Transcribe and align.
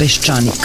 Peščanik. 0.00 0.64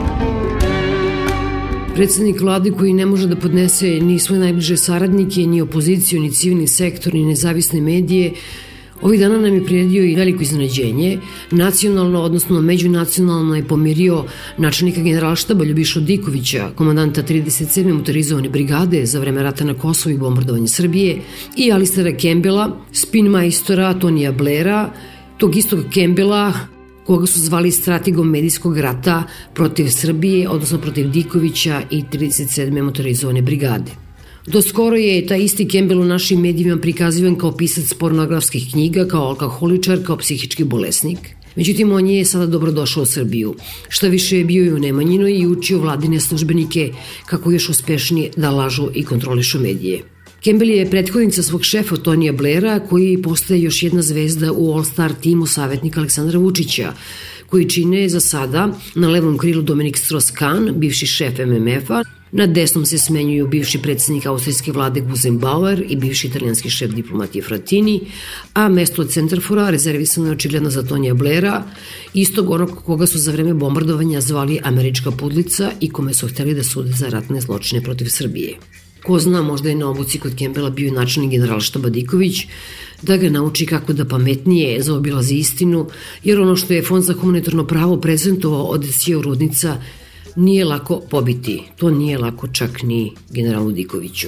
Predsednik 1.95 2.41
vlade 2.41 2.71
koji 2.71 2.93
ne 2.93 3.05
može 3.05 3.27
da 3.27 3.35
podnese 3.35 3.89
ni 3.99 4.19
svoje 4.19 4.39
najbliže 4.39 4.77
saradnike, 4.77 5.41
ni 5.47 5.61
opoziciju, 5.61 6.21
ni 6.21 6.31
civilni 6.31 6.67
sektor, 6.67 7.13
ni 7.13 7.25
nezavisne 7.25 7.81
medije, 7.81 8.33
Ovih 9.01 9.19
dana 9.19 9.37
nam 9.37 9.55
je 9.55 9.65
priredio 9.65 10.03
i 10.03 10.15
veliko 10.15 10.43
iznenađenje. 10.43 11.19
Nacionalno, 11.51 12.21
odnosno 12.21 12.61
međunacionalno 12.61 13.55
je 13.55 13.63
pomirio 13.67 14.23
načelnika 14.57 15.01
generalštaba 15.01 15.63
Ljubiša 15.63 15.99
Dikovića, 15.99 16.69
komandanta 16.75 17.23
37. 17.23 17.93
motorizovane 17.93 18.49
brigade 18.49 19.05
za 19.05 19.19
vreme 19.19 19.43
rata 19.43 19.65
na 19.65 19.73
Kosovo 19.73 20.13
i 20.13 20.17
bombardovanje 20.17 20.67
Srbije 20.67 21.21
i 21.57 21.71
Alistera 21.71 22.17
Kembela, 22.17 22.77
spin 22.91 23.25
majstora 23.25 23.93
Tonija 23.99 24.31
Blera, 24.31 24.93
tog 25.37 25.55
istog 25.57 25.79
Kembela 25.93 26.53
koga 27.05 27.25
su 27.25 27.39
zvali 27.39 27.71
strategom 27.71 28.29
medijskog 28.29 28.77
rata 28.77 29.23
protiv 29.53 29.89
Srbije, 29.89 30.49
odnosno 30.49 30.77
protiv 30.77 31.09
Dikovića 31.09 31.81
i 31.89 32.03
37. 32.03 32.81
motorizovane 32.81 33.41
brigade. 33.41 33.91
Do 34.47 34.61
skoro 34.61 34.95
je 34.95 35.27
taj 35.27 35.43
isti 35.43 35.69
Campbell 35.69 36.01
u 36.01 36.05
našim 36.05 36.41
medijima 36.41 36.77
prikazivan 36.77 37.35
kao 37.35 37.57
pisac 37.57 37.93
pornografskih 37.93 38.71
knjiga, 38.71 39.07
kao 39.07 39.27
alkoholičar, 39.27 39.99
kao 40.05 40.17
psihički 40.17 40.63
bolesnik. 40.63 41.19
Međutim, 41.55 41.91
on 41.91 42.07
je 42.07 42.25
sada 42.25 42.45
dobrodošao 42.45 43.03
u 43.03 43.05
Srbiju. 43.05 43.55
Šta 43.89 44.07
više 44.07 44.37
je 44.37 44.45
bio 44.45 44.65
i 44.65 44.73
u 44.73 44.79
Nemanjinu 44.79 45.27
i 45.27 45.47
učio 45.47 45.79
vladine 45.79 46.19
službenike 46.19 46.93
kako 47.25 47.51
još 47.51 47.69
uspešnije 47.69 48.31
da 48.37 48.51
lažu 48.51 48.89
i 48.93 49.03
kontrolišu 49.03 49.59
medije. 49.59 50.03
Campbell 50.43 50.71
je 50.71 50.89
prethodnica 50.89 51.43
svog 51.43 51.63
šefa 51.63 51.95
Tonija 51.95 52.33
Blera, 52.33 52.79
koji 52.79 53.21
postaje 53.21 53.61
još 53.61 53.83
jedna 53.83 54.01
zvezda 54.01 54.51
u 54.51 54.73
All-Star 54.73 55.13
timu 55.21 55.45
savjetnika 55.45 55.99
Aleksandra 55.99 56.39
Vučića, 56.39 56.93
koji 57.49 57.69
čine 57.69 58.09
za 58.09 58.19
sada 58.19 58.69
na 58.95 59.09
levom 59.09 59.37
krilu 59.37 59.61
Dominik 59.61 59.97
Strauss-Kahn, 59.97 60.71
bivši 60.71 61.05
šef 61.05 61.37
MMF-a, 61.39 62.03
Na 62.31 62.45
desnom 62.47 62.85
se 62.85 62.97
smenjuju 62.97 63.47
bivši 63.47 63.81
predsednik 63.81 64.25
austrijske 64.25 64.71
vlade 64.71 65.01
Guzenbauer 65.01 65.83
i 65.89 65.95
bivši 65.95 66.27
italijanski 66.27 66.69
šef 66.69 66.91
diplomatije 66.91 67.43
Fratini, 67.43 67.99
a 68.53 68.69
mesto 68.69 69.03
centrafora 69.03 69.69
rezervisano 69.69 70.27
je 70.27 70.31
očigledno 70.31 70.69
za 70.69 70.83
Tonija 70.83 71.13
Blera, 71.13 71.63
istog 72.13 72.49
onog 72.49 72.83
koga 72.85 73.05
su 73.07 73.19
za 73.19 73.31
vreme 73.31 73.53
bombardovanja 73.53 74.21
zvali 74.21 74.59
američka 74.63 75.11
pudlica 75.11 75.71
i 75.79 75.89
kome 75.89 76.13
su 76.13 76.27
hteli 76.27 76.53
da 76.53 76.63
sude 76.63 76.91
za 76.91 77.09
ratne 77.09 77.41
zločine 77.41 77.83
protiv 77.83 78.05
Srbije. 78.05 78.57
Ko 79.03 79.19
zna, 79.19 79.41
možda 79.41 79.69
je 79.69 79.75
na 79.75 79.89
obuci 79.89 80.19
kod 80.19 80.35
Kembela 80.35 80.69
bio 80.69 80.87
i 80.87 80.91
načelnik 80.91 81.31
generalštaba 81.31 81.89
Diković, 81.89 82.45
da 83.01 83.17
ga 83.17 83.29
nauči 83.29 83.65
kako 83.65 83.93
da 83.93 84.05
pametnije 84.05 84.83
zaobilazi 84.83 85.35
istinu, 85.35 85.87
jer 86.23 86.39
ono 86.39 86.55
što 86.55 86.73
je 86.73 86.83
Fond 86.83 87.03
za 87.03 87.13
humanitarno 87.13 87.67
pravo 87.67 87.97
prezentovao 87.97 88.63
od 88.63 88.85
Sio 88.91 89.21
Rudnica 89.21 89.77
nije 90.35 90.65
lako 90.65 91.01
pobiti. 91.09 91.63
To 91.77 91.89
nije 91.89 92.17
lako 92.17 92.47
čak 92.47 92.83
ni 92.83 93.11
generalu 93.29 93.71
Dikoviću. 93.71 94.27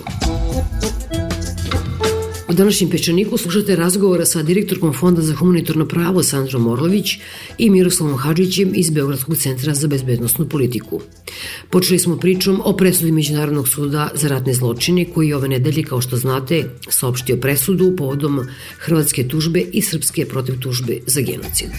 U 2.53 2.55
današnjem 2.55 2.89
Pečaniku 2.89 3.37
slušate 3.37 3.75
razgovora 3.75 4.25
sa 4.25 4.43
direktorkom 4.43 4.93
Fonda 4.93 5.21
za 5.21 5.35
humanitarno 5.35 5.87
pravo 5.87 6.23
Sandrom 6.23 6.67
Orlović 6.67 7.17
i 7.57 7.69
Miroslavom 7.69 8.17
Hadžićem 8.17 8.71
iz 8.75 8.89
Beogradskog 8.89 9.37
centra 9.37 9.73
za 9.73 9.87
bezbednostnu 9.87 10.49
politiku. 10.49 10.99
Počeli 11.69 11.99
smo 11.99 12.17
pričom 12.17 12.61
o 12.65 12.73
presudi 12.73 13.11
Međunarodnog 13.11 13.67
suda 13.67 14.09
za 14.13 14.27
ratne 14.27 14.53
zločine 14.53 15.05
koji 15.05 15.33
ove 15.33 15.47
nedelje, 15.47 15.83
kao 15.83 16.01
što 16.01 16.17
znate, 16.17 16.63
saopštio 16.89 17.37
presudu 17.37 17.95
povodom 17.97 18.45
hrvatske 18.79 19.27
tužbe 19.27 19.59
i 19.59 19.81
srpske 19.81 20.25
protiv 20.25 20.59
tužbe 20.59 20.97
za 21.07 21.21
genocid. 21.21 21.69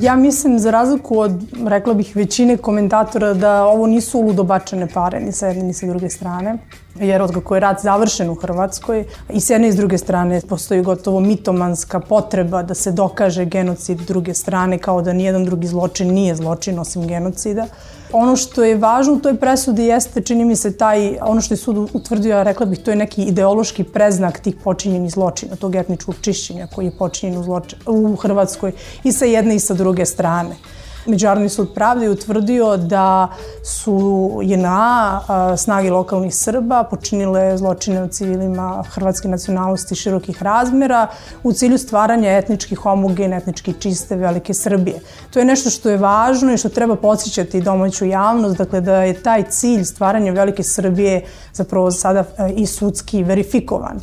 Ja 0.00 0.16
mislim, 0.16 0.58
za 0.58 0.70
razliku 0.70 1.18
od, 1.18 1.32
rekla 1.66 1.94
bih, 1.94 2.16
većine 2.16 2.56
komentatora, 2.56 3.34
da 3.34 3.64
ovo 3.64 3.86
nisu 3.86 4.20
ludobačene 4.20 4.88
pare, 4.94 5.20
ni 5.20 5.32
sa 5.32 5.46
jedne 5.46 5.64
ni 5.64 5.74
sa 5.74 5.86
druge 5.86 6.10
strane. 6.10 6.58
Jer 7.00 7.22
od 7.22 7.32
kako 7.32 7.54
je 7.54 7.60
rat 7.60 7.80
završen 7.82 8.30
u 8.30 8.34
Hrvatskoj, 8.34 9.04
i 9.30 9.40
s 9.40 9.50
jedne 9.50 9.68
i 9.68 9.72
s 9.72 9.76
druge 9.76 9.98
strane 9.98 10.40
postoji 10.48 10.82
gotovo 10.82 11.20
mitomanska 11.20 12.00
potreba 12.00 12.62
da 12.62 12.74
se 12.74 12.92
dokaže 12.92 13.44
genocid 13.44 13.98
druge 13.98 14.34
strane, 14.34 14.78
kao 14.78 15.02
da 15.02 15.12
nijedan 15.12 15.44
drugi 15.44 15.66
zločin 15.66 16.12
nije 16.14 16.34
zločin 16.34 16.78
osim 16.78 17.06
genocida. 17.06 17.66
Ono 18.12 18.36
što 18.36 18.64
je 18.64 18.76
važno 18.76 19.12
u 19.12 19.20
toj 19.20 19.36
presudi 19.36 19.82
jeste, 19.82 20.20
čini 20.20 20.44
mi 20.44 20.56
se, 20.56 20.76
taj, 20.76 21.16
ono 21.22 21.40
što 21.40 21.54
je 21.54 21.58
sud 21.58 21.90
utvrdio, 21.92 22.36
ja 22.36 22.42
rekla 22.42 22.66
bih, 22.66 22.78
to 22.78 22.90
je 22.90 22.96
neki 22.96 23.22
ideološki 23.22 23.84
preznak 23.84 24.40
tih 24.40 24.56
počinjenih 24.64 25.10
zločina, 25.10 25.56
tog 25.56 25.74
etničkog 25.74 26.14
čišćenja 26.20 26.66
koji 26.74 26.86
je 26.86 26.98
počinjen 26.98 27.40
u, 27.40 27.42
zločin, 27.42 27.78
u 27.86 28.16
Hrvatskoj 28.16 28.72
i 29.04 29.12
sa 29.12 29.24
jedne 29.24 29.54
i 29.54 29.60
sa 29.60 29.74
druge 29.74 30.06
strane. 30.06 30.56
Međunarodni 31.06 31.48
sud 31.48 31.74
pravde 31.74 32.04
je 32.04 32.10
utvrdio 32.10 32.76
da 32.76 33.28
su 33.64 34.30
JNA, 34.42 35.20
snage 35.56 35.90
lokalnih 35.90 36.34
Srba, 36.34 36.84
počinile 36.90 37.58
zločine 37.58 38.04
u 38.04 38.08
civilima 38.08 38.84
hrvatske 38.90 39.28
nacionalnosti 39.28 39.94
širokih 39.94 40.42
razmera 40.42 41.06
u 41.42 41.52
cilju 41.52 41.78
stvaranja 41.78 42.30
etnički 42.30 42.74
homogene, 42.74 43.36
etnički 43.36 43.74
čiste 43.80 44.16
velike 44.16 44.54
Srbije. 44.54 45.00
To 45.30 45.38
je 45.38 45.44
nešto 45.44 45.70
što 45.70 45.90
je 45.90 45.96
važno 45.96 46.52
i 46.52 46.56
što 46.56 46.68
treba 46.68 46.96
podsjećati 46.96 47.60
domaću 47.60 48.06
javnost, 48.06 48.56
dakle 48.56 48.80
da 48.80 49.02
je 49.02 49.22
taj 49.22 49.42
cilj 49.42 49.84
stvaranja 49.84 50.32
velike 50.32 50.62
Srbije 50.62 51.24
zapravo 51.52 51.90
sada 51.90 52.24
i 52.56 52.66
sudski 52.66 53.22
verifikovan. 53.22 54.00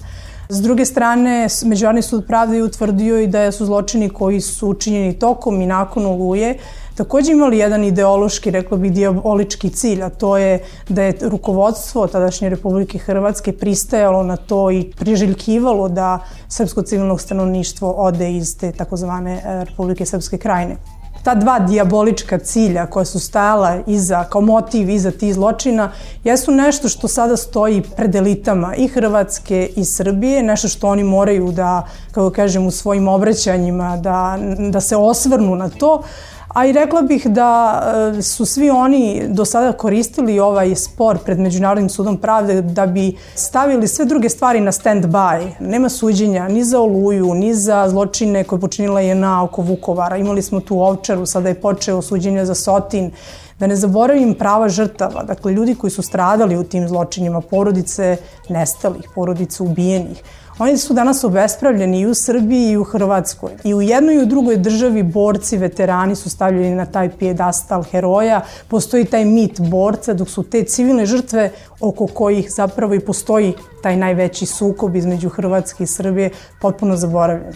S 0.52 0.62
druge 0.62 0.86
strane, 0.86 1.48
Međunarodni 1.66 2.02
sud 2.02 2.26
pravde 2.28 2.58
je 2.58 2.64
utvrdio 2.64 3.20
i 3.20 3.28
da 3.28 3.52
su 3.52 3.66
zločini 3.66 4.10
koji 4.10 4.42
su 4.42 4.70
učinjeni 4.70 5.20
tokom 5.20 5.62
i 5.62 5.66
nakon 5.66 6.06
oluje 6.06 6.58
takođe 6.96 7.32
imali 7.32 7.58
jedan 7.58 7.84
ideološki, 7.84 8.52
rekla 8.52 8.78
bih, 8.78 8.92
diabolički 8.92 9.70
cilj, 9.70 10.04
a 10.04 10.10
to 10.10 10.38
je 10.38 10.60
da 10.90 11.04
je 11.04 11.14
rukovodstvo 11.22 12.08
tadašnje 12.08 12.50
Republike 12.50 12.98
Hrvatske 12.98 13.52
pristajalo 13.52 14.24
na 14.24 14.38
to 14.38 14.72
i 14.72 14.92
priželjkivalo 15.00 15.90
da 15.90 16.20
srpsko 16.48 16.82
civilno 16.82 17.18
stanovništvo 17.18 17.92
ode 17.98 18.32
iz 18.34 18.58
te 18.58 18.72
takozvane 18.72 19.42
e, 19.46 19.64
Republike 19.66 20.06
Srpske 20.06 20.38
krajine 20.38 20.78
ta 21.24 21.36
dva 21.36 21.60
diabolička 21.60 22.38
cilja 22.38 22.86
koja 22.86 23.06
su 23.06 23.20
stajala 23.20 23.80
iza, 23.88 24.24
kao 24.24 24.42
motiv 24.42 24.90
iza 24.90 25.12
tih 25.12 25.34
zločina, 25.34 25.92
jesu 26.24 26.52
nešto 26.52 26.90
što 26.90 27.08
sada 27.08 27.38
stoji 27.38 27.82
pred 27.96 28.16
elitama 28.16 28.76
i 28.76 28.88
Hrvatske 28.88 29.70
i 29.76 29.86
Srbije, 29.86 30.44
nešto 30.44 30.68
što 30.68 30.88
oni 30.88 31.04
moraju 31.04 31.52
da, 31.52 31.86
kako 32.12 32.30
kažem, 32.30 32.68
u 32.68 32.72
svojim 32.72 33.08
obraćanjima 33.08 33.98
da, 33.98 34.38
da 34.70 34.82
se 34.82 34.96
osvrnu 34.96 35.56
na 35.56 35.70
to, 35.70 36.04
A 36.50 36.66
i 36.66 36.72
rekla 36.72 37.02
bih 37.02 37.28
da 37.28 37.82
e, 38.18 38.22
su 38.22 38.46
svi 38.46 38.70
oni 38.70 39.24
do 39.28 39.46
sada 39.46 39.72
koristili 39.72 40.40
ovaj 40.40 40.76
spor 40.76 41.18
pred 41.18 41.40
Međunarodnim 41.40 41.90
sudom 41.90 42.18
pravde 42.18 42.62
da 42.62 42.86
bi 42.86 43.18
stavili 43.36 43.88
sve 43.88 44.06
druge 44.06 44.30
stvari 44.30 44.62
na 44.62 44.72
stand-by. 44.72 45.50
Nema 45.60 45.90
suđenja 45.90 46.48
ni 46.48 46.64
za 46.64 46.80
Oluju, 46.80 47.34
ni 47.34 47.54
za 47.54 47.90
zločine 47.90 48.44
koje 48.44 48.60
počinila 48.60 49.02
je 49.02 49.16
na 49.16 49.44
oko 49.44 49.62
Vukovara. 49.62 50.18
Imali 50.18 50.42
smo 50.42 50.60
tu 50.60 50.82
Ovčaru, 50.82 51.26
sada 51.26 51.50
je 51.50 51.62
počeo 51.62 52.02
suđenje 52.02 52.46
za 52.46 52.56
Sotin. 52.56 53.12
Da 53.60 53.68
ne 53.68 53.76
zaboravim 53.76 54.34
prava 54.34 54.70
žrtava, 54.70 55.24
dakle 55.24 55.52
ljudi 55.52 55.76
koji 55.76 55.92
su 55.92 56.02
stradali 56.02 56.58
u 56.58 56.64
tim 56.64 56.88
zločinima, 56.88 57.42
porodice 57.42 58.18
nestalih, 58.50 59.10
porodice 59.16 59.64
ubijenih. 59.64 60.24
Oni 60.60 60.78
su 60.78 60.94
danas 60.94 61.24
obespravljeni 61.24 62.00
i 62.00 62.06
u 62.06 62.14
Srbiji 62.14 62.72
i 62.72 62.78
u 62.78 62.84
Hrvatskoj. 62.84 63.52
I 63.64 63.74
u 63.74 63.82
jednoj 63.82 64.16
i 64.16 64.20
u 64.20 64.26
drugoj 64.26 64.58
državi 64.58 65.04
borci, 65.04 65.58
veterani 65.58 66.16
su 66.16 66.30
stavljeni 66.30 66.76
na 66.76 66.86
taj 66.86 67.10
pijedastal 67.10 67.84
heroja. 67.84 68.42
Postoji 68.68 69.06
taj 69.06 69.26
mit 69.26 69.62
borca, 69.62 70.14
dok 70.14 70.30
su 70.30 70.44
te 70.44 70.64
civilne 70.64 71.06
žrtve 71.06 71.52
oko 71.80 72.08
kojih 72.08 72.52
zapravo 72.52 72.94
i 72.94 73.00
postoji 73.00 73.54
taj 73.84 73.98
najveći 73.98 74.46
sukob 74.46 74.96
između 74.96 75.30
Hrvatske 75.30 75.84
i 75.84 75.88
Srbije 75.88 76.30
potpuno 76.62 76.98
zaboravljeni. 76.98 77.56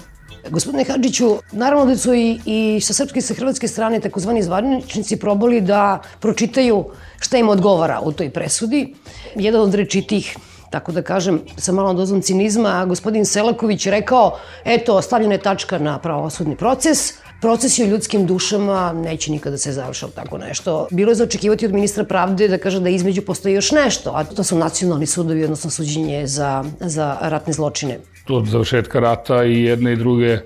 Gospodine 0.50 0.84
Hadžiću, 0.84 1.36
naravno 1.52 1.86
da 1.86 1.98
su 1.98 2.14
i, 2.14 2.40
i 2.46 2.80
sa 2.82 2.94
srpske 2.94 3.20
i 3.20 3.22
sa 3.22 3.34
hrvatske 3.34 3.68
strane 3.68 4.00
takozvani 4.00 4.44
zvaničnici 4.44 5.20
probali 5.20 5.62
da 5.62 6.00
pročitaju 6.20 6.86
šta 7.20 7.38
im 7.38 7.50
odgovara 7.50 8.00
u 8.04 8.12
toj 8.12 8.30
presudi. 8.30 8.96
Jedan 9.36 9.62
od 9.62 9.76
rečitih 9.76 10.38
tako 10.74 10.92
da 10.92 11.02
kažem, 11.06 11.42
sa 11.58 11.72
malom 11.72 11.98
dozom 11.98 12.22
cinizma, 12.22 12.86
gospodin 12.90 13.25
Selaković 13.25 13.86
rekao, 13.94 14.40
eto, 14.66 15.02
stavljena 15.02 15.38
je 15.38 15.42
tačka 15.42 15.78
na 15.80 16.00
pravosudni 16.02 16.56
proces, 16.56 17.14
procesi 17.42 17.84
o 17.84 17.88
ljudskim 17.88 18.25
dušama 18.25 18.94
neće 18.94 19.31
nikada 19.31 19.58
se 19.58 19.72
završao 19.72 20.10
tako 20.10 20.38
nešto. 20.38 20.88
Bilo 20.92 21.12
je 21.12 21.16
za 21.16 21.24
očekivati 21.24 21.66
od 21.66 21.74
ministra 21.74 22.04
pravde 22.04 22.48
da 22.48 22.58
kaže 22.58 22.80
da 22.80 22.90
između 22.90 23.22
postoji 23.22 23.54
još 23.54 23.72
nešto, 23.72 24.14
a 24.16 24.24
to 24.24 24.44
su 24.44 24.58
nacionalni 24.58 25.06
sudovi, 25.06 25.44
odnosno 25.44 25.70
suđenje 25.70 26.24
za, 26.28 26.64
za 26.80 27.18
ratne 27.22 27.54
zločine. 27.54 28.00
Od 28.30 28.48
završetka 28.48 29.00
rata 29.00 29.44
i 29.44 29.62
jedne 29.64 29.94
i 29.94 30.00
druge 30.02 30.40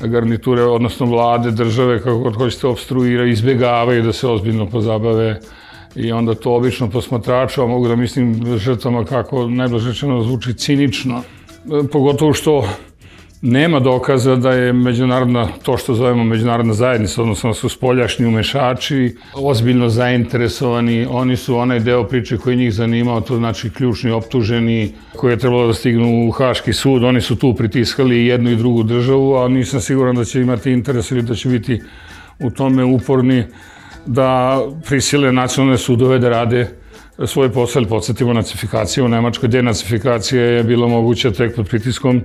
garniture, 0.00 0.62
odnosno 0.62 1.06
vlade, 1.06 1.50
države, 1.50 1.98
kako 1.98 2.18
god 2.18 2.36
hoćete, 2.36 2.66
obstruiraju, 2.66 3.32
izbjegavaju 3.32 4.02
da 4.02 4.12
se 4.12 4.28
ozbiljno 4.28 4.68
pozabave 4.70 5.40
i 5.96 6.12
onda 6.12 6.34
to 6.34 6.54
obično 6.54 6.90
posmatrača, 6.90 7.66
mogu 7.66 7.88
da 7.88 7.96
mislim 7.96 8.56
žrtvama 8.58 9.04
kako 9.04 9.46
najblaže 9.48 9.88
rečeno 9.88 10.22
zvuči 10.22 10.54
cinično, 10.54 11.18
e, 11.18 11.88
pogotovo 11.92 12.32
što 12.32 12.64
nema 13.42 13.80
dokaza 13.80 14.36
da 14.36 14.52
je 14.52 14.72
međunarodna, 14.72 15.48
to 15.62 15.76
što 15.76 15.94
zovemo 15.94 16.24
međunarodna 16.24 16.74
zajednica, 16.74 17.22
odnosno 17.22 17.50
da 17.50 17.54
su 17.54 17.68
spoljašnji 17.68 18.26
umešači, 18.26 19.16
ozbiljno 19.34 19.88
zainteresovani, 19.88 21.06
oni 21.10 21.36
su 21.36 21.56
onaj 21.56 21.80
deo 21.80 22.04
priče 22.04 22.38
koji 22.38 22.56
njih 22.56 22.74
zanimao, 22.74 23.20
to 23.20 23.36
znači 23.36 23.70
ključni 23.70 24.10
optuženi 24.10 24.92
koji 25.16 25.32
je 25.32 25.38
trebalo 25.38 25.66
da 25.66 25.74
stignu 25.74 26.28
u 26.28 26.30
Haški 26.30 26.72
sud, 26.72 27.04
oni 27.04 27.20
su 27.20 27.36
tu 27.36 27.54
pritiskali 27.54 28.26
jednu 28.26 28.50
i 28.50 28.56
drugu 28.56 28.82
državu, 28.82 29.36
a 29.36 29.48
nisam 29.48 29.80
siguran 29.80 30.16
da 30.16 30.24
će 30.24 30.40
imati 30.40 30.72
interes 30.72 31.10
ili 31.10 31.22
da 31.22 31.34
će 31.34 31.48
biti 31.48 31.82
u 32.38 32.50
tome 32.50 32.84
uporni 32.84 33.44
da 34.06 34.60
prisile 34.88 35.32
nacionalne 35.32 35.78
sudove 35.78 36.18
da 36.18 36.28
rade 36.28 36.68
svoj 37.26 37.52
posao, 37.52 37.82
podsjetimo 37.88 38.32
nacifikaciju 38.32 39.04
u 39.04 39.08
Nemačkoj, 39.08 39.48
denacifikacija 39.48 40.42
je 40.42 40.64
bila 40.64 40.88
moguća 40.88 41.30
tek 41.30 41.56
pod 41.56 41.68
pritiskom 41.68 42.22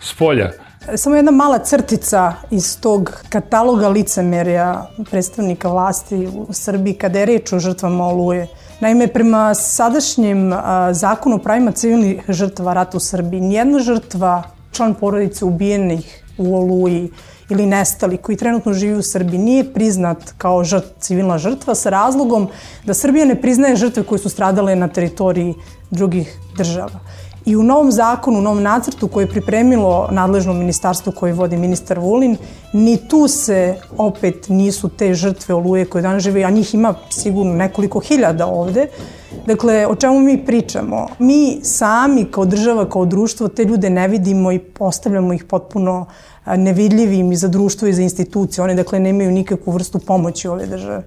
s 0.00 0.14
polja. 0.14 0.50
Samo 0.96 1.16
jedna 1.16 1.30
mala 1.30 1.58
crtica 1.58 2.32
iz 2.50 2.80
tog 2.80 3.22
kataloga 3.28 3.88
licemerja 3.88 4.86
predstavnika 5.10 5.68
vlasti 5.68 6.28
u 6.32 6.52
Srbiji 6.52 6.94
kada 6.94 7.18
je 7.18 7.26
reč 7.26 7.52
o 7.52 7.58
žrtvama 7.58 8.06
oluje. 8.06 8.46
Naime, 8.80 9.06
prema 9.06 9.54
sadašnjem 9.54 10.52
zakonu 10.92 11.36
o 11.36 11.38
pravima 11.38 11.70
civilnih 11.72 12.22
žrtava 12.28 12.74
rata 12.74 12.96
u 12.96 13.00
Srbiji, 13.00 13.40
nijedna 13.40 13.78
žrtva, 13.78 14.42
član 14.72 14.94
porodice 14.94 15.44
ubijenih 15.44 16.24
u 16.38 16.56
oluji, 16.56 17.10
ili 17.52 17.66
nestali 17.66 18.16
koji 18.16 18.36
trenutno 18.36 18.72
živi 18.72 18.94
u 18.98 19.02
Srbiji 19.02 19.38
nije 19.38 19.72
priznat 19.72 20.32
kao 20.38 20.64
žrt, 20.64 20.84
civilna 21.00 21.38
žrtva 21.38 21.74
sa 21.74 21.90
razlogom 21.90 22.48
da 22.84 22.94
Srbija 22.94 23.24
ne 23.24 23.40
priznaje 23.40 23.76
žrtve 23.76 24.02
koje 24.02 24.18
su 24.18 24.28
stradale 24.28 24.76
na 24.76 24.88
teritoriji 24.88 25.54
drugih 25.90 26.38
država. 26.56 27.00
I 27.44 27.56
u 27.56 27.62
novom 27.62 27.92
zakonu, 27.92 28.38
u 28.38 28.42
novom 28.42 28.62
nacrtu 28.62 29.08
koje 29.08 29.24
je 29.24 29.30
pripremilo 29.30 30.08
nadležno 30.10 30.52
ministarstvo 30.52 31.12
koje 31.12 31.32
vodi 31.32 31.56
ministar 31.56 31.98
Vulin, 31.98 32.36
ni 32.72 32.96
tu 33.08 33.28
se 33.28 33.76
opet 33.98 34.48
nisu 34.48 34.88
te 34.88 35.14
žrtve 35.14 35.54
oluje 35.54 35.84
koje 35.84 36.02
danas 36.02 36.22
žive, 36.22 36.44
a 36.44 36.50
njih 36.50 36.74
ima 36.74 36.94
sigurno 37.10 37.54
nekoliko 37.54 38.00
hiljada 38.00 38.46
ovde. 38.46 38.86
Dakle, 39.46 39.86
o 39.86 39.94
čemu 39.94 40.20
mi 40.20 40.44
pričamo? 40.44 41.08
Mi 41.18 41.60
sami 41.62 42.24
kao 42.24 42.44
država, 42.44 42.88
kao 42.90 43.04
društvo 43.06 43.48
te 43.48 43.64
ljude 43.64 43.90
ne 43.90 44.08
vidimo 44.08 44.52
i 44.52 44.58
postavljamo 44.58 45.32
ih 45.32 45.44
potpuno 45.44 46.06
nevidljivim 46.46 47.32
i 47.32 47.36
za 47.36 47.48
društvo 47.48 47.88
i 47.88 47.92
za 47.92 48.02
institucije. 48.02 48.64
One, 48.64 48.74
dakle, 48.74 48.98
nemaju 48.98 49.30
nikakvu 49.30 49.72
vrstu 49.72 49.98
pomoći 49.98 50.48
ove 50.48 50.66
države. 50.66 51.02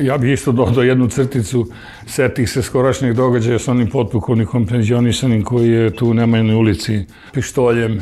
Ja 0.00 0.18
bih 0.18 0.32
isto 0.32 0.52
dodao 0.52 0.82
jednu 0.82 1.08
crticu 1.08 1.66
setih 2.06 2.50
se 2.50 2.62
skorašnjih 2.62 3.14
događaja 3.14 3.58
sa 3.58 3.70
onim 3.70 3.90
potpukovnikom 3.90 4.66
penzionisanim 4.66 5.42
koji 5.42 5.70
je 5.70 5.90
tu 5.90 6.08
u 6.08 6.14
Nemanjnoj 6.14 6.54
ulici 6.54 7.04
pištoljem 7.32 8.00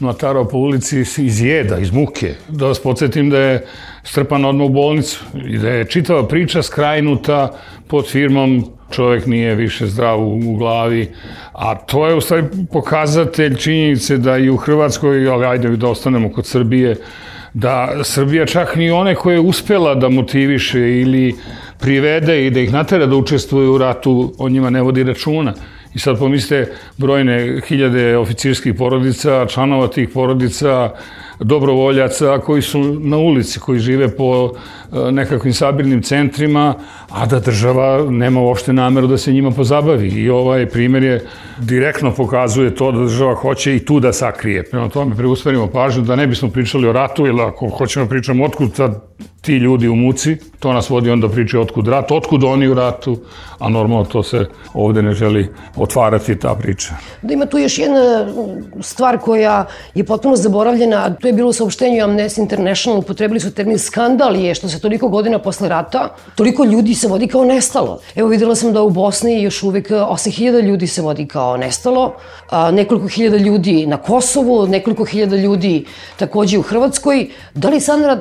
natarao 0.00 0.48
po 0.48 0.58
ulici 0.58 1.00
iz 1.00 1.40
jeda, 1.40 1.78
iz 1.78 1.92
muke. 1.92 2.34
Da 2.48 2.66
vas 2.66 2.82
podsjetim 2.82 3.30
da 3.30 3.38
je 3.38 3.66
strpan 4.02 4.44
odmah 4.44 4.66
u 4.66 4.72
bolnicu 4.72 5.24
i 5.46 5.58
da 5.58 5.68
je 5.68 5.84
čitava 5.84 6.28
priča 6.28 6.62
skrajnuta 6.62 7.58
pod 7.88 8.10
firmom 8.10 8.64
čovjek 8.90 9.26
nije 9.26 9.54
više 9.54 9.86
zdrav 9.86 10.20
u, 10.20 10.40
u 10.46 10.56
glavi, 10.56 11.08
a 11.52 11.74
to 11.74 12.06
je 12.06 12.14
u 12.14 12.20
stvari 12.20 12.44
pokazatelj 12.72 13.56
činjenice 13.56 14.18
da 14.18 14.38
i 14.38 14.50
u 14.50 14.56
Hrvatskoj, 14.56 15.28
ali 15.28 15.46
ajde 15.46 15.76
da 15.76 15.88
ostanemo 15.88 16.32
kod 16.32 16.46
Srbije, 16.46 16.96
da 17.54 18.04
Srbija 18.04 18.46
čak 18.46 18.76
ni 18.76 18.90
one 18.90 19.14
koje 19.14 19.34
je 19.34 19.40
uspela 19.40 19.94
da 19.94 20.08
motiviše 20.08 21.00
ili 21.00 21.34
privede 21.80 22.46
i 22.46 22.50
da 22.50 22.60
ih 22.60 22.72
natera 22.72 23.06
da 23.06 23.16
učestvuju 23.16 23.74
u 23.74 23.78
ratu, 23.78 24.32
o 24.38 24.48
njima 24.48 24.70
ne 24.70 24.82
vodi 24.82 25.02
računa. 25.02 25.54
I 25.94 25.98
sad 25.98 26.18
pomislite 26.18 26.72
brojne 26.98 27.60
hiljade 27.68 28.16
oficirskih 28.18 28.74
porodica, 28.74 29.46
članova 29.46 29.88
tih 29.88 30.08
porodica, 30.08 30.90
dobrovoljaca 31.40 32.38
koji 32.38 32.62
su 32.62 32.82
na 33.00 33.16
ulici, 33.16 33.60
koji 33.60 33.78
žive 33.78 34.16
po 34.16 34.52
nekakvim 35.10 35.54
sabirnim 35.54 36.02
centrima, 36.02 36.74
a 37.10 37.26
da 37.26 37.40
država 37.40 38.06
nema 38.10 38.40
uopšte 38.40 38.72
nameru 38.72 39.06
da 39.06 39.18
se 39.18 39.32
njima 39.32 39.50
pozabavi. 39.50 40.08
I 40.08 40.30
ovaj 40.30 40.66
primjer 40.66 41.02
je 41.02 41.26
direktno 41.58 42.14
pokazuje 42.14 42.74
to 42.74 42.92
da 42.92 42.98
država 42.98 43.34
hoće 43.34 43.76
i 43.76 43.84
tu 43.84 44.00
da 44.00 44.12
sakrije. 44.12 44.64
Prema 44.64 44.88
tome 44.88 45.16
preusmerimo 45.16 45.66
pažnju 45.66 46.02
da 46.02 46.16
ne 46.16 46.26
bismo 46.26 46.50
pričali 46.50 46.88
o 46.88 46.92
ratu 46.92 47.26
ili 47.26 47.42
ako 47.42 47.68
hoćemo 47.68 48.04
da 48.04 48.08
pričamo 48.08 48.44
otkud 48.44 48.74
sad 48.74 49.02
ti 49.44 49.52
ljudi 49.52 49.88
u 49.88 49.96
muci, 49.96 50.36
to 50.58 50.72
nas 50.72 50.90
vodi 50.90 51.10
onda 51.10 51.28
priče 51.28 51.58
otkud 51.58 51.88
rat, 51.88 52.12
otkud 52.12 52.44
oni 52.44 52.68
u 52.68 52.74
ratu, 52.74 53.18
a 53.58 53.68
normalno 53.68 54.04
to 54.04 54.22
se 54.22 54.46
ovde 54.74 55.02
ne 55.02 55.12
želi 55.12 55.48
otvarati 55.76 56.38
ta 56.38 56.54
priča. 56.54 56.94
Da 57.22 57.34
ima 57.34 57.46
tu 57.46 57.58
još 57.58 57.78
jedna 57.78 58.26
stvar 58.80 59.18
koja 59.18 59.66
je 59.94 60.04
potpuno 60.04 60.36
zaboravljena, 60.36 61.14
to 61.14 61.26
je 61.26 61.32
bilo 61.32 61.48
u 61.48 61.52
saopštenju 61.52 62.04
Amnesty 62.04 62.40
International, 62.40 62.98
upotrebili 62.98 63.40
su 63.40 63.54
termin 63.54 63.78
skandal 63.78 64.36
je 64.36 64.54
što 64.54 64.68
se 64.68 64.80
toliko 64.84 65.08
godina 65.08 65.38
posle 65.38 65.68
rata, 65.68 66.08
toliko 66.36 66.64
ljudi 66.64 66.94
se 66.94 67.08
vodi 67.08 67.26
kao 67.26 67.44
nestalo. 67.44 67.98
Evo 68.14 68.28
videla 68.28 68.54
sam 68.54 68.72
da 68.72 68.82
u 68.82 68.90
Bosni 68.90 69.42
još 69.42 69.62
uvek 69.62 69.90
8000 69.90 70.60
ljudi 70.62 70.86
se 70.86 71.02
vodi 71.02 71.24
kao 71.26 71.56
nestalo, 71.56 72.12
a, 72.50 72.70
nekoliko 72.70 73.08
hiljada 73.08 73.36
ljudi 73.36 73.86
na 73.86 73.96
Kosovu, 73.96 74.66
nekoliko 74.66 75.04
hiljada 75.04 75.36
ljudi 75.36 75.86
takođe 76.16 76.58
u 76.58 76.62
Hrvatskoj. 76.62 77.30
Da 77.54 77.68
li 77.68 77.80
Sandra 77.80 78.18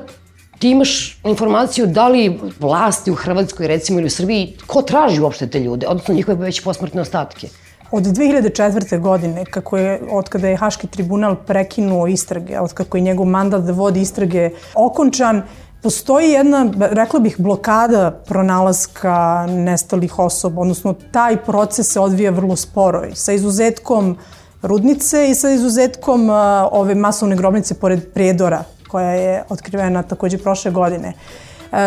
ti 0.60 0.70
imaš 0.70 1.20
informaciju 1.24 1.88
da 1.88 2.08
li 2.08 2.40
vlasti 2.60 3.12
u 3.12 3.16
Hrvatskoj, 3.16 3.68
recimo, 3.68 4.00
ili 4.00 4.08
u 4.08 4.16
Srbiji, 4.16 4.56
ko 4.68 4.82
traži 4.82 5.22
uopšte 5.22 5.48
te 5.48 5.60
ljude, 5.60 5.88
odnosno 5.88 6.14
njihove 6.16 6.46
već 6.46 6.62
posmrtne 6.64 7.02
ostatke? 7.02 7.48
Od 7.92 8.04
2004. 8.04 9.00
godine, 9.00 9.46
kako 9.46 9.78
je, 9.78 10.00
od 10.12 10.30
kada 10.30 10.48
je 10.48 10.58
Haški 10.58 10.88
tribunal 10.88 11.36
prekinuo 11.36 12.08
istrage, 12.08 12.60
od 12.60 12.74
kako 12.74 12.98
je 12.98 13.02
njegov 13.04 13.26
mandat 13.26 13.68
da 13.68 13.72
vodi 13.72 14.02
istrage 14.02 14.50
okončan, 14.74 15.44
postoji 15.84 16.30
jedna, 16.30 16.72
rekla 16.80 17.20
bih, 17.20 17.36
blokada 17.38 18.12
pronalaska 18.12 19.46
nestalih 19.50 20.20
osoba, 20.20 20.62
odnosno 20.62 20.96
taj 21.12 21.38
proces 21.38 21.94
se 21.94 22.00
odvija 22.00 22.32
vrlo 22.32 22.56
sporo 22.56 23.04
sa 23.16 23.34
izuzetkom 23.34 24.18
Rudnice 24.62 25.30
i 25.30 25.36
sa 25.36 25.50
izuzetkom 25.50 26.30
ove 26.72 26.96
masovne 26.96 27.36
grobnice 27.36 27.74
pored 27.74 28.14
Prijedora 28.14 28.64
koja 28.88 29.10
je 29.10 29.44
otkrivena 29.50 30.04
takođe 30.04 30.38
prošle 30.38 30.72
godine. 30.72 31.08
E, 31.08 31.14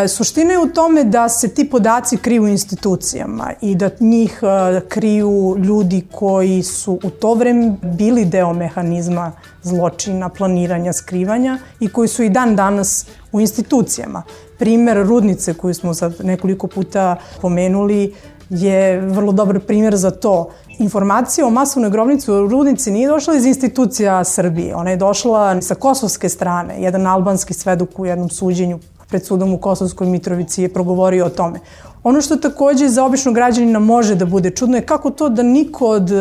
suština 0.07 0.51
je 0.51 0.59
u 0.59 0.67
tome 0.67 1.03
da 1.03 1.29
se 1.29 1.47
ti 1.47 1.69
podaci 1.69 2.17
kriju 2.17 2.43
u 2.43 2.47
institucijama 2.47 3.51
i 3.61 3.75
da 3.75 3.89
njih 3.99 4.39
e, 4.43 4.79
kriju 4.89 5.55
ljudi 5.57 6.07
koji 6.11 6.63
su 6.63 6.99
u 7.03 7.09
to 7.09 7.33
vreme 7.33 7.75
bili 7.81 8.25
deo 8.25 8.53
mehanizma 8.53 9.31
zločina, 9.63 10.29
planiranja, 10.29 10.93
skrivanja 10.93 11.57
i 11.79 11.87
koji 11.87 12.07
su 12.07 12.23
i 12.23 12.29
dan 12.29 12.55
danas 12.55 13.05
u 13.31 13.39
institucijama. 13.41 14.23
Primer 14.59 15.07
Rudnice 15.07 15.53
koju 15.53 15.73
smo 15.73 15.93
sad 15.93 16.13
nekoliko 16.23 16.67
puta 16.67 17.15
pomenuli 17.41 18.13
je 18.49 19.01
vrlo 19.01 19.31
dobar 19.31 19.59
primjer 19.59 19.95
za 19.95 20.11
to. 20.11 20.49
Informacija 20.79 21.47
o 21.47 21.49
masovnoj 21.49 21.91
grobnici 21.91 22.31
u 22.31 22.47
Rudnici 22.47 22.91
nije 22.91 23.07
došla 23.07 23.35
iz 23.35 23.45
institucija 23.45 24.23
Srbije. 24.23 24.75
Ona 24.75 24.89
je 24.89 24.97
došla 24.97 25.61
sa 25.61 25.75
kosovske 25.75 26.29
strane. 26.29 26.81
Jedan 26.81 27.07
albanski 27.07 27.53
svedok 27.53 27.99
u 27.99 28.05
jednom 28.05 28.29
suđenju 28.29 28.79
pred 29.07 29.25
sudom 29.25 29.53
u 29.53 29.57
Kosovskoj 29.57 30.07
Mitrovici 30.07 30.61
je 30.61 30.73
progovorio 30.73 31.25
o 31.25 31.29
tome. 31.29 31.59
Ono 32.03 32.21
što 32.21 32.35
takođe 32.35 32.87
za 32.87 33.03
običnog 33.03 33.35
građanina 33.35 33.79
može 33.79 34.15
da 34.15 34.25
bude 34.25 34.49
čudno 34.49 34.77
je 34.77 34.85
kako 34.85 35.09
to 35.09 35.29
da 35.29 35.43
niko 35.43 35.87
od, 35.87 36.11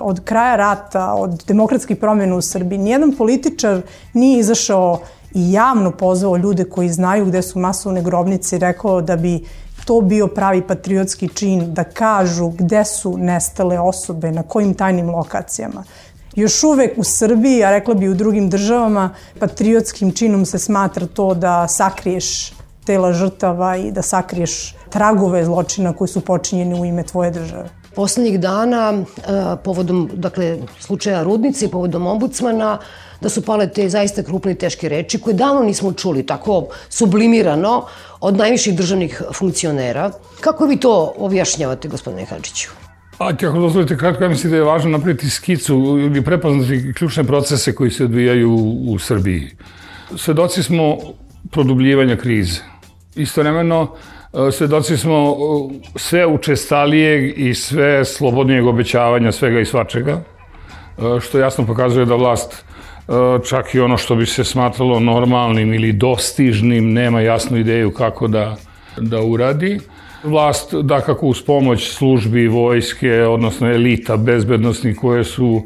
od 0.00 0.20
kraja 0.24 0.56
rata, 0.56 1.14
od 1.14 1.44
demokratskih 1.46 1.96
promjena 1.96 2.36
u 2.36 2.42
Srbiji, 2.42 2.78
nijedan 2.78 3.14
političar 3.18 3.82
nije 4.12 4.40
izašao 4.40 5.00
i 5.34 5.52
javno 5.52 5.90
pozvao 5.90 6.36
ljude 6.36 6.64
koji 6.64 6.88
znaju 6.88 7.26
gde 7.26 7.42
su 7.42 7.58
masovne 7.58 8.02
grobnice 8.02 8.56
i 8.56 8.58
rekao 8.58 9.00
da 9.00 9.16
bi 9.16 9.44
to 9.84 10.00
bio 10.00 10.26
pravi 10.26 10.62
patriotski 10.62 11.28
čin, 11.28 11.74
da 11.74 11.84
kažu 11.84 12.48
gde 12.48 12.84
su 12.84 13.18
nestale 13.18 13.78
osobe, 13.80 14.32
na 14.32 14.42
kojim 14.42 14.74
tajnim 14.74 15.10
lokacijama. 15.10 15.84
Još 16.36 16.62
uvek 16.64 16.98
u 16.98 17.04
Srbiji, 17.04 17.64
a 17.64 17.70
rekla 17.70 17.94
bi 17.94 18.08
u 18.08 18.14
drugim 18.14 18.50
državama, 18.50 19.10
patriotskim 19.38 20.12
činom 20.12 20.46
se 20.46 20.58
smatra 20.58 21.06
to 21.06 21.34
da 21.34 21.68
sakriješ 21.68 22.52
tela 22.84 23.12
žrtava 23.12 23.76
i 23.76 23.90
da 23.90 24.02
sakriješ 24.02 24.74
tragove 24.90 25.44
zločina 25.44 25.92
koji 25.92 26.08
su 26.08 26.20
počinjeni 26.20 26.80
u 26.80 26.84
ime 26.84 27.02
tvoje 27.02 27.30
države. 27.30 27.68
Poslednjih 27.94 28.40
dana, 28.40 28.92
e, 28.92 29.02
povodom 29.64 30.10
dakle, 30.14 30.58
slučaja 30.80 31.22
Rudnice 31.22 31.64
i 31.64 31.70
povodom 31.70 32.06
ombudsmana, 32.06 32.78
da 33.20 33.28
su 33.28 33.42
pale 33.42 33.68
te 33.68 33.88
zaista 33.88 34.22
krupne 34.22 34.52
i 34.52 34.58
teške 34.58 34.88
reči 34.88 35.20
koje 35.20 35.34
davno 35.34 35.62
nismo 35.62 35.92
čuli 35.92 36.26
tako 36.26 36.66
sublimirano 36.88 37.84
od 38.20 38.36
najviših 38.36 38.76
državnih 38.76 39.22
funkcionera. 39.34 40.10
Kako 40.40 40.66
vi 40.66 40.76
to 40.76 41.14
objašnjavate, 41.18 41.88
gospodine 41.88 42.24
Hadžiću? 42.24 42.85
A 43.18 43.32
ti 43.32 43.46
ako 43.46 43.58
dozvolite 43.58 43.96
kratko, 43.96 44.24
ja 44.24 44.28
mislim 44.28 44.50
da 44.50 44.56
je 44.56 44.64
važno 44.64 44.90
napraviti 44.90 45.30
skicu 45.30 45.74
ili 45.74 46.22
prepoznati 46.22 46.92
ključne 46.94 47.24
procese 47.24 47.74
koji 47.74 47.90
se 47.90 48.04
odvijaju 48.04 48.50
u, 48.50 48.92
u 48.92 48.98
Srbiji. 48.98 49.50
Svedoci 50.16 50.62
smo 50.62 50.96
produbljivanja 51.50 52.16
krize. 52.16 52.60
Istovremeno, 53.14 53.94
e, 54.48 54.52
svedoci 54.52 54.96
smo 54.96 55.16
e, 55.16 55.34
sve 55.96 56.26
učestalijeg 56.26 57.38
i 57.38 57.54
sve 57.54 58.04
slobodnijeg 58.04 58.66
obećavanja 58.66 59.32
svega 59.32 59.60
i 59.60 59.64
svačega, 59.64 60.12
e, 60.12 61.20
što 61.20 61.38
jasno 61.38 61.66
pokazuje 61.66 62.06
da 62.06 62.14
vlast 62.14 62.64
čak 63.48 63.74
i 63.74 63.80
ono 63.80 63.96
što 63.96 64.14
bi 64.16 64.26
se 64.26 64.44
smatralo 64.44 65.00
normalnim 65.00 65.74
ili 65.74 65.92
dostižnim 65.92 66.92
nema 66.92 67.20
jasnu 67.20 67.58
ideju 67.58 67.90
kako 67.90 68.28
da, 68.28 68.56
da 68.96 69.20
uradi. 69.20 69.80
Vlast, 70.22 70.74
da 70.74 71.00
kako 71.00 71.26
uz 71.26 71.42
pomoć 71.42 71.90
službi, 71.90 72.48
vojske, 72.48 73.22
odnosno 73.22 73.70
elita 73.72 74.16
bezbednostnih 74.16 74.96
koje 74.96 75.24
su 75.24 75.62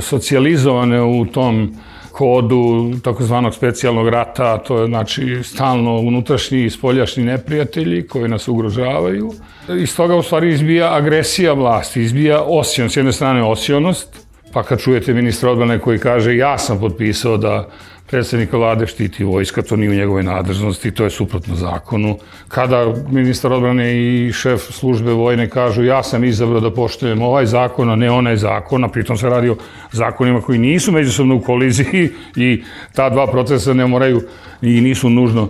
socijalizovane 0.00 1.02
u 1.02 1.26
tom 1.26 1.74
kodu 2.12 2.92
takozvanog 3.04 3.54
specijalnog 3.54 4.08
rata, 4.08 4.58
to 4.58 4.80
je 4.80 4.86
znači 4.86 5.38
stalno 5.42 5.96
unutrašnji 5.96 6.64
i 6.64 6.70
spoljašnji 6.70 7.24
neprijatelji 7.24 8.06
koji 8.06 8.28
nas 8.28 8.48
ugrožavaju. 8.48 9.32
Iz 9.80 9.96
toga 9.96 10.16
u 10.16 10.22
stvari 10.22 10.52
izbija 10.52 10.94
agresija 10.94 11.52
vlasti, 11.52 12.02
izbija 12.02 12.42
osion, 12.42 12.90
s 12.90 12.96
jedne 12.96 13.12
strane 13.12 13.44
osionost, 13.44 14.26
pa 14.52 14.62
kad 14.62 14.80
čujete 14.80 15.14
ministra 15.14 15.50
odbrane 15.50 15.78
koji 15.78 15.98
kaže 15.98 16.36
ja 16.36 16.58
sam 16.58 16.80
potpisao 16.80 17.36
da 17.36 17.68
predsednika 18.12 18.56
vlade 18.56 18.86
štiti 18.86 19.24
vojska, 19.24 19.62
to 19.62 19.76
nije 19.76 19.90
u 19.90 19.94
njegovoj 19.94 20.22
nadležnosti, 20.22 20.90
to 20.90 21.04
je 21.04 21.10
suprotno 21.10 21.54
zakonu. 21.56 22.18
Kada 22.48 22.94
ministar 23.10 23.52
odbrane 23.52 23.86
i 23.96 24.32
šef 24.32 24.60
službe 24.60 25.12
vojne 25.12 25.48
kažu 25.50 25.84
ja 25.84 26.02
sam 26.02 26.24
izabrao 26.24 26.60
da 26.60 26.74
poštujem 26.74 27.22
ovaj 27.22 27.46
zakon, 27.46 27.90
a 27.90 27.96
ne 27.96 28.10
onaj 28.10 28.36
zakon, 28.36 28.84
a 28.84 28.88
pritom 28.88 29.16
se 29.16 29.28
radi 29.28 29.48
o 29.48 29.56
zakonima 29.92 30.40
koji 30.40 30.58
nisu 30.58 30.92
međusobno 30.92 31.36
u 31.36 31.40
koliziji 31.40 32.10
i 32.36 32.62
ta 32.92 33.08
dva 33.10 33.26
procesa 33.26 33.72
ne 33.72 33.86
moraju 33.86 34.20
i 34.62 34.80
nisu 34.80 35.10
nužno 35.10 35.48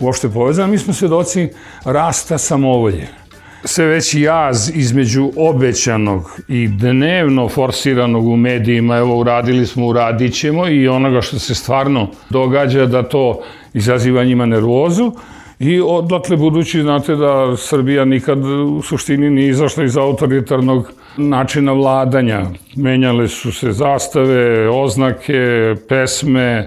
uopšte 0.00 0.28
povezani. 0.28 0.72
Mi 0.72 0.78
smo 0.78 0.94
svedoci 0.94 1.48
rasta 1.84 2.38
samovolje 2.38 3.23
sve 3.64 3.86
veći 3.86 4.20
jaz 4.20 4.70
između 4.74 5.30
obećanog 5.36 6.40
i 6.48 6.68
dnevno 6.68 7.48
forsiranog 7.48 8.28
u 8.28 8.36
medijima, 8.36 8.96
evo 8.96 9.18
uradili 9.18 9.66
smo, 9.66 9.86
uradit 9.86 10.34
ćemo 10.34 10.68
i 10.68 10.88
onoga 10.88 11.20
što 11.20 11.38
se 11.38 11.54
stvarno 11.54 12.08
događa 12.30 12.86
da 12.86 13.02
to 13.02 13.40
izaziva 13.74 14.24
njima 14.24 14.46
nervozu 14.46 15.12
i 15.58 15.80
odatle 15.80 16.36
budući 16.36 16.82
znate 16.82 17.16
da 17.16 17.56
Srbija 17.56 18.04
nikad 18.04 18.44
u 18.44 18.82
suštini 18.82 19.30
nije 19.30 19.48
izašla 19.48 19.84
iz 19.84 19.96
autoritarnog 19.96 20.92
načina 21.16 21.72
vladanja. 21.72 22.46
Menjale 22.76 23.28
su 23.28 23.52
se 23.52 23.72
zastave, 23.72 24.68
oznake, 24.68 25.74
pesme, 25.88 26.66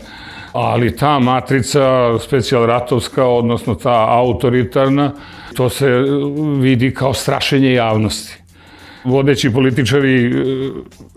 ali 0.54 0.96
ta 0.96 1.20
matrica 1.20 2.20
specijal 2.20 2.66
ratovska, 2.66 3.26
odnosno 3.26 3.76
ta 3.76 4.06
autoritarna, 4.10 5.12
to 5.58 5.70
se 5.70 5.88
vidi 6.60 6.94
kao 6.94 7.14
strašenje 7.14 7.74
javnosti. 7.74 8.38
Vodeći 9.04 9.50
političari 9.54 10.26
e, 10.26 10.32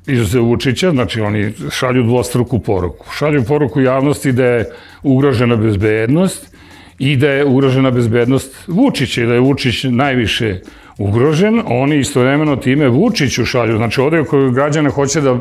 iz 0.07 0.35
Vučića, 0.35 0.91
znači 0.91 1.21
oni 1.21 1.53
šalju 1.71 2.03
dvostruku 2.03 2.59
poruku. 2.59 3.07
Šalju 3.19 3.45
poruku 3.45 3.81
javnosti 3.81 4.33
da 4.33 4.45
je 4.45 4.65
ugrožena 5.03 5.57
bezbednost 5.57 6.57
i 6.99 7.17
da 7.17 7.31
je 7.31 7.45
ugrožena 7.45 7.91
bezbednost 7.91 8.57
Vučića 8.67 9.23
i 9.23 9.27
da 9.27 9.35
je 9.35 9.41
Vučić 9.41 9.85
najviše 9.91 10.61
ugrožen. 10.99 11.63
Oni 11.67 11.99
istovremeno 11.99 12.57
time 12.57 12.89
Vučiću 12.89 13.45
šalju. 13.45 13.77
Znači 13.77 14.01
ovde 14.01 14.25
koji 14.25 14.53
građane 14.53 14.91
hoće 14.91 15.21
da 15.21 15.39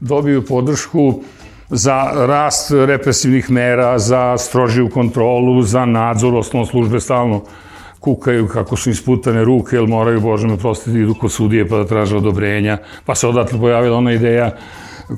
dobiju 0.00 0.44
podršku 0.44 1.22
za 1.70 2.26
rast 2.26 2.70
represivnih 2.70 3.50
mera, 3.50 3.98
za 3.98 4.38
strožiju 4.38 4.90
kontrolu, 4.90 5.62
za 5.62 5.84
nadzor, 5.84 6.34
osnovno 6.34 6.66
službe 6.66 7.00
stalno 7.00 7.44
kukaju 8.08 8.48
kako 8.48 8.76
su 8.76 8.90
isputane 8.90 9.44
ruke, 9.44 9.76
jer 9.76 9.86
moraju, 9.86 10.20
Bože 10.20 10.48
me 10.48 10.56
prostiti, 10.56 10.98
idu 10.98 11.14
kod 11.14 11.32
sudije 11.32 11.68
pa 11.68 11.76
da 11.76 11.86
traže 11.86 12.16
odobrenja. 12.16 12.78
Pa 13.04 13.14
se 13.14 13.26
odatle 13.26 13.60
pojavila 13.60 13.96
ona 13.96 14.12
ideja 14.12 14.50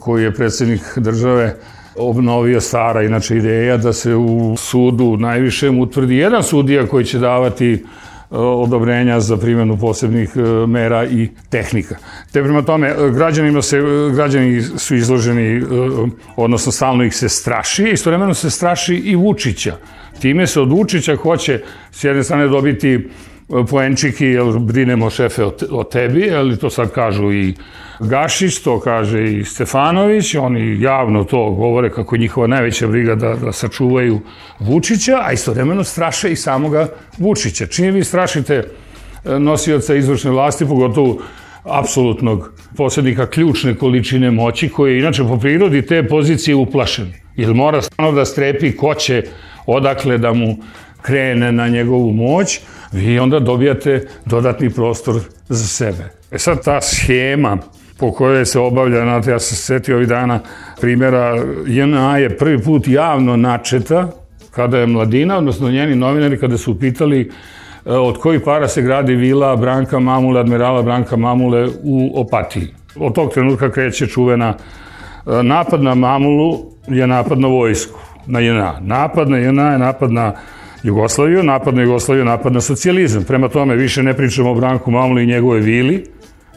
koju 0.00 0.25
je 0.25 0.35
predsednik 0.35 0.82
države 0.97 1.56
obnovio 1.97 2.61
stara, 2.61 3.02
inače 3.02 3.37
ideja 3.37 3.76
da 3.76 3.92
se 3.92 4.14
u 4.14 4.56
sudu 4.56 5.16
najvišem 5.16 5.78
utvrdi 5.78 6.16
jedan 6.16 6.42
sudija 6.42 6.87
koji 6.87 7.04
će 7.04 7.18
davati 7.18 7.85
odobrenja 8.30 9.20
za 9.20 9.37
primjenu 9.37 9.76
posebnih 9.76 10.30
e, 10.37 10.66
mera 10.66 11.04
i 11.04 11.28
tehnika. 11.49 11.96
Te 12.32 12.42
prema 12.42 12.62
tome, 12.62 12.88
e, 12.88 13.10
građanima 13.10 13.62
se, 13.62 13.78
e, 13.78 13.82
građani 14.14 14.62
su 14.62 14.94
izloženi, 14.94 15.62
odnosno 16.37 16.72
stalno 16.72 17.04
ih 17.04 17.16
se 17.16 17.28
straši, 17.28 17.84
istovremeno 17.84 18.34
se 18.34 18.50
straši 18.50 18.94
i 18.94 19.16
Vučića. 19.16 19.76
Time 20.20 20.46
se 20.46 20.60
od 20.60 20.70
Vučića 20.70 21.16
hoće 21.16 21.62
s 21.90 22.04
jedne 22.04 22.25
strane 22.25 22.49
dobiti 22.49 23.08
poenčiki, 23.71 24.26
jer 24.26 24.59
brinemo 24.59 25.11
šefe 25.11 25.45
o 25.71 25.85
tebi, 25.85 26.30
ali 26.30 26.59
to 26.59 26.71
sad 26.71 26.90
kažu 26.90 27.33
i 27.33 27.54
Gašić, 28.00 28.59
to 28.59 28.80
kaže 28.80 29.25
i 29.25 29.45
Stefanović, 29.45 30.35
oni 30.35 30.80
javno 30.80 31.25
to 31.25 31.50
govore 31.50 31.90
kako 31.90 32.16
njihova 32.16 32.47
najveća 32.47 32.87
briga 32.87 33.14
da, 33.14 33.35
da 33.35 33.52
sačuvaju 33.52 34.21
Vučića, 34.59 35.19
a 35.23 35.33
istovremeno 35.33 35.85
straše 35.85 36.33
i 36.33 36.37
samoga 36.37 36.88
Vučića. 37.19 37.66
Čini 37.66 37.90
vi 37.90 38.04
strašite 38.04 38.54
e, 38.54 39.38
nosioca 39.38 39.95
izvršne 39.95 40.30
vlasti, 40.30 40.66
pogotovo 40.66 41.19
apsolutnog 41.64 42.52
posjednika 42.76 43.26
ključne 43.26 43.75
količine 43.75 44.30
moći, 44.30 44.69
koji 44.69 44.92
je 44.92 44.99
inače 44.99 45.23
po 45.23 45.38
prirodi 45.38 45.87
te 45.87 46.09
pozicije 46.09 46.54
uplašen. 46.54 47.12
Jer 47.37 47.54
mora 47.54 47.83
stano 47.83 48.12
da 48.12 48.25
strepi 48.25 48.76
ko 48.76 48.95
će 48.95 49.23
odakle 49.66 50.19
da 50.19 50.33
mu 50.33 50.57
krene 51.02 51.52
na 51.52 51.69
njegovu 51.69 52.12
moć, 52.12 52.61
vi 52.92 53.18
onda 53.18 53.38
dobijate 53.38 54.06
dodatni 54.26 54.70
prostor 54.70 55.20
za 55.49 55.66
sebe. 55.66 56.04
E 56.30 56.38
sad 56.38 56.64
ta 56.64 56.80
schema 56.80 57.59
po 57.99 58.12
kojoj 58.12 58.47
se 58.47 58.59
obavlja, 58.59 59.02
znate, 59.02 59.30
ja 59.30 59.38
se 59.38 59.56
setio 59.56 59.97
ovih 59.97 60.09
dana 60.09 60.40
primjera, 60.80 61.44
JNA 61.66 62.18
je 62.18 62.37
prvi 62.38 62.62
put 62.62 62.88
javno 62.88 63.37
načeta 63.37 64.09
kada 64.50 64.78
je 64.78 64.87
mladina, 64.87 65.38
odnosno 65.38 65.70
njeni 65.70 65.97
novinari, 65.97 66.38
kada 66.38 66.59
su 66.59 66.78
pitali 66.78 67.20
e, 67.87 67.92
od 67.92 68.18
kojih 68.18 68.40
para 68.44 68.68
se 68.68 68.82
gradi 68.82 69.14
vila 69.14 69.56
Branka 69.56 69.99
Mamule, 69.99 70.40
admirala 70.40 70.82
Branka 70.82 71.16
Mamule 71.16 71.68
u 71.82 72.20
Opatiji. 72.20 72.68
Od 72.97 73.14
tog 73.14 73.32
trenutka 73.32 73.70
kreće 73.70 74.06
čuvena 74.06 74.54
e, 75.26 75.42
napad 75.42 75.82
na 75.82 75.94
Mamulu 75.94 76.59
je 76.88 77.06
napad 77.06 77.38
na 77.38 77.49
vojsku, 77.49 77.99
na 78.26 78.40
JNA. 78.40 78.78
Napad 78.80 79.30
na 79.30 79.38
JNA 79.38 79.73
je 79.73 79.78
napad 79.78 80.12
na 80.12 80.32
Jugoslaviju, 80.82 81.42
napad 81.42 81.75
na 81.75 81.82
Jugoslaviju, 81.82 82.25
napad 82.25 82.52
na 82.52 82.60
socijalizam. 82.60 83.25
Prema 83.25 83.49
tome 83.49 83.76
više 83.76 84.02
ne 84.02 84.16
pričamo 84.16 84.50
o 84.50 84.54
Branku 84.54 84.90
Mamulu 84.90 85.20
i 85.20 85.26
njegove 85.26 85.60
vili, 85.60 86.04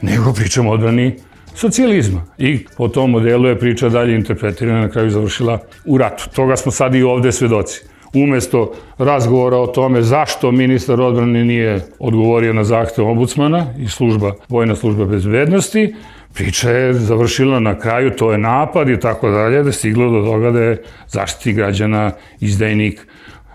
nego 0.01 0.33
pričamo 0.33 0.69
o 0.69 0.73
odbrani 0.73 1.15
socijalizma. 1.55 2.25
I 2.37 2.65
po 2.77 2.87
tom 2.87 3.11
modelu 3.11 3.47
je 3.47 3.59
priča 3.59 3.89
dalje 3.89 4.15
interpretirana 4.15 4.81
na 4.81 4.89
kraju 4.89 5.09
završila 5.09 5.59
u 5.85 5.97
ratu. 5.97 6.29
Toga 6.35 6.55
smo 6.55 6.71
sad 6.71 6.95
i 6.95 7.03
ovde 7.03 7.31
svedoci. 7.31 7.81
Umesto 8.13 8.73
razgovora 8.97 9.57
o 9.57 9.67
tome 9.67 10.01
zašto 10.01 10.51
ministar 10.51 11.01
odbrane 11.01 11.45
nije 11.45 11.81
odgovorio 11.99 12.53
na 12.53 12.63
zahtev 12.63 13.07
ombudsmana 13.07 13.65
i 13.79 13.87
služba, 13.87 14.33
vojna 14.49 14.75
služba 14.75 15.05
bezbednosti, 15.05 15.95
priča 16.33 16.69
je 16.69 16.93
završila 16.93 17.59
na 17.59 17.79
kraju, 17.79 18.11
to 18.11 18.31
je 18.31 18.37
napad 18.37 18.89
i 18.89 18.99
tako 18.99 19.29
dalje, 19.29 19.63
da 19.63 19.71
stiglo 19.71 20.11
do 20.11 20.25
toga 20.25 20.51
da 20.51 20.59
je 20.59 20.83
zaštiti 21.07 21.53
građana 21.53 22.11
izdajnik, 22.39 23.07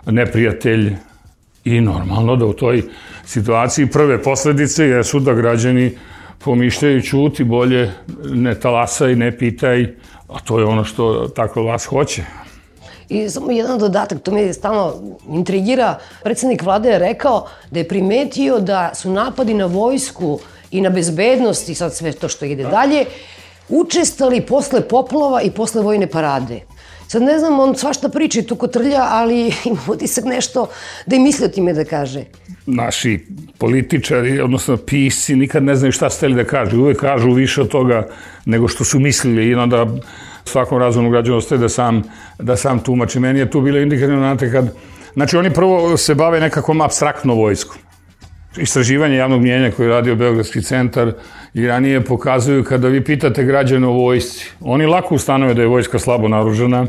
neprijatelj 0.09 0.97
I 1.65 1.81
normalno 1.81 2.37
da 2.37 2.47
u 2.47 2.53
toj 2.53 2.83
situaciji 3.27 3.87
prve 3.87 4.23
posledice 4.23 4.85
jesu 4.85 5.21
da 5.21 5.35
građani 5.35 5.91
pomišljaju 6.39 7.03
čuti 7.03 7.45
bolje 7.45 7.91
ne 8.25 8.55
talasaj, 8.61 9.17
ne 9.17 9.39
pitaj, 9.39 9.83
a 10.29 10.41
to 10.45 10.59
je 10.59 10.65
ono 10.65 10.85
što 10.85 11.29
takva 11.29 11.63
vas 11.63 11.85
hoće. 11.85 12.23
I 13.09 13.29
samo 13.29 13.51
jedan 13.51 13.79
dodatak, 13.79 14.23
to 14.23 14.33
me 14.33 14.53
stalno 14.53 14.95
intrigira. 15.29 15.99
Predsednik 16.23 16.63
vlade 16.63 16.89
je 16.89 16.99
rekao 16.99 17.47
da 17.71 17.79
je 17.79 17.89
primetio 17.89 18.61
da 18.61 18.95
su 18.95 19.11
napadi 19.11 19.55
na 19.55 19.67
vojsku 19.67 20.39
i 20.71 20.81
na 20.81 20.91
bezbednost 20.91 21.69
i 21.69 21.75
sad 21.75 21.95
sve 21.95 22.13
to 22.13 22.29
što 22.29 22.45
ide 22.45 22.65
dalje, 22.65 23.05
učestali 23.69 24.41
posle 24.41 24.89
poplava 24.89 25.43
i 25.43 25.51
posle 25.51 25.83
vojne 25.83 26.07
parade. 26.07 26.61
Sad 27.09 27.23
ne 27.23 27.39
znam, 27.39 27.61
on 27.61 27.77
svašta 27.77 28.09
priča 28.09 28.41
i 28.41 28.47
tu 28.47 28.57
kotrlja, 28.57 29.07
ali 29.09 29.53
ima 29.65 29.81
utisak 29.87 30.25
nešto 30.25 30.69
da 31.07 31.17
i 31.17 31.19
misli 31.19 31.47
o 31.47 31.49
time 31.49 31.73
da 31.73 31.85
kaže. 31.85 32.25
Naši 32.67 33.27
političari, 33.59 34.41
odnosno 34.41 34.77
pisci, 34.77 35.37
nikad 35.37 35.63
ne 35.63 35.77
znaju 35.77 35.93
šta 35.93 36.11
ste 36.11 36.29
da 36.29 36.45
kažu. 36.45 36.81
Uvek 36.81 37.01
kažu 37.01 37.31
više 37.31 37.61
od 37.61 37.69
toga 37.69 38.09
nego 38.45 38.69
što 38.69 38.85
su 38.85 38.99
mislili 39.01 39.47
i 39.47 39.55
onda 39.55 39.87
svakom 40.45 40.79
razumnom 40.79 41.13
građanu 41.13 41.37
ostaje 41.37 41.59
da 41.59 41.69
sam, 41.69 42.03
da 42.39 42.57
sam 42.57 42.79
tumači. 42.79 43.21
Meni 43.21 43.39
je 43.39 43.51
tu 43.51 43.61
bilo 43.61 43.79
indikativno, 43.79 44.19
znate, 44.19 44.53
kad... 44.53 44.75
Znači, 45.15 45.37
oni 45.37 45.55
prvo 45.55 45.97
se 45.97 46.15
bave 46.15 46.41
nekakvom 46.41 46.81
abstraktno 46.81 47.35
vojskom. 47.35 47.88
Istraživanje 48.57 49.17
javnog 49.17 49.41
mjenja 49.41 49.71
koje 49.71 49.87
je 49.87 49.93
radio 49.93 50.17
Beogradski 50.17 50.63
centar 50.63 51.13
i 51.55 51.67
ranije 51.67 52.01
pokazuju 52.01 52.65
kada 52.65 52.89
vi 52.89 53.05
pitate 53.05 53.45
građane 53.45 53.87
o 53.87 53.93
vojsci, 53.93 54.51
oni 54.61 54.87
lako 54.87 55.15
ustanove 55.15 55.55
da 55.55 55.63
je 55.63 55.69
vojska 55.69 55.99
slabo 55.99 56.29
naružena, 56.29 56.87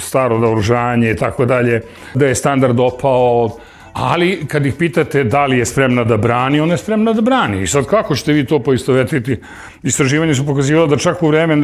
staro 0.00 0.38
naoružanje 0.38 1.10
i 1.10 1.16
tako 1.16 1.44
dalje, 1.44 1.80
da 2.14 2.26
je 2.26 2.34
standard 2.34 2.80
opao, 2.80 3.50
ali 3.92 4.44
kad 4.48 4.66
ih 4.66 4.74
pitate 4.74 5.24
da 5.24 5.46
li 5.46 5.58
je 5.58 5.66
spremna 5.66 6.04
da 6.04 6.16
brani, 6.16 6.60
ona 6.60 6.74
je 6.74 6.78
spremna 6.78 7.12
da 7.12 7.20
brani. 7.20 7.62
I 7.62 7.66
sad 7.66 7.86
kako 7.86 8.14
ćete 8.14 8.32
vi 8.32 8.46
to 8.46 8.58
poistovetiti? 8.58 9.36
Istraživanje 9.82 10.34
su 10.34 10.46
pokazivalo 10.46 10.86
da 10.86 10.96
čak 10.96 11.22
u 11.22 11.28
vreme 11.28 11.56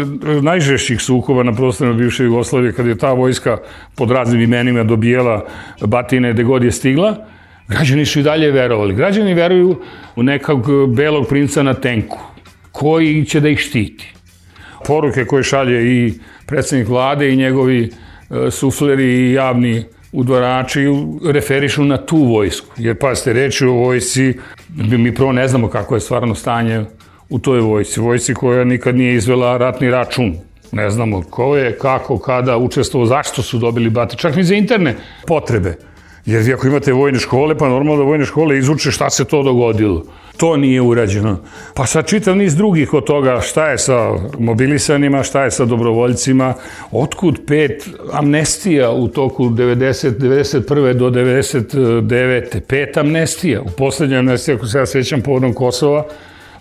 najžešćih 0.42 1.00
suhova 1.00 1.42
na 1.42 1.52
prostorima 1.52 1.96
bivše 1.96 2.24
Jugoslavije, 2.24 2.72
kad 2.72 2.86
je 2.86 2.98
ta 2.98 3.12
vojska 3.12 3.58
pod 3.94 4.10
raznim 4.10 4.40
imenima 4.40 4.84
dobijela 4.84 5.46
batine 5.80 6.32
gde 6.32 6.42
god 6.42 6.64
je 6.64 6.72
stigla, 6.72 7.16
građani 7.68 8.06
su 8.06 8.20
i 8.20 8.22
dalje 8.22 8.50
verovali. 8.50 8.94
Građani 8.94 9.34
veruju 9.34 9.76
u 10.16 10.22
nekog 10.22 10.94
belog 10.94 11.26
princa 11.28 11.62
na 11.62 11.74
tenku, 11.74 12.18
koji 12.72 13.24
će 13.24 13.40
da 13.40 13.48
ih 13.48 13.58
štiti. 13.58 14.14
Poruke 14.86 15.24
koje 15.24 15.42
šalje 15.42 15.96
i 15.96 16.12
predsednik 16.46 16.88
vlade 16.88 17.32
i 17.32 17.36
njegovi 17.36 17.90
e, 18.30 18.50
sufleri 18.50 19.04
i 19.04 19.32
javni 19.32 19.84
udvarači 20.12 20.86
referišu 21.24 21.84
na 21.84 21.96
tu 21.96 22.16
vojsku. 22.16 22.74
Jer 22.76 22.98
pazite, 22.98 23.32
reći 23.32 23.64
o 23.64 23.72
vojsci, 23.72 24.34
mi 24.76 25.14
prvo 25.14 25.32
ne 25.32 25.48
znamo 25.48 25.68
kako 25.68 25.94
je 25.94 26.00
stvarno 26.00 26.34
stanje 26.34 26.84
u 27.28 27.38
toj 27.38 27.60
vojsci. 27.60 28.00
Vojsci 28.00 28.34
koja 28.34 28.64
nikad 28.64 28.96
nije 28.96 29.14
izvela 29.14 29.56
ratni 29.56 29.90
račun. 29.90 30.36
Ne 30.72 30.90
znamo 30.90 31.22
ko 31.30 31.56
je, 31.56 31.78
kako, 31.78 32.18
kada 32.18 32.56
učestvovao, 32.56 33.06
zašto 33.06 33.42
su 33.42 33.58
dobili 33.58 33.90
bate, 33.90 34.16
čak 34.16 34.36
ni 34.36 34.44
za 34.44 34.54
interne 34.54 34.94
potrebe. 35.26 35.74
Jer 36.28 36.42
vi 36.42 36.52
ako 36.52 36.66
imate 36.66 36.92
vojne 36.92 37.18
škole, 37.18 37.54
pa 37.58 37.68
normalno 37.68 37.96
da 37.96 38.04
vojne 38.04 38.24
škole 38.24 38.58
izuče 38.58 38.90
šta 38.90 39.10
se 39.10 39.24
to 39.24 39.42
dogodilo. 39.42 40.04
To 40.36 40.56
nije 40.56 40.80
urađeno. 40.80 41.38
Pa 41.74 41.86
sad 41.86 42.06
čitav 42.06 42.36
niz 42.36 42.56
drugih 42.56 42.94
od 42.94 43.04
toga 43.04 43.40
šta 43.40 43.70
je 43.70 43.78
sa 43.78 44.12
mobilisanima, 44.38 45.22
šta 45.22 45.44
je 45.44 45.50
sa 45.50 45.64
dobrovoljcima, 45.64 46.54
otkud 46.92 47.40
pet 47.46 47.88
amnestija 48.12 48.90
u 48.90 49.08
toku 49.08 49.48
90, 49.48 50.18
91. 50.18 50.92
do 50.92 51.10
99. 51.10 52.60
Pet 52.60 52.96
amnestija. 52.96 53.60
U 53.60 53.70
poslednjoj 53.70 54.18
amnestiji, 54.18 54.54
ako 54.54 54.66
se 54.66 54.78
ja 54.78 54.86
svećam 54.86 55.22
povodom 55.22 55.54
Kosova, 55.54 56.04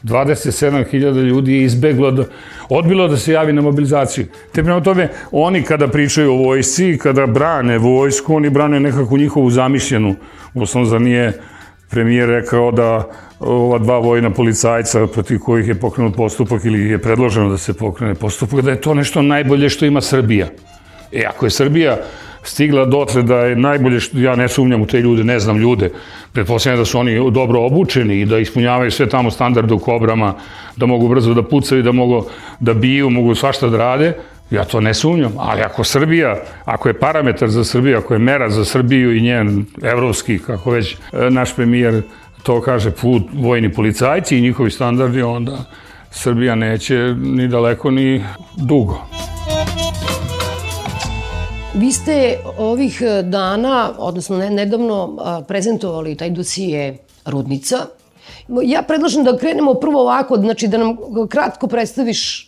27.000 0.07 1.23
ljudi 1.23 1.53
je 1.53 1.63
izbeglo, 1.63 2.11
da, 2.11 2.23
odbilo 2.69 3.07
da 3.07 3.17
se 3.17 3.33
javi 3.33 3.53
na 3.53 3.61
mobilizaciju. 3.61 4.25
Te 4.51 4.63
prema 4.63 4.81
tome, 4.81 5.09
oni 5.31 5.63
kada 5.63 5.87
pričaju 5.87 6.31
o 6.31 6.37
vojsci, 6.37 6.97
kada 6.97 7.25
brane 7.25 7.77
vojsku, 7.77 8.35
oni 8.35 8.49
brane 8.49 8.79
nekako 8.79 9.17
njihovu 9.17 9.49
zamišljenu. 9.49 10.15
Uslovno, 10.53 10.89
za 10.89 10.99
nije 10.99 11.33
premijer 11.89 12.29
rekao 12.29 12.71
da 12.71 13.09
ova 13.39 13.77
dva 13.77 13.99
vojna 13.99 14.29
policajca 14.29 15.07
protiv 15.07 15.39
kojih 15.39 15.67
je 15.67 15.75
pokrenut 15.75 16.15
postupak 16.15 16.65
ili 16.65 16.89
je 16.89 16.97
predloženo 17.01 17.49
da 17.49 17.57
se 17.57 17.73
pokrene 17.73 18.15
postupak, 18.15 18.61
da 18.61 18.71
je 18.71 18.81
to 18.81 18.93
nešto 18.93 19.21
najbolje 19.21 19.69
što 19.69 19.85
ima 19.85 20.01
Srbija. 20.01 20.47
E, 21.11 21.23
ako 21.29 21.45
je 21.45 21.49
Srbija 21.49 21.97
stigla 22.47 22.85
dotle 22.85 23.23
da 23.23 23.37
je 23.37 23.55
najbolje, 23.55 23.99
što, 23.99 24.17
ja 24.17 24.35
ne 24.35 24.47
sumnjam 24.47 24.81
u 24.81 24.85
te 24.85 25.01
ljude, 25.01 25.23
ne 25.23 25.39
znam 25.39 25.57
ljude, 25.57 25.89
pretpostavljam 26.31 26.79
da 26.79 26.85
su 26.85 26.99
oni 26.99 27.31
dobro 27.31 27.65
obučeni 27.65 28.21
i 28.21 28.25
da 28.25 28.39
ispunjavaju 28.39 28.91
sve 28.91 29.09
tamo 29.09 29.31
standarde 29.31 29.73
u 29.73 29.79
kobrama, 29.79 30.33
da 30.75 30.85
mogu 30.85 31.07
brzo 31.07 31.33
da 31.33 31.43
pucaju, 31.43 31.83
da 31.83 31.91
mogu 31.91 32.25
da 32.59 32.73
biju, 32.73 33.09
mogu 33.09 33.35
svašta 33.35 33.69
da 33.69 33.77
rade, 33.77 34.13
ja 34.51 34.63
to 34.63 34.81
ne 34.81 34.93
sumnjam, 34.93 35.33
ali 35.37 35.61
ako 35.61 35.83
Srbija, 35.83 36.37
ako 36.65 36.89
je 36.89 36.99
parametar 36.99 37.49
za 37.49 37.63
Srbiju, 37.63 37.97
ako 37.97 38.13
je 38.13 38.19
mera 38.19 38.49
za 38.49 38.65
Srbiju 38.65 39.15
i 39.15 39.21
njen 39.21 39.65
evropski, 39.83 40.39
kako 40.39 40.71
već 40.71 40.93
e, 40.93 41.29
naš 41.29 41.55
premijer 41.55 42.01
to 42.43 42.61
kaže, 42.61 42.91
put 42.91 43.23
vojni 43.33 43.73
policajci 43.73 44.37
i 44.37 44.41
njihovi 44.41 44.71
standardi, 44.71 45.21
onda 45.21 45.57
Srbija 46.11 46.55
neće 46.55 47.15
ni 47.17 47.47
daleko 47.47 47.91
ni 47.91 48.23
dugo. 48.55 49.01
Vi 51.77 51.91
ste 51.91 52.37
ovih 52.57 53.01
dana, 53.23 53.93
odnosno 53.97 54.37
nedavno, 54.37 55.17
prezentovali 55.47 56.15
taj 56.15 56.29
dosije 56.29 56.97
Rudnica. 57.25 57.77
Ja 58.63 58.81
predlažem 58.81 59.23
da 59.23 59.37
krenemo 59.37 59.73
prvo 59.73 60.01
ovako, 60.01 60.37
znači 60.37 60.67
da 60.67 60.77
nam 60.77 60.97
kratko 61.29 61.67
predstaviš 61.67 62.46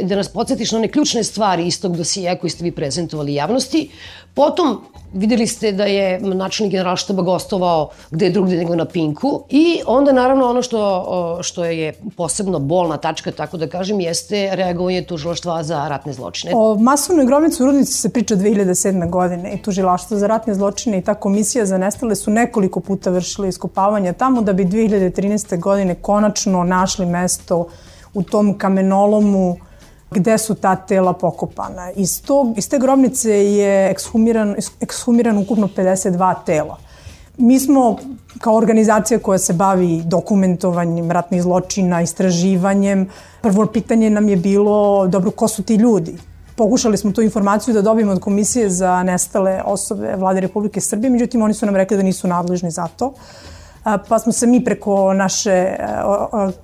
i 0.00 0.04
da 0.04 0.16
nas 0.16 0.28
podsjetiš 0.28 0.72
na 0.72 0.78
one 0.78 0.88
ključne 0.88 1.24
stvari 1.24 1.66
iz 1.66 1.80
tog 1.80 1.96
dosija 1.96 2.38
koji 2.38 2.50
ste 2.50 2.64
vi 2.64 2.72
prezentovali 2.72 3.34
javnosti. 3.34 3.90
Potom 4.34 4.80
videli 5.12 5.46
ste 5.46 5.72
da 5.72 5.84
je 5.84 6.20
načelnik 6.20 6.72
generalštaba 6.72 7.22
gostovao 7.22 7.88
gde 8.10 8.30
drugde 8.30 8.56
nego 8.56 8.76
na 8.76 8.84
Pinku 8.84 9.44
i 9.50 9.80
onda 9.86 10.12
naravno 10.12 10.50
ono 10.50 10.62
što, 10.62 11.38
što 11.42 11.64
je 11.64 11.92
posebno 12.16 12.58
bolna 12.58 12.96
tačka, 12.96 13.32
tako 13.32 13.56
da 13.56 13.66
kažem, 13.66 14.00
jeste 14.00 14.50
reagovanje 14.52 15.04
tužilaštva 15.04 15.62
za 15.62 15.88
ratne 15.88 16.12
zločine. 16.12 16.52
O 16.56 16.76
masovnoj 16.76 17.26
grobnici 17.26 17.62
u 17.62 17.66
Rudnici 17.66 17.92
se 17.92 18.08
priča 18.08 18.36
2007. 18.36 19.10
godine 19.10 19.54
i 19.54 19.62
tužilaštvo 19.62 20.16
za 20.16 20.26
ratne 20.26 20.54
zločine 20.54 20.98
i 20.98 21.02
ta 21.02 21.14
komisija 21.14 21.66
za 21.66 21.78
nestale 21.78 22.16
su 22.16 22.30
nekoliko 22.30 22.80
puta 22.80 23.10
vršili 23.10 23.48
iskopavanja 23.48 24.12
tamo 24.12 24.42
da 24.42 24.52
bi 24.52 24.64
2013. 24.64 25.60
godine 25.60 25.94
konačno 25.94 26.64
našli 26.64 27.06
mesto 27.06 27.66
u 28.14 28.22
tom 28.22 28.58
kamenolomu 28.58 29.56
gde 30.10 30.38
su 30.38 30.54
ta 30.54 30.76
tela 30.76 31.12
pokopana. 31.12 31.90
Iz, 31.96 32.22
tog, 32.22 32.58
iz 32.58 32.68
te 32.68 32.78
grobnice 32.78 33.30
je 33.30 33.90
ekshumiran, 33.90 34.56
ekshumiran 34.80 35.38
ukupno 35.38 35.68
52 35.76 36.34
tela. 36.46 36.78
Mi 37.38 37.60
smo 37.60 37.96
kao 38.40 38.54
organizacija 38.54 39.18
koja 39.18 39.38
se 39.38 39.52
bavi 39.52 40.02
dokumentovanjem 40.04 41.10
ratnih 41.10 41.42
zločina, 41.42 42.02
istraživanjem, 42.02 43.08
prvo 43.42 43.66
pitanje 43.66 44.10
nam 44.10 44.28
je 44.28 44.36
bilo, 44.36 45.06
dobro, 45.06 45.30
ko 45.30 45.48
su 45.48 45.62
ti 45.62 45.74
ljudi? 45.74 46.18
Pokušali 46.56 46.96
smo 46.96 47.12
tu 47.12 47.22
informaciju 47.22 47.74
da 47.74 47.82
dobijemo 47.82 48.12
od 48.12 48.20
Komisije 48.20 48.70
za 48.70 49.02
nestale 49.02 49.62
osobe 49.64 50.16
vlade 50.16 50.40
Republike 50.40 50.80
Srbije, 50.80 51.10
međutim 51.10 51.42
oni 51.42 51.54
su 51.54 51.66
nam 51.66 51.76
rekli 51.76 51.96
da 51.96 52.02
nisu 52.02 52.28
nadležni 52.28 52.70
za 52.70 52.86
to 52.86 53.14
pa 54.08 54.18
smo 54.18 54.32
se 54.32 54.46
mi 54.46 54.64
preko 54.64 55.12
naše 55.12 55.50
e, 55.50 55.76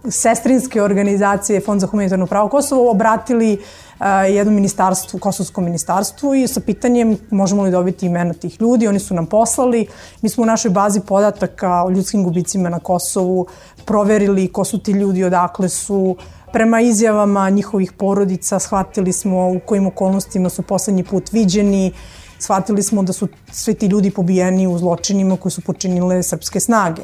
sestrinske 0.08 0.82
organizacije 0.82 1.60
Fond 1.60 1.80
za 1.80 1.86
humanitarno 1.86 2.26
pravo 2.26 2.48
Kosovo 2.48 2.90
obratili 2.90 3.52
e, 3.52 4.06
jednom 4.32 4.54
ministarstvu, 4.54 5.20
Kosovskom 5.20 5.64
ministarstvu 5.64 6.34
i 6.34 6.48
sa 6.48 6.60
pitanjem 6.60 7.18
možemo 7.30 7.62
li 7.62 7.70
dobiti 7.70 8.06
imena 8.06 8.34
tih 8.34 8.60
ljudi. 8.60 8.88
Oni 8.88 8.98
su 8.98 9.14
nam 9.14 9.26
poslali. 9.26 9.86
Mi 10.22 10.28
smo 10.28 10.42
u 10.42 10.46
našoj 10.46 10.70
bazi 10.70 11.00
podataka 11.00 11.84
o 11.84 11.90
ljudskim 11.90 12.24
gubicima 12.24 12.68
na 12.68 12.78
Kosovu 12.78 13.46
proverili 13.84 14.52
ko 14.52 14.64
su 14.64 14.78
ti 14.78 14.92
ljudi, 14.92 15.24
odakle 15.24 15.68
su, 15.68 16.16
Prema 16.52 16.80
izjavama 16.80 17.50
njihovih 17.50 17.92
porodica 17.92 18.58
shvatili 18.58 19.12
smo 19.12 19.50
u 19.50 19.60
kojim 19.66 19.86
okolnostima 19.86 20.48
su 20.48 20.62
poslednji 20.62 21.04
put 21.04 21.32
viđeni, 21.32 21.92
shvatili 22.40 22.82
smo 22.82 23.02
da 23.02 23.12
su 23.12 23.28
svi 23.52 23.74
ti 23.74 23.86
ljudi 23.86 24.10
pobijeni 24.10 24.66
u 24.66 24.78
zločinima 24.78 25.36
koje 25.36 25.52
su 25.52 25.60
počinile 25.60 26.22
srpske 26.22 26.60
snage. 26.60 27.02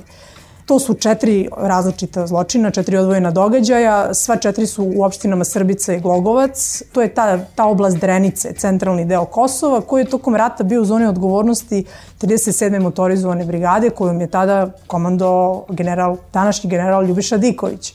To 0.66 0.79
su 0.79 0.94
četiri 0.94 1.49
različita 1.57 2.27
zločina, 2.27 2.70
četiri 2.70 2.96
odvojena 2.96 3.31
događaja, 3.31 4.14
sva 4.14 4.37
četiri 4.37 4.66
su 4.66 4.92
u 4.96 5.05
opštinama 5.05 5.44
Srbica 5.44 5.92
i 5.94 6.01
Glogovac. 6.01 6.83
To 6.92 7.03
je 7.03 7.14
ta, 7.14 7.38
ta 7.55 7.64
oblast 7.64 7.96
Drenice, 7.96 8.53
centralni 8.53 9.05
deo 9.05 9.25
Kosova, 9.25 9.81
koji 9.81 10.03
je 10.03 10.11
tokom 10.11 10.35
rata 10.35 10.64
bio 10.64 10.83
u 10.83 10.85
zoni 10.85 11.07
odgovornosti 11.07 11.85
37. 12.20 12.81
motorizovane 12.81 13.44
brigade, 13.44 13.90
kojom 13.90 14.20
je 14.20 14.27
tada 14.27 14.70
komando 14.87 15.64
general, 15.68 16.16
današnji 16.33 16.70
general 16.70 17.05
Ljubiša 17.05 17.37
Diković. 17.37 17.94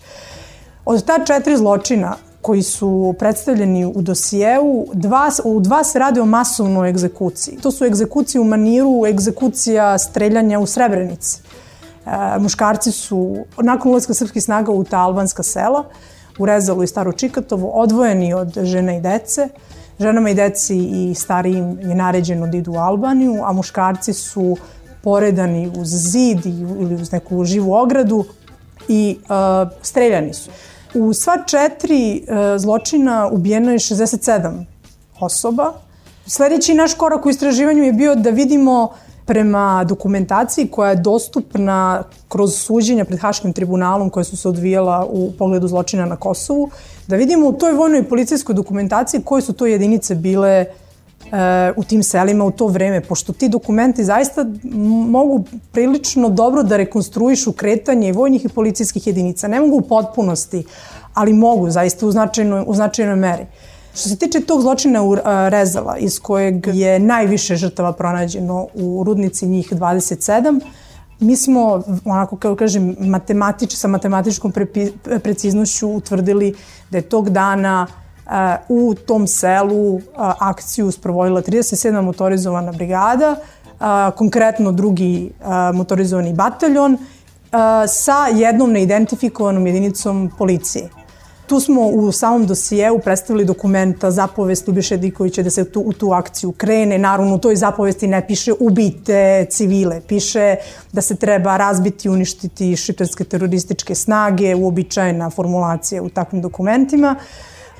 Od 0.86 1.06
ta 1.06 1.26
četiri 1.26 1.58
zločina 1.58 2.16
koji 2.42 2.64
su 2.64 3.16
predstavljeni 3.20 3.86
u 3.86 4.02
dosijeu, 4.02 4.86
dva, 4.94 5.30
u 5.44 5.60
dva 5.60 5.84
se 5.84 6.00
rade 6.00 6.22
o 6.22 6.26
masovnoj 6.26 6.90
egzekuciji. 6.90 7.58
To 7.58 7.72
su 7.72 7.86
egzekucije 7.86 8.42
u 8.42 8.44
maniru, 8.44 9.06
egzekucija 9.08 9.98
streljanja 9.98 10.60
u 10.60 10.66
Srebrenici. 10.66 11.40
E, 12.06 12.40
muškarci 12.40 12.92
su, 12.92 13.38
nakon 13.58 13.92
ulazka 13.92 14.14
srpskih 14.14 14.44
snaga 14.44 14.72
u 14.72 14.84
ta 14.84 15.00
albanska 15.00 15.44
sela, 15.44 15.84
u 16.40 16.46
Rezalu 16.46 16.84
i 16.84 16.88
Staro 16.88 17.12
Čikatovo, 17.12 17.70
odvojeni 17.70 18.34
od 18.34 18.58
žena 18.64 18.96
i 18.96 19.02
dece. 19.02 19.50
Ženama 20.00 20.30
i 20.30 20.34
deci 20.34 20.78
i 20.78 21.16
starijim 21.16 21.80
je 21.80 21.96
naređeno 21.96 22.48
da 22.48 22.58
idu 22.58 22.72
u 22.72 22.78
Albaniju, 22.78 23.44
a 23.44 23.52
muškarci 23.54 24.14
su 24.14 24.58
poredani 25.04 25.72
uz 25.78 25.88
zid 25.88 26.46
ili 26.46 26.96
uz 26.96 27.12
neku 27.12 27.46
živu 27.46 27.74
ogradu 27.74 28.26
i 28.88 29.18
uh, 29.22 29.72
streljani 29.82 30.34
su. 30.34 30.50
U 30.94 31.14
sva 31.14 31.44
četiri 31.46 32.24
uh, 32.28 32.62
zločina 32.62 33.30
ubijeno 33.32 33.72
je 33.72 33.80
67 33.80 34.66
osoba. 35.20 35.74
Sledeći 36.26 36.74
naš 36.74 36.94
korak 36.94 37.26
u 37.26 37.30
istraživanju 37.30 37.84
je 37.84 37.94
bio 37.94 38.16
da 38.16 38.30
vidimo 38.30 38.90
prema 39.26 39.84
dokumentaciji 39.84 40.68
koja 40.68 40.90
je 40.90 40.96
dostupna 40.96 42.04
kroz 42.28 42.56
suđenja 42.56 43.06
pred 43.06 43.20
Haškim 43.20 43.54
tribunalom 43.54 44.10
koja 44.10 44.24
su 44.24 44.38
se 44.38 44.50
odvijala 44.50 45.06
u 45.10 45.32
pogledu 45.38 45.68
zločina 45.68 46.06
na 46.06 46.16
Kosovu, 46.16 46.70
da 47.08 47.16
vidimo 47.16 47.48
u 47.48 47.54
toj 47.54 47.74
vojnoj 47.74 48.10
policijskoj 48.10 48.56
dokumentaciji 48.56 49.22
koje 49.26 49.42
su 49.42 49.54
to 49.54 49.66
jedinice 49.66 50.16
bile 50.16 50.50
e, 50.50 50.66
u 51.76 51.84
tim 51.84 52.04
selima 52.04 52.46
u 52.46 52.52
to 52.52 52.68
vreme, 52.68 53.02
pošto 53.02 53.34
ti 53.34 53.50
dokumenti 53.50 54.04
zaista 54.04 54.46
mogu 55.10 55.44
prilično 55.72 56.30
dobro 56.30 56.64
da 56.64 56.78
rekonstruišu 56.78 57.52
kretanje 57.52 58.14
vojnih 58.14 58.46
i 58.46 58.50
policijskih 58.50 59.08
jedinica. 59.08 59.48
Ne 59.48 59.60
mogu 59.60 59.78
u 59.78 59.82
potpunosti, 59.82 60.64
ali 61.14 61.34
mogu 61.34 61.70
zaista 61.70 62.06
u 62.06 62.12
značajnoj, 62.12 62.64
u 62.68 62.76
značajnoj 62.76 63.16
meri. 63.16 63.46
Što 63.94 64.10
se 64.10 64.16
tiče 64.16 64.40
tog 64.42 64.62
zločina 64.62 65.04
u 65.04 65.16
Rezala, 65.50 65.98
iz 65.98 66.20
kojeg 66.20 66.68
je 66.68 67.00
najviše 67.00 67.56
žrtava 67.56 67.94
pronađeno 67.94 68.68
u 68.74 69.04
rudnici 69.04 69.48
njih 69.48 69.74
27, 69.74 70.62
mi 71.20 71.36
smo, 71.36 71.84
onako 72.06 72.38
kao 72.38 72.56
kažem, 72.56 72.96
matematič, 73.00 73.76
sa 73.76 73.88
matematičkom 73.88 74.54
preciznošću 75.24 75.90
utvrdili 75.90 76.56
da 76.90 76.98
je 76.98 77.02
tog 77.02 77.30
dana 77.30 77.88
u 78.70 78.94
tom 78.94 79.28
selu 79.28 80.02
akciju 80.40 80.92
sprovodila 80.92 81.42
37. 81.42 82.02
motorizovana 82.02 82.72
brigada, 82.72 83.36
konkretno 84.16 84.72
drugi 84.72 85.32
motorizovani 85.74 86.34
bataljon, 86.34 86.98
sa 87.88 88.28
jednom 88.34 88.72
neidentifikovanom 88.72 89.68
jedinicom 89.68 90.32
policije. 90.38 90.90
Tu 91.48 91.60
smo 91.60 91.82
u 91.82 92.12
samom 92.12 92.46
dosijeu 92.46 93.00
predstavili 93.00 93.46
dokumenta 93.46 94.12
zapovest 94.12 94.68
Ljubiše 94.68 94.98
Dikovića 94.98 95.44
da 95.44 95.50
se 95.50 95.72
tu, 95.72 95.82
u 95.86 95.94
tu 95.94 96.12
akciju 96.12 96.52
krene. 96.52 96.98
Naravno, 96.98 97.36
u 97.36 97.38
toj 97.38 97.56
zapovesti 97.56 98.08
ne 98.08 98.28
piše 98.28 98.54
ubite 98.60 99.46
civile, 99.50 100.02
piše 100.08 100.56
da 100.92 101.02
se 101.02 101.16
treba 101.16 101.58
razbiti, 101.58 102.10
uništiti 102.10 102.76
šiptarske 102.76 103.24
terorističke 103.24 103.96
snage, 103.96 104.56
uobičajena 104.56 105.30
formulacija 105.30 106.04
u 106.04 106.10
takvim 106.10 106.42
dokumentima. 106.42 107.16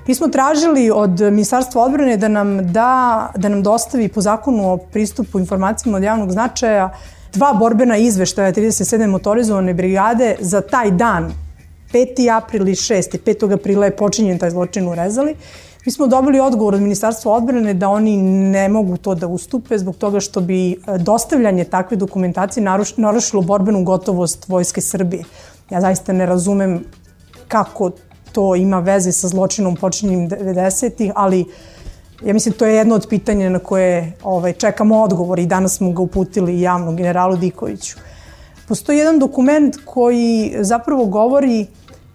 Mi 0.08 0.16
smo 0.16 0.28
tražili 0.28 0.92
od 0.94 1.22
Ministarstva 1.22 1.84
odbrane 1.84 2.18
da 2.18 2.28
nam, 2.28 2.72
da, 2.72 3.32
da 3.36 3.50
nam 3.50 3.64
dostavi 3.64 4.08
po 4.08 4.22
zakonu 4.22 4.74
o 4.74 4.78
pristupu 4.78 5.40
informacijama 5.40 5.98
od 5.98 6.04
javnog 6.04 6.32
značaja 6.32 6.94
dva 7.34 7.54
borbena 7.54 7.98
izveštaja 7.98 8.54
37. 8.54 9.08
motorizovane 9.08 9.74
brigade 9.74 10.36
za 10.40 10.62
taj 10.62 10.92
dan 10.92 11.34
5. 11.94 12.38
april 12.38 12.68
i 12.68 12.76
6. 12.76 13.18
5. 13.26 13.54
aprila 13.54 13.86
je 13.86 13.96
počinjen 13.96 14.40
taj 14.40 14.50
zločin 14.50 14.88
u 14.88 14.96
Rezali. 14.96 15.36
Mi 15.86 15.92
smo 15.92 16.08
dobili 16.08 16.40
odgovor 16.40 16.76
od 16.76 16.82
Ministarstva 16.82 17.34
odbrane 17.34 17.74
da 17.74 17.90
oni 17.90 18.18
ne 18.52 18.70
mogu 18.70 18.98
to 18.98 19.16
da 19.16 19.28
ustupe 19.28 19.78
zbog 19.78 19.96
toga 19.96 20.20
što 20.20 20.42
bi 20.42 20.72
e, 20.72 20.76
dostavljanje 20.98 21.64
takve 21.64 21.98
dokumentacije 21.98 22.64
narušilo 22.98 23.42
borbenu 23.42 23.84
gotovost 23.84 24.48
Vojske 24.48 24.82
Srbije. 24.82 25.24
Ja 25.70 25.82
zaista 25.82 26.14
ne 26.14 26.26
razumem 26.26 26.84
kako 27.48 27.92
to 28.32 28.56
ima 28.56 28.80
veze 28.80 29.12
sa 29.12 29.28
zločinom 29.28 29.76
počinjenim 29.76 30.30
90-ih, 30.30 31.12
ali 31.16 31.46
ja 32.26 32.34
mislim 32.34 32.54
to 32.54 32.66
je 32.66 32.76
jedno 32.76 32.96
od 32.96 33.08
pitanja 33.10 33.50
na 33.50 33.60
koje 33.60 34.14
ovaj, 34.24 34.54
čekamo 34.54 35.02
odgovor 35.02 35.40
i 35.40 35.46
danas 35.46 35.78
smo 35.78 35.92
ga 35.92 36.02
uputili 36.02 36.62
javno 36.62 36.94
generalu 36.94 37.38
Dikoviću. 37.38 37.98
Postoji 38.68 38.98
jedan 38.98 39.20
dokument 39.20 39.76
koji 39.86 40.56
zapravo 40.60 41.06
govori 41.06 41.68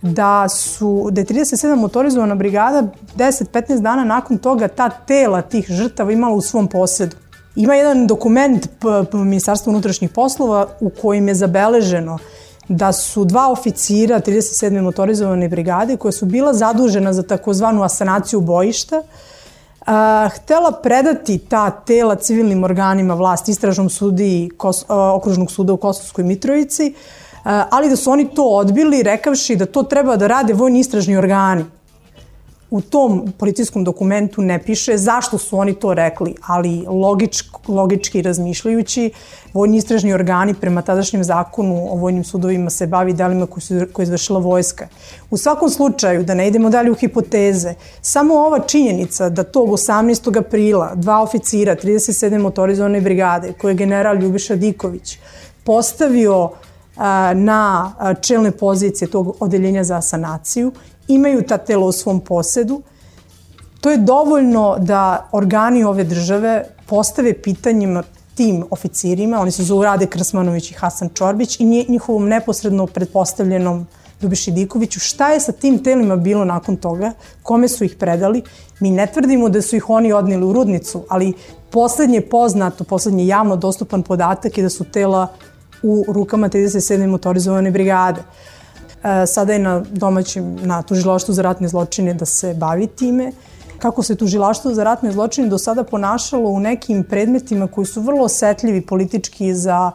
da 0.03 0.49
su, 0.49 1.09
da 1.11 1.21
je 1.21 1.25
37 1.25 1.77
motorizovana 1.77 2.35
brigada 2.35 2.89
10-15 3.17 3.81
dana 3.81 4.05
nakon 4.05 4.39
toga 4.39 4.69
ta 4.69 4.91
tela 4.91 5.43
tih 5.43 5.67
žrtava 5.69 6.13
imala 6.13 6.35
u 6.35 6.41
svom 6.41 6.69
posedu. 6.69 7.17
Ima 7.57 7.75
jedan 7.75 8.07
dokument 8.07 8.69
Ministarstva 9.13 9.71
unutrašnjih 9.71 10.11
poslova 10.11 10.67
u 10.81 10.91
kojim 10.91 11.29
je 11.29 11.35
zabeleženo 11.35 12.19
da 12.69 12.93
su 12.93 13.25
dva 13.25 13.51
oficira 13.51 14.21
37. 14.21 14.81
motorizovane 14.81 15.49
brigade 15.49 15.97
koja 15.97 16.13
su 16.13 16.27
bila 16.27 16.55
zadužena 16.55 17.13
za 17.13 17.23
takozvanu 17.23 17.83
asanaciju 17.83 18.41
bojišta, 18.41 19.03
a, 19.87 20.29
htela 20.35 20.73
predati 20.73 21.39
ta 21.39 21.71
tela 21.71 22.15
civilnim 22.15 22.65
organima 22.65 23.15
vlasti, 23.15 23.51
istražnom 23.51 23.91
sudi 23.91 24.51
Kos, 24.57 24.85
a, 24.89 25.15
okružnog 25.15 25.51
suda 25.51 25.73
u 25.73 25.77
Kosovskoj 25.77 26.25
Mitrovici, 26.25 26.95
ali 27.71 27.89
da 27.89 27.97
su 27.97 28.11
oni 28.11 28.29
to 28.35 28.45
odbili 28.45 29.03
rekavši 29.03 29.57
da 29.57 29.67
to 29.67 29.83
treba 29.83 30.17
da 30.17 30.27
rade 30.27 30.53
vojni 30.53 30.81
istražni 30.81 31.17
organi. 31.17 31.65
U 32.77 32.81
tom 32.81 33.33
policijskom 33.39 33.85
dokumentu 33.85 34.43
ne 34.43 34.59
piše 34.63 34.97
zašto 34.99 35.39
su 35.39 35.59
oni 35.59 35.75
to 35.75 35.95
rekli, 35.95 36.35
ali 36.47 36.85
logič, 36.89 37.45
logički 37.69 38.23
razmišljajući, 38.23 39.11
vojni 39.53 39.77
istražni 39.77 40.13
organi 40.13 40.55
prema 40.55 40.83
tadašnjem 40.83 41.25
zakonu 41.25 41.93
o 41.93 41.95
vojnim 41.97 42.25
sudovima 42.25 42.71
se 42.71 42.87
bavi 42.87 43.13
delima 43.13 43.47
koje, 43.47 43.63
su, 43.63 43.75
koje 43.93 44.03
je 44.03 44.07
izvršila 44.07 44.41
vojska. 44.41 44.89
U 45.31 45.37
svakom 45.37 45.71
slučaju, 45.71 46.25
da 46.25 46.35
ne 46.35 46.49
idemo 46.49 46.71
dalje 46.71 46.91
u 46.91 46.95
hipoteze, 46.95 47.75
samo 48.03 48.35
ova 48.35 48.59
činjenica 48.59 49.29
da 49.29 49.45
tog 49.45 49.69
18. 49.69 50.39
aprila 50.39 50.93
dva 50.95 51.23
oficira 51.23 51.77
37. 51.77 52.39
motorizovane 52.39 53.01
brigade, 53.01 53.53
koje 53.53 53.71
je 53.73 53.77
general 53.77 54.17
Ljubiša 54.17 54.57
Diković 54.57 55.19
postavio 55.65 56.51
na 57.35 57.93
čelne 58.21 58.51
pozicije 58.51 59.11
tog 59.11 59.37
odeljenja 59.41 59.85
za 59.85 60.01
sanaciju, 60.01 60.73
imaju 61.09 61.43
ta 61.43 61.59
tela 61.59 61.87
u 61.87 61.93
svom 61.93 62.21
posedu, 62.21 62.83
to 63.81 63.91
je 63.91 63.97
dovoljno 63.97 64.77
da 64.79 65.29
organi 65.33 65.85
ove 65.85 66.05
države 66.05 66.65
postave 66.87 67.43
pitanjima 67.43 68.03
tim 68.35 68.65
oficirima, 68.71 69.41
oni 69.41 69.51
se 69.51 69.63
zovu 69.63 69.83
Rade 69.83 70.07
Krsmanović 70.07 70.71
i 70.71 70.75
Hasan 70.75 71.09
Čorbić 71.15 71.61
i 71.61 71.87
njihovom 71.89 72.29
neposredno 72.29 72.87
predpostavljenom 72.87 73.87
Ljubiši 74.23 74.51
Dikoviću, 74.51 75.01
šta 75.01 75.29
je 75.29 75.41
sa 75.41 75.53
tim 75.53 75.79
telima 75.85 76.17
bilo 76.17 76.45
nakon 76.45 76.77
toga, 76.77 77.13
kome 77.43 77.69
su 77.69 77.85
ih 77.85 77.97
predali. 77.97 78.43
Mi 78.81 78.91
ne 78.91 79.07
tvrdimo 79.07 79.49
da 79.49 79.63
su 79.63 79.77
ih 79.77 79.91
oni 79.91 80.13
odnili 80.13 80.45
u 80.47 80.53
rudnicu, 80.53 81.05
ali 81.09 81.33
poslednje 81.71 82.21
poznato, 82.21 82.85
poslednje 82.85 83.27
javno 83.27 83.57
dostupan 83.57 84.03
podatak 84.03 84.59
je 84.59 84.63
da 84.63 84.71
su 84.71 84.85
tela 84.85 85.29
u 85.83 86.05
rukama 86.09 86.49
37. 86.49 87.07
motorizovane 87.07 87.71
brigade. 87.71 88.21
E, 88.21 88.25
sada 89.27 89.53
je 89.53 89.59
na 89.59 89.81
domaćim, 89.91 90.57
na 90.63 90.83
tužilaštvu 90.83 91.35
za 91.35 91.43
ratne 91.43 91.69
zločine 91.69 92.15
da 92.15 92.27
se 92.27 92.55
bavi 92.55 92.87
time. 92.87 93.33
Kako 93.79 94.03
se 94.03 94.15
tužilaštvo 94.15 94.75
za 94.75 94.85
ratne 94.85 95.13
zločine 95.13 95.49
do 95.49 95.59
sada 95.59 95.85
ponašalo 95.85 96.51
u 96.51 96.61
nekim 96.61 97.05
predmetima 97.05 97.67
koji 97.67 97.87
su 97.87 98.01
vrlo 98.01 98.25
osetljivi 98.25 98.81
politički 98.81 99.55
za, 99.55 99.91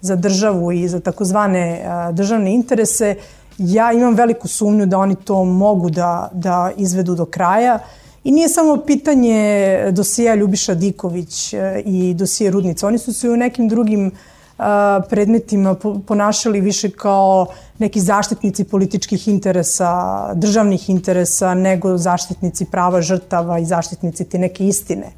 za 0.00 0.16
državu 0.16 0.72
i 0.72 0.88
za 0.88 1.00
takozvane 1.00 1.60
e, 1.60 2.12
državne 2.12 2.54
interese, 2.54 3.14
ja 3.58 3.92
imam 3.92 4.14
veliku 4.14 4.48
sumnju 4.48 4.86
da 4.86 4.98
oni 4.98 5.16
to 5.16 5.44
mogu 5.44 5.90
da, 5.90 6.30
da 6.32 6.70
izvedu 6.76 7.14
do 7.14 7.24
kraja. 7.24 7.78
I 8.24 8.32
nije 8.32 8.48
samo 8.48 8.76
pitanje 8.76 9.78
dosija 9.92 10.34
Ljubiša 10.34 10.74
Diković 10.74 11.52
e, 11.54 11.82
i 11.84 12.14
dosije 12.14 12.50
Rudnica. 12.50 12.86
Oni 12.86 12.98
su 12.98 13.12
se 13.12 13.30
u 13.30 13.36
nekim 13.36 13.68
drugim 13.68 14.06
uh, 14.06 14.12
predmetima 15.08 15.74
ponašali 16.06 16.60
više 16.60 16.90
kao 16.90 17.46
neki 17.78 18.00
zaštitnici 18.00 18.64
političkih 18.64 19.28
interesa, 19.28 19.90
državnih 20.34 20.90
interesa, 20.90 21.54
nego 21.54 21.98
zaštitnici 21.98 22.64
prava 22.64 23.00
žrtava 23.02 23.58
i 23.58 23.64
zaštitnici 23.64 24.24
te 24.24 24.38
neke 24.38 24.66
istine. 24.66 25.12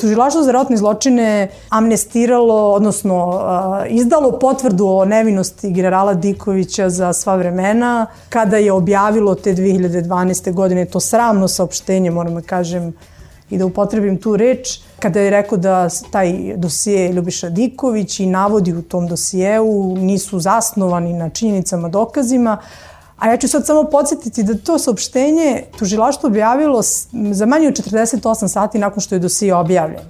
Tužilaštvo 0.00 0.42
za 0.42 0.52
ratne 0.52 0.76
zločine 0.76 1.48
amnestiralo, 1.68 2.72
odnosno 2.72 3.40
izdalo 3.88 4.38
potvrdu 4.38 4.86
o 4.86 5.04
nevinosti 5.04 5.70
generala 5.70 6.14
Dikovića 6.14 6.90
za 6.90 7.12
sva 7.12 7.36
vremena, 7.36 8.06
kada 8.28 8.56
je 8.56 8.72
objavilo 8.72 9.34
te 9.34 9.54
2012. 9.54 10.52
godine 10.52 10.84
to 10.84 11.00
sramno 11.00 11.48
saopštenje, 11.48 12.10
moram 12.10 12.34
da 12.34 12.40
kažem, 12.42 12.92
i 13.50 13.58
da 13.58 13.66
upotrebim 13.66 14.16
tu 14.20 14.36
reč, 14.36 14.78
kada 14.98 15.20
je 15.20 15.30
rekao 15.30 15.58
da 15.58 15.88
taj 16.10 16.56
dosije 16.56 17.12
Ljubiša 17.12 17.48
Diković 17.50 18.20
i 18.20 18.26
navodi 18.26 18.72
u 18.72 18.82
tom 18.82 19.08
dosijeu 19.08 19.96
nisu 19.96 20.40
zasnovani 20.40 21.12
na 21.12 21.30
činjenicama, 21.30 21.88
dokazima, 21.88 22.58
A 23.20 23.28
ja 23.28 23.36
ću 23.36 23.48
sad 23.48 23.66
samo 23.66 23.84
podsjetiti 23.84 24.42
da 24.42 24.54
to 24.54 24.78
saopštenje 24.78 25.64
tužilaštvo 25.78 26.26
objavilo 26.26 26.82
za 27.32 27.46
manje 27.46 27.68
od 27.68 27.74
48 27.74 28.48
sati 28.48 28.78
nakon 28.78 29.00
što 29.00 29.14
je 29.14 29.18
dosije 29.18 29.54
objavljen. 29.54 30.00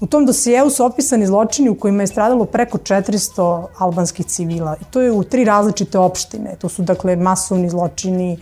U 0.00 0.06
tom 0.06 0.26
dosijeu 0.26 0.70
su 0.70 0.84
opisani 0.84 1.26
zločini 1.26 1.70
u 1.70 1.74
kojima 1.74 2.02
je 2.02 2.06
stradalo 2.06 2.44
preko 2.44 2.78
400 2.78 3.66
albanskih 3.78 4.26
civila. 4.26 4.76
I 4.80 4.84
to 4.84 5.00
je 5.00 5.12
u 5.12 5.24
tri 5.24 5.44
različite 5.44 5.98
opštine. 5.98 6.56
To 6.60 6.68
su 6.68 6.82
dakle 6.82 7.16
masovni 7.16 7.70
zločini, 7.70 8.38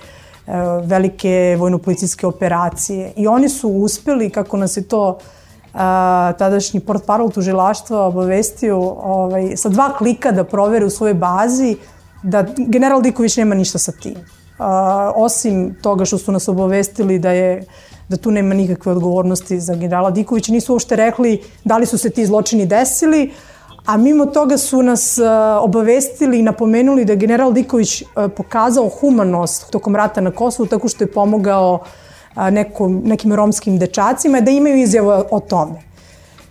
velike 0.82 1.56
vojnopolicijske 1.58 2.26
operacije. 2.26 3.12
I 3.16 3.26
oni 3.26 3.48
su 3.48 3.68
uspeli, 3.68 4.30
kako 4.30 4.56
nas 4.56 4.76
je 4.76 4.82
to 4.82 5.18
a, 5.74 6.32
e, 6.34 6.38
tadašnji 6.38 6.80
port 6.80 7.06
parol 7.06 7.30
tužilaštva 7.30 8.06
obavestio 8.06 8.78
ovaj, 8.88 9.56
sa 9.56 9.68
dva 9.68 9.92
klika 9.98 10.32
da 10.32 10.44
provere 10.44 10.86
u 10.86 10.90
svojoj 10.90 11.14
bazi 11.14 11.76
da 12.22 12.44
general 12.56 13.02
Diković 13.02 13.36
nema 13.36 13.54
ništa 13.54 13.78
sa 13.78 13.92
tim. 13.92 14.14
A, 14.58 15.12
osim 15.16 15.76
toga 15.82 16.04
što 16.04 16.18
su 16.18 16.32
nas 16.32 16.48
obavestili 16.48 17.18
da 17.18 17.30
je 17.30 17.64
da 18.08 18.16
tu 18.16 18.30
nema 18.30 18.54
nikakve 18.54 18.92
odgovornosti 18.92 19.60
za 19.60 19.74
generala 19.74 20.10
Dikovića, 20.10 20.52
nisu 20.52 20.72
uopšte 20.72 20.96
rekli 20.96 21.42
da 21.64 21.76
li 21.76 21.86
su 21.86 21.98
se 21.98 22.10
ti 22.10 22.26
zločini 22.26 22.66
desili, 22.66 23.32
a 23.86 23.96
mimo 23.96 24.26
toga 24.26 24.58
su 24.58 24.82
nas 24.82 25.18
obavestili 25.60 26.38
i 26.38 26.42
napomenuli 26.42 27.04
da 27.04 27.12
je 27.12 27.16
general 27.16 27.52
Diković 27.52 28.02
pokazao 28.36 28.88
humanost 28.88 29.70
tokom 29.70 29.96
rata 29.96 30.20
na 30.20 30.30
Kosovu 30.30 30.66
tako 30.66 30.88
što 30.88 31.04
je 31.04 31.12
pomogao 31.12 31.78
nekom, 32.50 33.02
nekim 33.04 33.34
romskim 33.34 33.78
dečacima 33.78 34.40
da 34.40 34.50
imaju 34.50 34.76
izjavu 34.76 35.24
o 35.30 35.40
tome. 35.40 35.86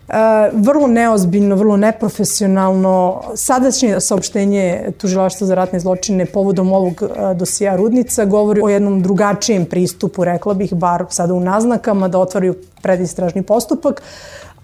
E, 0.10 0.50
vrlo 0.54 0.88
neozbiljno, 0.88 1.56
vrlo 1.56 1.78
neprofesionalno. 1.78 3.22
Sadašnje 3.36 4.00
saopštenje 4.00 4.92
Tužilaštva 4.98 5.48
za 5.48 5.56
ratne 5.56 5.80
zločine 5.80 6.26
povodom 6.26 6.74
ovog 6.74 7.02
e, 7.04 7.34
dosija 7.34 7.76
Rudnica 7.76 8.26
govori 8.26 8.62
o 8.64 8.70
jednom 8.70 9.02
drugačijem 9.02 9.66
pristupu, 9.66 10.24
rekla 10.24 10.54
bih, 10.54 10.74
bar 10.74 11.06
sada 11.10 11.34
u 11.34 11.40
naznakama, 11.40 12.08
da 12.08 12.20
otvaraju 12.20 12.56
predistražni 12.82 13.44
postupak, 13.44 14.02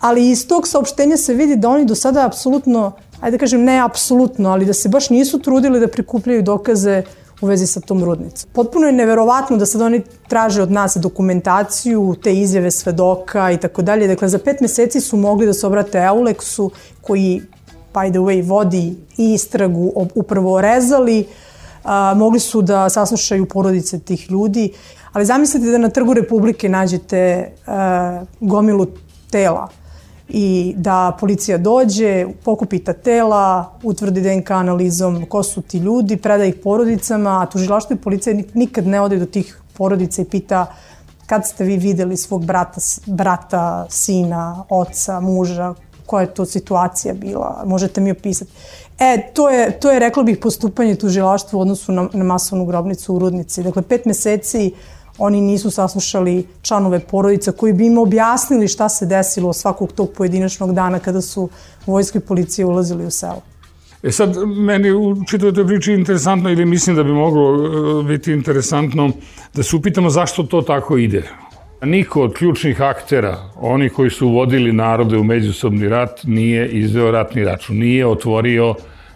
ali 0.01 0.29
iz 0.29 0.47
tog 0.47 0.67
saopštenja 0.67 1.17
se 1.17 1.33
vidi 1.33 1.55
da 1.55 1.69
oni 1.69 1.85
do 1.85 1.95
sada 1.95 2.25
apsolutno, 2.25 2.91
ajde 3.21 3.37
da 3.37 3.39
kažem 3.39 3.63
ne 3.63 3.79
apsolutno, 3.79 4.49
ali 4.49 4.65
da 4.65 4.73
se 4.73 4.89
baš 4.89 5.09
nisu 5.09 5.39
trudili 5.39 5.79
da 5.79 5.87
prikupljaju 5.87 6.43
dokaze 6.43 7.03
u 7.41 7.47
vezi 7.47 7.67
sa 7.67 7.79
tom 7.79 8.03
rudnicom. 8.03 8.49
Potpuno 8.53 8.87
je 8.87 8.93
neverovatno 8.93 9.57
da 9.57 9.65
sad 9.65 9.81
oni 9.81 10.01
traže 10.27 10.61
od 10.61 10.71
nas 10.71 10.97
dokumentaciju, 10.97 12.15
te 12.23 12.33
izjave 12.33 12.71
svedoka 12.71 13.51
i 13.51 13.57
tako 13.57 13.81
dalje. 13.81 14.07
Dakle, 14.07 14.29
za 14.29 14.37
pet 14.37 14.61
meseci 14.61 15.01
su 15.01 15.17
mogli 15.17 15.45
da 15.45 15.53
se 15.53 15.67
obrate 15.67 15.97
Eulexu, 15.97 16.69
koji, 17.01 17.41
by 17.93 18.11
the 18.11 18.19
way, 18.19 18.47
vodi 18.47 18.95
i 19.17 19.33
istragu 19.33 19.91
upravo 20.15 20.61
rezali, 20.61 21.25
a, 21.83 22.13
mogli 22.13 22.39
su 22.39 22.61
da 22.61 22.89
saslušaju 22.89 23.45
porodice 23.45 23.99
tih 23.99 24.31
ljudi, 24.31 24.71
ali 25.13 25.25
zamislite 25.25 25.71
da 25.71 25.77
na 25.77 25.89
Trgu 25.89 26.13
Republike 26.13 26.69
nađete 26.69 27.51
a, 27.67 28.23
gomilu 28.39 28.87
tela 29.31 29.80
i 30.33 30.73
da 30.77 31.17
policija 31.19 31.57
dođe, 31.57 32.25
pokupi 32.43 32.79
ta 32.79 32.93
tela, 32.93 33.73
utvrdi 33.83 34.21
DNK 34.21 34.51
analizom 34.51 35.25
ko 35.25 35.43
su 35.43 35.61
ti 35.61 35.77
ljudi, 35.77 36.17
preda 36.17 36.45
ih 36.45 36.55
porodicama, 36.63 37.41
a 37.41 37.45
tužilaštvo 37.45 37.93
i 37.93 37.99
policija 37.99 38.35
nikad 38.53 38.87
ne 38.87 39.01
ode 39.01 39.17
do 39.17 39.25
tih 39.25 39.57
porodica 39.77 40.21
i 40.21 40.25
pita 40.25 40.65
kad 41.25 41.47
ste 41.47 41.63
vi 41.63 41.77
videli 41.77 42.17
svog 42.17 42.45
brata, 42.45 42.81
brata, 43.05 43.85
sina, 43.89 44.63
oca, 44.69 45.19
muža, 45.19 45.73
koja 46.05 46.21
je 46.21 46.33
to 46.33 46.45
situacija 46.45 47.13
bila, 47.13 47.63
možete 47.65 48.01
mi 48.01 48.11
opisati. 48.11 48.51
E, 48.99 49.31
to 49.33 49.49
je, 49.49 49.79
to 49.79 49.91
je 49.91 49.99
rekla 49.99 50.23
bih, 50.23 50.37
postupanje 50.37 50.95
tužilaštva 50.95 51.59
u 51.59 51.61
odnosu 51.61 51.91
na, 51.91 52.07
na 52.13 52.23
masovnu 52.23 52.65
grobnicu 52.65 53.15
u 53.15 53.19
Rudnici. 53.19 53.63
Dakle, 53.63 53.81
pet 53.81 54.05
meseci 54.05 54.71
uh, 54.73 55.00
oni 55.23 55.41
nisu 55.41 55.71
saslušali 55.71 56.47
članove 56.61 56.99
porodica 56.99 57.51
koji 57.51 57.73
bi 57.73 57.85
im 57.85 57.97
objasnili 57.97 58.67
šta 58.67 58.89
se 58.89 59.05
desilo 59.05 59.53
svakog 59.53 59.91
tog 59.91 60.09
pojedinačnog 60.17 60.73
dana 60.73 60.99
kada 60.99 61.21
su 61.21 61.49
vojske 61.85 62.17
i 62.17 62.21
policije 62.21 62.65
ulazili 62.65 63.05
u 63.05 63.11
selo. 63.11 63.41
E 64.03 64.11
sad, 64.11 64.37
meni 64.47 64.91
u 64.91 65.15
čitavoj 65.29 65.53
toj 65.53 65.67
priči 65.67 65.93
interesantno 65.93 66.49
ili 66.49 66.65
mislim 66.65 66.95
da 66.95 67.03
bi 67.03 67.11
moglo 67.11 67.55
e, 67.55 68.03
biti 68.03 68.31
interesantno 68.31 69.11
da 69.53 69.63
se 69.63 69.75
upitamo 69.75 70.09
zašto 70.09 70.43
to 70.43 70.61
tako 70.61 70.97
ide. 70.97 71.23
Niko 71.81 72.23
od 72.23 72.33
ključnih 72.33 72.81
aktera, 72.81 73.37
oni 73.55 73.89
koji 73.89 74.09
su 74.09 74.29
vodili 74.29 74.73
narode 74.73 75.17
u 75.17 75.23
međusobni 75.23 75.89
rat, 75.89 76.23
nije 76.23 76.67
izveo 76.69 77.11
ratni 77.11 77.43
račun, 77.43 77.77
nije 77.77 78.07
otvorio 78.07 78.75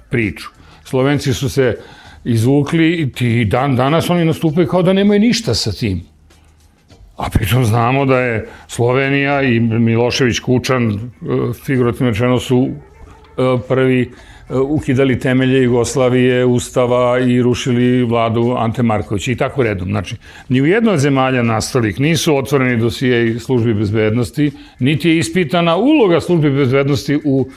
priču. 0.09 0.49
Slovenci 0.83 1.33
su 1.33 1.49
se 1.49 1.77
izvukli 2.25 2.93
i 2.93 3.11
ti 3.11 3.45
dan 3.45 3.75
danas 3.75 4.09
oni 4.09 4.25
nastupaju 4.25 4.67
kao 4.67 4.81
da 4.81 4.93
nemaju 4.93 5.19
ništa 5.19 5.53
sa 5.53 5.71
tim. 5.71 6.01
A 7.17 7.29
pritom 7.29 7.65
znamo 7.65 8.05
da 8.05 8.19
je 8.19 8.47
Slovenija 8.67 9.41
i 9.41 9.59
Milošević 9.59 10.39
Kučan, 10.39 10.91
e, 10.91 10.97
figurativno 11.65 12.09
rečeno 12.09 12.39
su 12.39 12.67
e, 12.67 13.57
prvi 13.67 14.01
e, 14.01 14.55
ukidali 14.55 15.19
temelje 15.19 15.63
Jugoslavije, 15.63 16.45
Ustava 16.45 17.19
i 17.19 17.41
rušili 17.41 18.03
vladu 18.03 18.55
Ante 18.57 18.83
Markovića 18.83 19.31
i 19.31 19.35
tako 19.35 19.63
redom. 19.63 19.87
Znači, 19.87 20.15
ni 20.49 20.61
u 20.61 20.65
jednoj 20.65 20.97
zemalja 20.97 21.43
nastalih 21.43 21.99
nisu 21.99 22.37
otvoreni 22.37 22.77
dosije 22.77 23.39
službi 23.39 23.73
bezbednosti, 23.73 24.51
niti 24.79 25.09
je 25.09 25.17
ispitana 25.17 25.77
uloga 25.77 26.19
službi 26.19 26.49
bezbednosti 26.49 27.19
u 27.25 27.49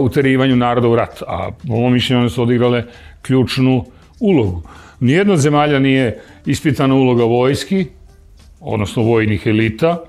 uterivanju 0.00 0.56
naroda 0.56 0.88
u 0.88 0.96
rat. 0.96 1.22
A 1.26 1.50
po 1.68 1.74
mojom 1.76 1.92
mišljenju 1.92 2.20
one 2.20 2.30
su 2.30 2.42
odigrale 2.42 2.84
ključnu 3.22 3.84
ulogu. 4.20 4.62
Nijedna 5.00 5.36
zemalja 5.36 5.78
nije 5.78 6.20
ispitana 6.46 6.94
uloga 6.94 7.24
vojski, 7.24 7.86
odnosno 8.60 9.02
vojnih 9.02 9.46
elita. 9.46 10.04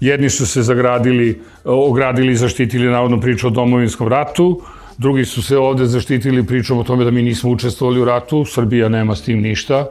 Jedni 0.00 0.30
su 0.30 0.46
se 0.46 0.62
zagradili, 0.62 1.40
ogradili 1.64 2.32
i 2.32 2.36
zaštitili 2.36 2.86
navodno 2.86 3.20
priču 3.20 3.46
o 3.46 3.50
domovinskom 3.50 4.08
ratu, 4.08 4.62
drugi 4.98 5.24
su 5.24 5.42
se 5.42 5.58
ovde 5.58 5.86
zaštitili 5.86 6.46
pričom 6.46 6.78
o 6.78 6.84
tome 6.84 7.04
da 7.04 7.10
mi 7.10 7.22
nismo 7.22 7.50
učestvovali 7.50 8.00
u 8.00 8.04
ratu, 8.04 8.44
Srbija 8.44 8.88
nema 8.88 9.14
s 9.14 9.22
tim 9.22 9.40
ništa. 9.40 9.86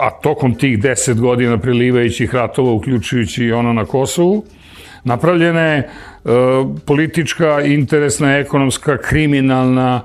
A 0.00 0.10
tokom 0.10 0.54
tih 0.54 0.80
deset 0.82 1.20
godina 1.20 1.58
prilivajućih 1.58 2.34
ratova, 2.34 2.72
uključujući 2.72 3.44
i 3.44 3.52
ono 3.52 3.72
na 3.72 3.84
Kosovu, 3.84 4.44
napravljena 5.04 5.60
je 5.60 5.78
e, 5.78 5.88
politička, 6.86 7.60
interesna, 7.60 8.36
ekonomska, 8.36 8.98
kriminalna, 8.98 10.00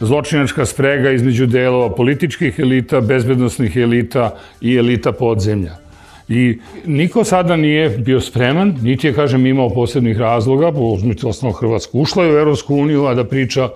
zločinačka 0.00 0.66
sprega 0.66 1.10
između 1.10 1.46
delova 1.46 1.94
političkih 1.94 2.58
elita, 2.58 3.00
bezbednostnih 3.00 3.76
elita 3.76 4.34
i 4.60 4.76
elita 4.76 5.12
podzemlja. 5.12 5.76
I 6.28 6.58
niko 6.86 7.24
sada 7.24 7.56
nije 7.56 7.88
bio 7.88 8.20
spreman, 8.20 8.74
niti 8.82 9.06
je, 9.06 9.14
kažem, 9.14 9.46
imao 9.46 9.70
posebnih 9.70 10.18
razloga, 10.18 10.72
uzmite 10.74 11.26
osnovu 11.26 11.52
Hrvatsku, 11.52 12.00
ušla 12.00 12.22
u 12.22 12.26
Evropsku 12.26 12.74
uniju, 12.74 13.06
a 13.06 13.14
da 13.14 13.24
priča 13.24 13.68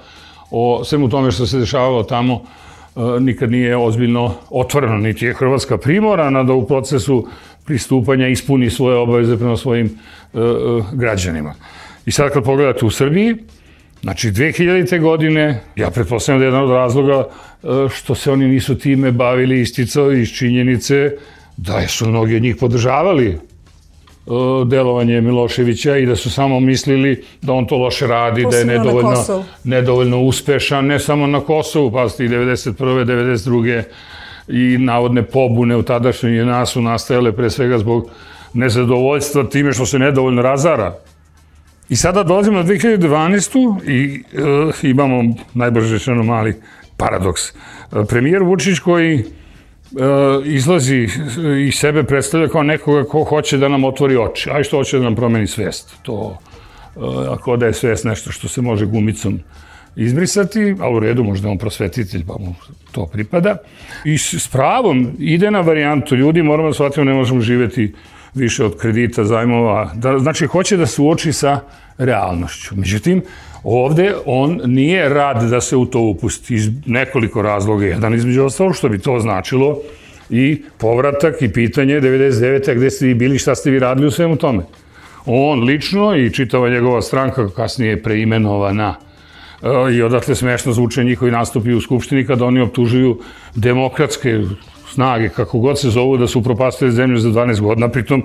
o 0.51 0.85
svemu 0.85 1.09
tome 1.09 1.31
što 1.31 1.47
se 1.47 1.59
dešavalo 1.59 2.03
tamo, 2.03 2.43
e, 2.97 3.21
nikad 3.21 3.51
nije 3.51 3.77
ozbiljno 3.77 4.35
otvoreno, 4.51 4.99
niti 4.99 5.27
je 5.27 5.35
Hrvatska 5.35 5.79
primorana 5.79 6.43
da 6.43 6.53
u 6.53 6.67
procesu 6.67 7.27
pristupanja 7.65 8.29
ispuni 8.29 8.71
svoje 8.71 8.97
obaveze 8.97 9.37
prema 9.37 9.57
svojim 9.57 9.87
e, 9.87 10.39
e, 10.39 10.43
građanima. 10.93 11.55
I 12.07 12.11
sad 12.11 12.33
kad 12.33 12.45
pogledate 12.45 12.85
u 12.87 12.91
Srbiji, 12.91 13.37
Znači, 14.05 14.31
2000. 14.31 15.01
godine, 15.01 15.61
ja 15.77 15.91
pretpostavljam 15.91 16.41
da 16.41 16.45
je 16.45 16.49
jedan 16.49 16.65
od 16.65 16.71
razloga 16.71 17.25
e, 17.25 17.67
što 17.95 18.15
se 18.15 18.33
oni 18.33 18.49
nisu 18.49 18.79
time 18.79 19.13
bavili 19.13 19.61
isticao 19.61 20.13
iz 20.13 20.29
činjenice 20.29 21.11
da 21.57 21.89
su 21.89 22.09
mnogi 22.09 22.37
od 22.37 22.43
njih 22.43 22.57
podržavali 22.57 23.29
e, 23.29 23.39
delovanje 24.67 25.21
Miloševića 25.21 25.97
i 25.97 26.07
da 26.07 26.17
su 26.17 26.31
samo 26.31 26.61
mislili 26.61 27.25
da 27.43 27.53
on 27.53 27.67
to 27.67 27.77
loše 27.77 28.07
radi, 28.07 28.43
Posledno 28.43 28.67
da 28.67 28.73
je 28.73 28.79
nedovoljno, 28.79 29.45
nedovoljno 29.65 30.21
uspešan, 30.21 30.87
ne 30.87 31.01
samo 31.01 31.27
na 31.27 31.41
Kosovu, 31.41 31.93
pa 31.93 32.03
i 32.03 32.29
91. 32.29 32.75
92. 32.77 33.83
i 34.49 34.79
navodne 34.79 35.23
pobune 35.23 35.77
u 35.77 35.83
tadašnjoj 35.83 36.45
nas 36.45 36.71
su 36.71 36.83
nastajale 36.83 37.33
pre 37.33 37.51
svega 37.51 37.79
zbog 37.79 38.11
nezadovoljstva 38.53 39.45
time 39.45 39.73
što 39.73 39.87
se 39.87 39.99
nedovoljno 39.99 40.43
razara 40.43 40.95
I 41.89 41.97
sada 41.97 42.23
dolazimo 42.23 42.59
na 42.59 42.65
2012. 42.65 43.89
i 43.89 44.23
e, 44.83 44.89
imamo, 44.89 45.35
najbrže 45.55 45.95
rečeno, 45.95 46.23
mali 46.23 46.55
paradoks. 46.97 47.43
E, 47.51 47.53
premijer 48.09 48.43
Vučić 48.43 48.79
koji 48.79 49.19
e, 49.19 49.25
izlazi 50.45 51.09
i 51.69 51.73
sebe 51.73 52.05
predstavlja 52.05 52.49
kao 52.49 52.63
nekoga 52.63 53.05
ko 53.05 53.25
hoće 53.25 53.59
da 53.59 53.69
nam 53.69 53.85
otvori 53.85 54.17
oči, 54.17 54.51
a 54.51 54.63
što 54.63 54.77
hoće 54.77 54.99
da 54.99 55.05
nam 55.05 55.17
promeni 55.17 55.47
svest. 55.47 55.95
To, 56.03 56.39
e, 56.97 57.01
ako 57.31 57.57
da 57.57 57.67
je 57.67 57.73
svest 57.73 58.05
nešto 58.05 58.33
što 58.33 58.49
se 58.49 58.63
može 58.63 58.87
gumicom 58.87 59.41
izbrisati, 59.97 60.75
a 60.81 60.91
u 60.91 60.99
redu 60.99 61.25
možda 61.25 61.49
on 61.49 61.59
prosvetitelj, 61.59 62.25
pa 62.27 62.35
mu 62.39 62.55
to 62.93 63.07
pripada. 63.07 63.57
I 64.05 64.19
s 64.19 64.49
pravom 64.49 65.17
ide 65.19 65.51
na 65.51 65.61
varijantu, 65.61 66.17
ljudi 66.17 66.43
moramo 66.43 66.69
da 66.69 66.75
shvatimo, 66.75 67.05
ne 67.05 67.15
možemo 67.15 67.41
živeti 67.41 67.95
više 68.35 68.65
od 68.65 68.79
kredita, 68.79 69.25
zajmova. 69.25 69.91
Da, 69.95 70.19
znači, 70.19 70.47
hoće 70.47 70.77
da 70.77 70.87
se 70.87 71.03
uoči 71.03 71.33
sa 71.33 71.61
realnošću. 71.99 72.77
Međutim, 72.77 73.23
ovde 73.65 74.15
on 74.27 74.61
nije 74.65 75.09
rad 75.09 75.51
da 75.51 75.61
se 75.61 75.77
u 75.77 75.87
to 75.87 76.01
upusti 76.01 76.55
iz 76.55 76.71
nekoliko 76.87 77.43
razloga. 77.43 77.87
Jedan 77.87 78.15
između 78.15 78.45
ostalog 78.45 78.77
što 78.77 78.89
bi 78.89 78.99
to 78.99 79.21
značilo 79.21 79.79
i 80.31 80.63
povratak 80.79 81.43
i 81.43 81.53
pitanje 81.53 82.01
99. 82.01 82.75
gde 82.75 82.91
ste 82.91 83.07
vi 83.07 83.15
bili, 83.15 83.39
šta 83.39 83.55
ste 83.55 83.71
vi 83.71 83.79
radili 83.79 84.07
u 84.07 84.11
svemu 84.11 84.37
tome. 84.37 84.63
On 85.27 85.63
lično 85.63 86.17
i 86.17 86.31
čitava 86.31 86.69
njegova 86.69 87.03
stranka 87.03 87.49
kasnije 87.49 88.03
preimenovana 88.03 88.95
i 89.93 90.03
odatle 90.03 90.35
smešno 90.35 90.73
zvuče 90.73 91.05
njihovi 91.05 91.31
nastupi 91.31 91.73
u 91.73 91.81
Skupštini 91.81 92.27
kada 92.27 92.45
oni 92.45 92.61
optužuju 92.61 93.21
demokratske 93.55 94.41
snage, 94.95 95.29
kako 95.29 95.59
god 95.59 95.81
se 95.81 95.91
zovu, 95.91 96.17
da 96.17 96.27
su 96.27 96.39
upropastili 96.39 96.93
zemlju 96.93 97.19
za 97.19 97.29
12 97.29 97.61
godina, 97.61 97.89
pritom 97.89 98.23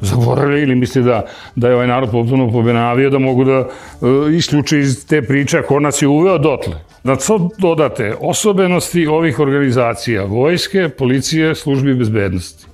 zaboravili 0.00 0.62
ili 0.62 0.74
misli 0.74 1.02
da, 1.02 1.24
da 1.56 1.68
je 1.68 1.74
ovaj 1.74 1.86
narod 1.86 2.10
potpuno 2.10 2.50
pobenavio, 2.52 3.10
da 3.10 3.18
mogu 3.18 3.44
da 3.44 3.58
uh, 3.60 4.34
isključe 4.34 4.78
iz 4.78 5.06
te 5.06 5.22
priče 5.22 5.62
ko 5.62 5.80
nas 5.80 6.02
je 6.02 6.08
uveo 6.08 6.38
dotle. 6.38 6.80
Da 7.04 7.16
to 7.16 7.48
dodate 7.58 8.14
osobenosti 8.20 9.06
ovih 9.06 9.40
organizacija, 9.40 10.24
vojske, 10.24 10.88
policije, 10.88 11.54
službi 11.54 11.94
bezbednosti 11.94 12.67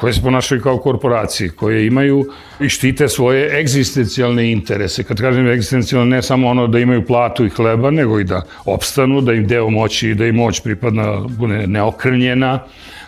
koje 0.00 0.12
se 0.12 0.22
ponašaju 0.22 0.60
kao 0.60 0.78
korporacije, 0.78 1.50
koje 1.50 1.86
imaju 1.86 2.24
i 2.60 2.68
štite 2.68 3.08
svoje 3.08 3.60
egzistencijalne 3.60 4.52
interese. 4.52 5.02
Kad 5.04 5.20
kažem 5.20 5.48
egzistencijalne, 5.48 6.16
ne 6.16 6.22
samo 6.22 6.48
ono 6.48 6.66
da 6.66 6.78
imaju 6.78 7.06
platu 7.06 7.46
i 7.46 7.50
hleba, 7.50 7.90
nego 7.90 8.20
i 8.20 8.24
da 8.24 8.42
opstanu, 8.64 9.20
da 9.20 9.32
im 9.32 9.46
deo 9.46 9.70
moći, 9.70 10.14
da 10.14 10.26
im 10.26 10.34
moć 10.34 10.60
pripadna, 10.60 11.20
bude 11.28 11.66
neokrnjena, 11.66 12.58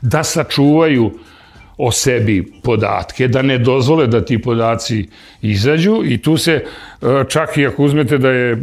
da 0.02 0.22
sačuvaju 0.22 1.10
o 1.78 1.92
sebi 1.92 2.52
podatke, 2.62 3.28
da 3.28 3.42
ne 3.42 3.58
dozvole 3.58 4.06
da 4.06 4.24
ti 4.24 4.38
podaci 4.38 5.08
izađu 5.42 6.02
i 6.04 6.18
tu 6.22 6.36
se, 6.36 6.52
e, 6.52 7.24
čak 7.28 7.56
i 7.56 7.66
ako 7.66 7.84
uzmete 7.84 8.18
da 8.18 8.30
je 8.30 8.52
e, 8.52 8.58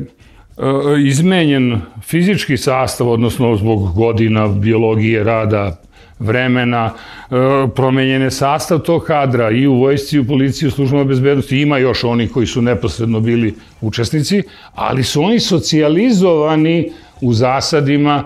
izmenjen 1.06 1.82
fizički 2.04 2.58
sastav, 2.58 3.10
odnosno 3.10 3.56
zbog 3.56 3.94
godina 3.96 4.48
biologije 4.48 5.24
rada 5.24 5.82
vremena, 6.20 6.94
e, 6.94 7.36
promenjen 7.76 8.22
je 8.22 8.32
sastav 8.32 8.80
tog 8.80 9.04
kadra 9.04 9.52
i 9.52 9.68
u 9.68 9.74
vojsci, 9.74 10.16
i 10.16 10.20
u 10.20 10.28
policiji, 10.28 10.68
u 10.68 10.72
službama 10.72 11.04
bezbednosti. 11.04 11.62
Ima 11.62 11.78
još 11.78 12.04
oni 12.04 12.28
koji 12.28 12.48
su 12.48 12.62
neposredno 12.62 13.20
bili 13.20 13.56
učesnici, 13.82 14.44
ali 14.74 15.04
su 15.04 15.24
oni 15.24 15.40
socijalizovani 15.40 16.92
u 17.22 17.34
zasadima 17.34 18.24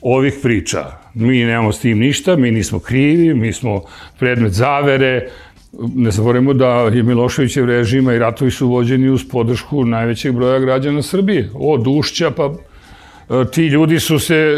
ovih 0.00 0.34
priča. 0.42 0.84
Mi 1.14 1.44
nemamo 1.44 1.72
s 1.72 1.80
tim 1.80 1.98
ništa, 1.98 2.36
mi 2.36 2.50
nismo 2.50 2.78
krivi, 2.78 3.34
mi 3.34 3.52
smo 3.52 3.82
predmet 4.18 4.52
zavere, 4.52 5.28
Ne 5.72 6.10
zaboravimo 6.10 6.52
da 6.54 6.66
je 6.66 7.02
Miloševićev 7.02 7.64
režima 7.64 8.14
i 8.14 8.18
ratovi 8.18 8.50
su 8.50 8.68
vođeni 8.68 9.08
uz 9.08 9.24
podršku 9.30 9.84
najvećeg 9.84 10.34
broja 10.34 10.58
građana 10.58 11.02
Srbije. 11.02 11.50
Od 11.54 11.86
Ušća 11.86 12.30
pa 12.30 12.54
ti 13.52 13.66
ljudi 13.66 14.00
su 14.00 14.18
se, 14.18 14.54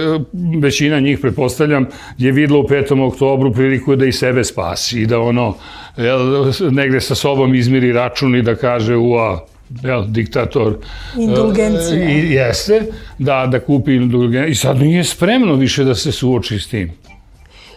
većina 0.61 1.01
njih, 1.01 1.19
pretpostavljam, 1.19 1.87
je 2.19 2.33
videla 2.33 2.61
u 2.61 2.63
5. 2.63 3.07
oktobru 3.07 3.53
priliku 3.53 3.97
da 3.97 4.07
i 4.07 4.13
sebe 4.13 4.45
spasi 4.45 5.01
i 5.01 5.07
da 5.07 5.21
ono, 5.21 5.55
jel, 5.97 6.53
negde 6.71 7.01
sa 7.01 7.15
sobom 7.15 7.55
izmiri 7.55 7.93
račun 7.93 8.37
i 8.37 8.43
da 8.43 8.57
kaže, 8.57 8.97
ua, 8.97 9.47
jel, 9.83 10.05
diktator. 10.09 10.77
Indulgencija. 11.19 12.05
E, 12.05 12.13
I 12.13 12.33
jeste, 12.33 12.83
da, 13.19 13.47
da 13.47 13.61
kupi 13.61 13.95
indulgenciju. 13.95 14.53
I 14.53 14.55
sad 14.55 14.81
nije 14.81 15.05
spremno 15.05 15.55
više 15.55 15.85
da 15.85 15.95
se 15.95 16.13
suoči 16.13 16.59
s 16.59 16.69
tim. 16.69 16.93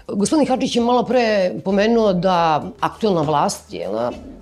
Gospodin 0.08 0.48
Hadžić 0.48 0.76
je 0.76 0.82
malo 0.82 1.04
pre 1.04 1.52
pomenuo 1.64 2.14
da 2.14 2.64
aktuelna 2.80 3.22
vlast 3.22 3.74
je, 3.74 3.88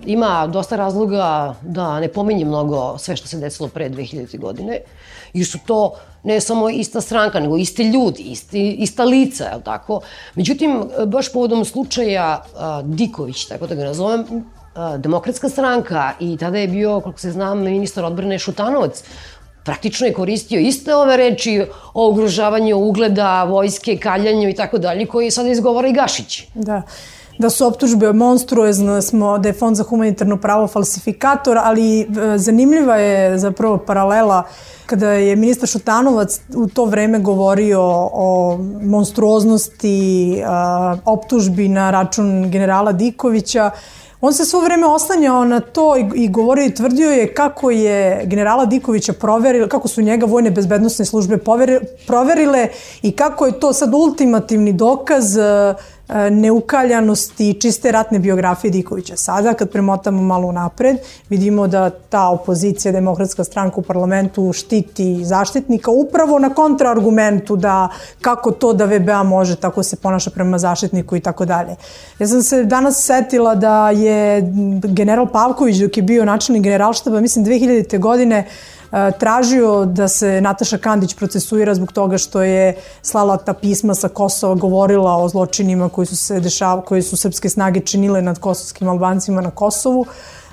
ima 0.06 0.46
dosta 0.46 0.76
razloga 0.76 1.54
da 1.62 2.00
ne 2.00 2.08
pominje 2.08 2.44
mnogo 2.44 2.98
sve 2.98 3.16
što 3.16 3.28
se 3.28 3.38
desilo 3.38 3.68
pre 3.68 3.90
2000. 3.90 4.38
godine, 4.38 4.80
jer 5.32 5.46
su 5.46 5.58
to 5.66 5.94
ne 6.24 6.40
samo 6.40 6.70
ista 6.70 7.00
stranka, 7.00 7.40
nego 7.40 7.56
isti 7.56 7.82
ljudi, 7.82 8.22
isti, 8.22 8.70
ista 8.70 9.04
lica, 9.04 9.44
je 9.44 9.62
tako? 9.64 10.00
Međutim, 10.34 10.82
baš 11.06 11.32
povodom 11.32 11.64
slučaja 11.64 12.44
a, 12.56 12.82
Diković, 12.84 13.44
tako 13.44 13.66
da 13.66 13.74
ga 13.74 13.84
nazovem, 13.84 14.24
a, 14.74 14.96
demokratska 14.96 15.48
stranka 15.48 16.12
i 16.20 16.36
tada 16.36 16.58
je 16.58 16.68
bio, 16.68 17.00
koliko 17.00 17.20
se 17.20 17.30
znam, 17.30 17.58
ministar 17.58 18.04
odbrane 18.04 18.38
Šutanovac, 18.38 19.04
praktično 19.64 20.06
je 20.06 20.12
koristio 20.12 20.60
iste 20.60 20.94
ove 20.94 21.16
reči 21.16 21.62
o 21.94 22.08
ugrožavanju 22.08 22.76
ugleda, 22.76 23.44
vojske, 23.44 23.96
kaljanju 23.96 24.48
i 24.48 24.54
tako 24.54 24.78
dalje, 24.78 25.06
koji 25.06 25.30
sada 25.30 25.48
izgovara 25.48 25.88
i 25.88 25.92
Gašić. 25.92 26.42
Da 26.54 26.82
da 27.38 27.50
su 27.50 27.66
optužbe 27.66 28.12
monstruozne, 28.12 29.02
smo, 29.02 29.38
da 29.38 29.48
je 29.48 29.52
Fond 29.52 29.76
za 29.76 29.82
humanitarno 29.82 30.36
pravo 30.36 30.66
falsifikator, 30.66 31.58
ali 31.62 32.00
e, 32.00 32.06
zanimljiva 32.36 32.96
je 32.96 33.38
zapravo 33.38 33.78
paralela 33.78 34.42
kada 34.86 35.10
je 35.10 35.36
ministar 35.36 35.68
Šutanovac 35.68 36.40
u 36.54 36.66
to 36.66 36.84
vreme 36.84 37.18
govorio 37.18 37.80
o 38.12 38.58
monstruoznosti 38.82 40.42
optužbi 41.04 41.68
na 41.68 41.90
račun 41.90 42.50
generala 42.50 42.92
Dikovića, 42.92 43.70
On 44.24 44.32
se 44.32 44.44
svo 44.44 44.60
vreme 44.60 44.86
oslanjao 44.86 45.44
na 45.44 45.60
to 45.60 45.96
i, 45.96 46.06
i 46.14 46.28
govorio 46.28 46.66
i 46.66 46.74
tvrdio 46.74 47.10
je 47.10 47.34
kako 47.34 47.70
je 47.70 48.22
generala 48.26 48.64
Dikovića 48.64 49.12
proverili, 49.12 49.68
kako 49.68 49.88
su 49.88 50.02
njega 50.02 50.26
vojne 50.26 50.50
bezbednostne 50.50 51.04
službe 51.04 51.38
proverile 52.06 52.68
i 53.02 53.12
kako 53.12 53.46
je 53.46 53.60
to 53.60 53.72
sad 53.72 53.94
ultimativni 53.94 54.72
dokaz 54.72 55.36
uh, 55.36 55.44
E, 55.44 55.93
neukaljanosti 56.30 57.50
i 57.50 57.60
čiste 57.60 57.92
ratne 57.92 58.18
biografije 58.18 58.70
Dikovića. 58.70 59.16
Sada, 59.16 59.54
kad 59.54 59.70
premotamo 59.70 60.22
malo 60.22 60.52
napred, 60.52 60.96
vidimo 61.28 61.66
da 61.66 61.90
ta 61.90 62.28
opozicija, 62.28 62.92
demokratska 62.92 63.44
stranka 63.44 63.76
u 63.80 63.82
parlamentu 63.82 64.52
štiti 64.52 65.24
zaštitnika 65.24 65.90
upravo 65.90 66.38
na 66.38 66.54
kontraargumentu 66.54 67.56
da 67.56 67.88
kako 68.20 68.50
to 68.50 68.72
da 68.72 68.84
VBA 68.84 69.22
može 69.22 69.56
tako 69.56 69.82
se 69.82 69.96
ponaša 69.96 70.30
prema 70.30 70.58
zaštitniku 70.58 71.16
i 71.16 71.20
tako 71.20 71.44
dalje. 71.44 71.76
Ja 72.18 72.28
sam 72.28 72.42
se 72.42 72.64
danas 72.64 73.04
setila 73.04 73.54
da 73.54 73.90
je 73.90 74.42
general 74.82 75.26
Pavković 75.26 75.76
dok 75.76 75.96
je 75.96 76.02
bio 76.02 76.24
načelnik 76.24 76.62
generalštaba, 76.62 77.20
mislim 77.20 77.44
2000. 77.44 77.98
godine, 77.98 78.44
tražio 79.18 79.84
da 79.84 80.08
se 80.08 80.40
Nataša 80.40 80.78
Kandić 80.78 81.14
procesuira 81.14 81.74
zbog 81.74 81.92
toga 81.92 82.18
što 82.18 82.42
je 82.42 82.76
slala 83.02 83.36
ta 83.36 83.52
pisma 83.52 83.94
sa 83.94 84.08
Kosova, 84.08 84.54
govorila 84.54 85.16
o 85.16 85.28
zločinima 85.28 85.88
koji 85.88 86.06
su 86.06 86.16
se 86.16 86.40
dešava, 86.40 86.82
koji 86.82 87.02
su 87.02 87.16
srpske 87.16 87.48
snage 87.48 87.80
činile 87.80 88.22
nad 88.22 88.38
kosovskim 88.38 88.88
Albancima 88.88 89.40
na 89.40 89.50
Kosovu. 89.50 90.06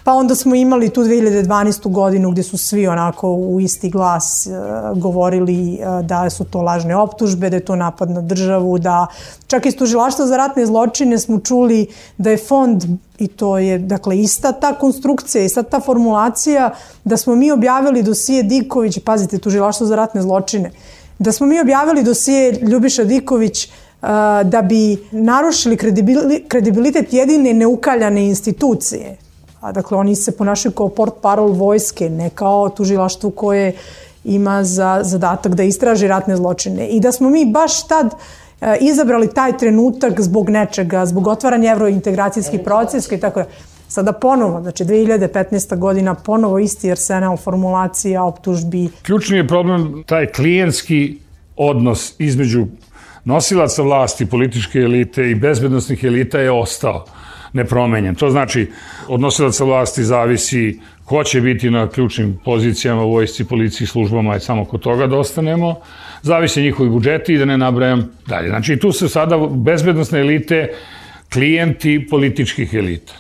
Pa 0.04 0.14
onda 0.14 0.36
smo 0.36 0.56
imali 0.56 0.90
tu 0.90 1.04
2012. 1.04 1.92
godinu 1.92 2.32
gde 2.32 2.44
su 2.44 2.58
svi 2.58 2.88
onako 2.88 3.34
u 3.34 3.60
isti 3.60 3.90
glas 3.90 4.48
uh, 4.48 4.98
govorili 4.98 5.80
uh, 5.80 6.06
da 6.06 6.30
su 6.30 6.44
to 6.44 6.62
lažne 6.62 6.96
optužbe, 6.96 7.50
da 7.50 7.56
je 7.56 7.66
to 7.66 7.76
napad 7.76 8.10
na 8.10 8.22
državu, 8.22 8.78
da 8.78 9.08
čak 9.48 9.66
iz 9.66 9.76
tužilaštva 9.76 10.26
za 10.26 10.38
ratne 10.38 10.66
zločine 10.66 11.20
smo 11.20 11.40
čuli 11.40 11.88
da 12.18 12.32
je 12.32 12.38
fond 12.38 12.84
i 13.20 13.28
to 13.28 13.58
je 13.58 13.78
dakle 13.78 14.20
ista 14.20 14.52
ta 14.52 14.74
konstrukcija, 14.74 15.44
ista 15.44 15.64
ta 15.64 15.80
formulacija 15.80 16.74
da 17.04 17.18
smo 17.18 17.36
mi 17.36 17.52
objavili 17.52 18.04
dosije 18.04 18.44
Diković, 18.44 19.00
pazite, 19.06 19.38
tužilaštvo 19.38 19.88
za 19.88 19.96
ratne 19.96 20.22
zločine, 20.22 20.72
da 21.20 21.32
smo 21.32 21.48
mi 21.48 21.62
objavili 21.62 22.04
dosije 22.04 22.52
Ljubiša 22.52 23.04
Diković 23.04 23.66
uh, 23.68 24.08
da 24.44 24.62
bi 24.62 24.98
narušili 25.12 25.78
kredibilitet 26.48 27.14
jedine 27.14 27.54
neukaljane 27.54 28.26
institucije 28.28 29.18
A, 29.62 29.72
dakle, 29.72 29.98
oni 29.98 30.16
se 30.16 30.38
ponašaju 30.38 30.72
kao 30.72 30.90
port 30.90 31.14
parol 31.22 31.52
vojske, 31.52 32.10
ne 32.10 32.30
kao 32.30 32.70
tužilaštvo 32.70 33.30
koje 33.30 33.74
ima 34.24 34.64
za 34.64 35.00
zadatak 35.04 35.56
da 35.56 35.64
istraži 35.64 36.08
ratne 36.08 36.36
zločine. 36.36 36.88
I 36.88 37.00
da 37.00 37.12
smo 37.12 37.30
mi 37.30 37.46
baš 37.46 37.88
tad 37.88 38.14
e, 38.62 38.78
izabrali 38.82 39.34
taj 39.34 39.58
trenutak 39.58 40.22
zbog 40.22 40.50
nečega, 40.50 41.06
zbog 41.06 41.28
otvaranja 41.28 41.72
evrointegracijskih 41.72 42.60
procesa 42.64 43.16
i 43.16 43.20
tako 43.20 43.40
da. 43.40 43.46
Sada 43.88 44.12
ponovo, 44.12 44.62
znači 44.62 44.84
2015. 44.86 45.78
godina, 45.78 46.16
ponovo 46.16 46.60
isti 46.60 46.92
arsenal 46.92 47.38
formulacija, 47.38 48.24
optužbi. 48.24 48.90
Ključni 49.02 49.38
je 49.38 49.48
problem 49.48 50.04
taj 50.06 50.28
klijentski 50.32 51.18
odnos 51.58 52.14
između 52.20 52.66
nosilaca 53.26 53.82
vlasti, 53.82 54.26
političke 54.26 54.80
elite 54.80 55.32
i 55.32 55.36
bezbednostnih 55.36 56.04
elita 56.04 56.40
je 56.40 56.52
ostao 56.52 57.06
nepromenjen. 57.54 58.16
To 58.16 58.30
znači, 58.30 58.68
od 59.08 59.20
nosilaca 59.20 59.64
vlasti 59.64 60.04
zavisi 60.04 60.80
ko 61.06 61.24
će 61.24 61.42
biti 61.42 61.70
na 61.70 61.88
ključnim 61.90 62.40
pozicijama 62.46 63.04
u 63.04 63.12
vojsci, 63.12 63.46
policiji, 63.46 63.88
službama, 63.88 64.34
je 64.34 64.40
samo 64.40 64.66
kod 64.66 64.82
toga 64.82 65.08
da 65.08 65.18
ostanemo. 65.18 65.76
Zavise 66.22 66.62
njihovi 66.62 66.90
budžeti 66.90 67.34
i 67.34 67.38
da 67.38 67.46
ne 67.46 67.58
nabrajam 67.58 68.12
dalje. 68.28 68.50
Znači, 68.50 68.78
tu 68.78 68.92
se 68.92 69.10
sada 69.10 69.38
bezbednostne 69.50 70.20
elite 70.20 70.70
klijenti 71.34 72.08
političkih 72.10 72.74
elita. 72.74 73.14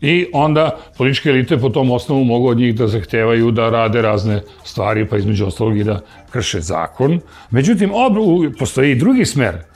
I 0.00 0.26
onda 0.32 0.78
političke 0.98 1.28
elite 1.28 1.58
po 1.58 1.68
tom 1.68 1.90
osnovu 1.90 2.24
mogu 2.24 2.48
od 2.48 2.58
njih 2.58 2.74
da 2.74 2.88
zahtevaju 2.88 3.50
da 3.50 3.70
rade 3.70 4.02
razne 4.02 4.40
stvari, 4.64 5.08
pa 5.08 5.16
između 5.16 5.46
ostalog 5.46 5.78
i 5.78 5.84
da 5.84 6.00
krše 6.30 6.60
zakon. 6.60 7.20
Međutim, 7.50 7.90
ob, 7.94 8.16
postoji 8.58 8.92
i 8.92 8.94
drugi 8.98 9.24
smer 9.24 9.71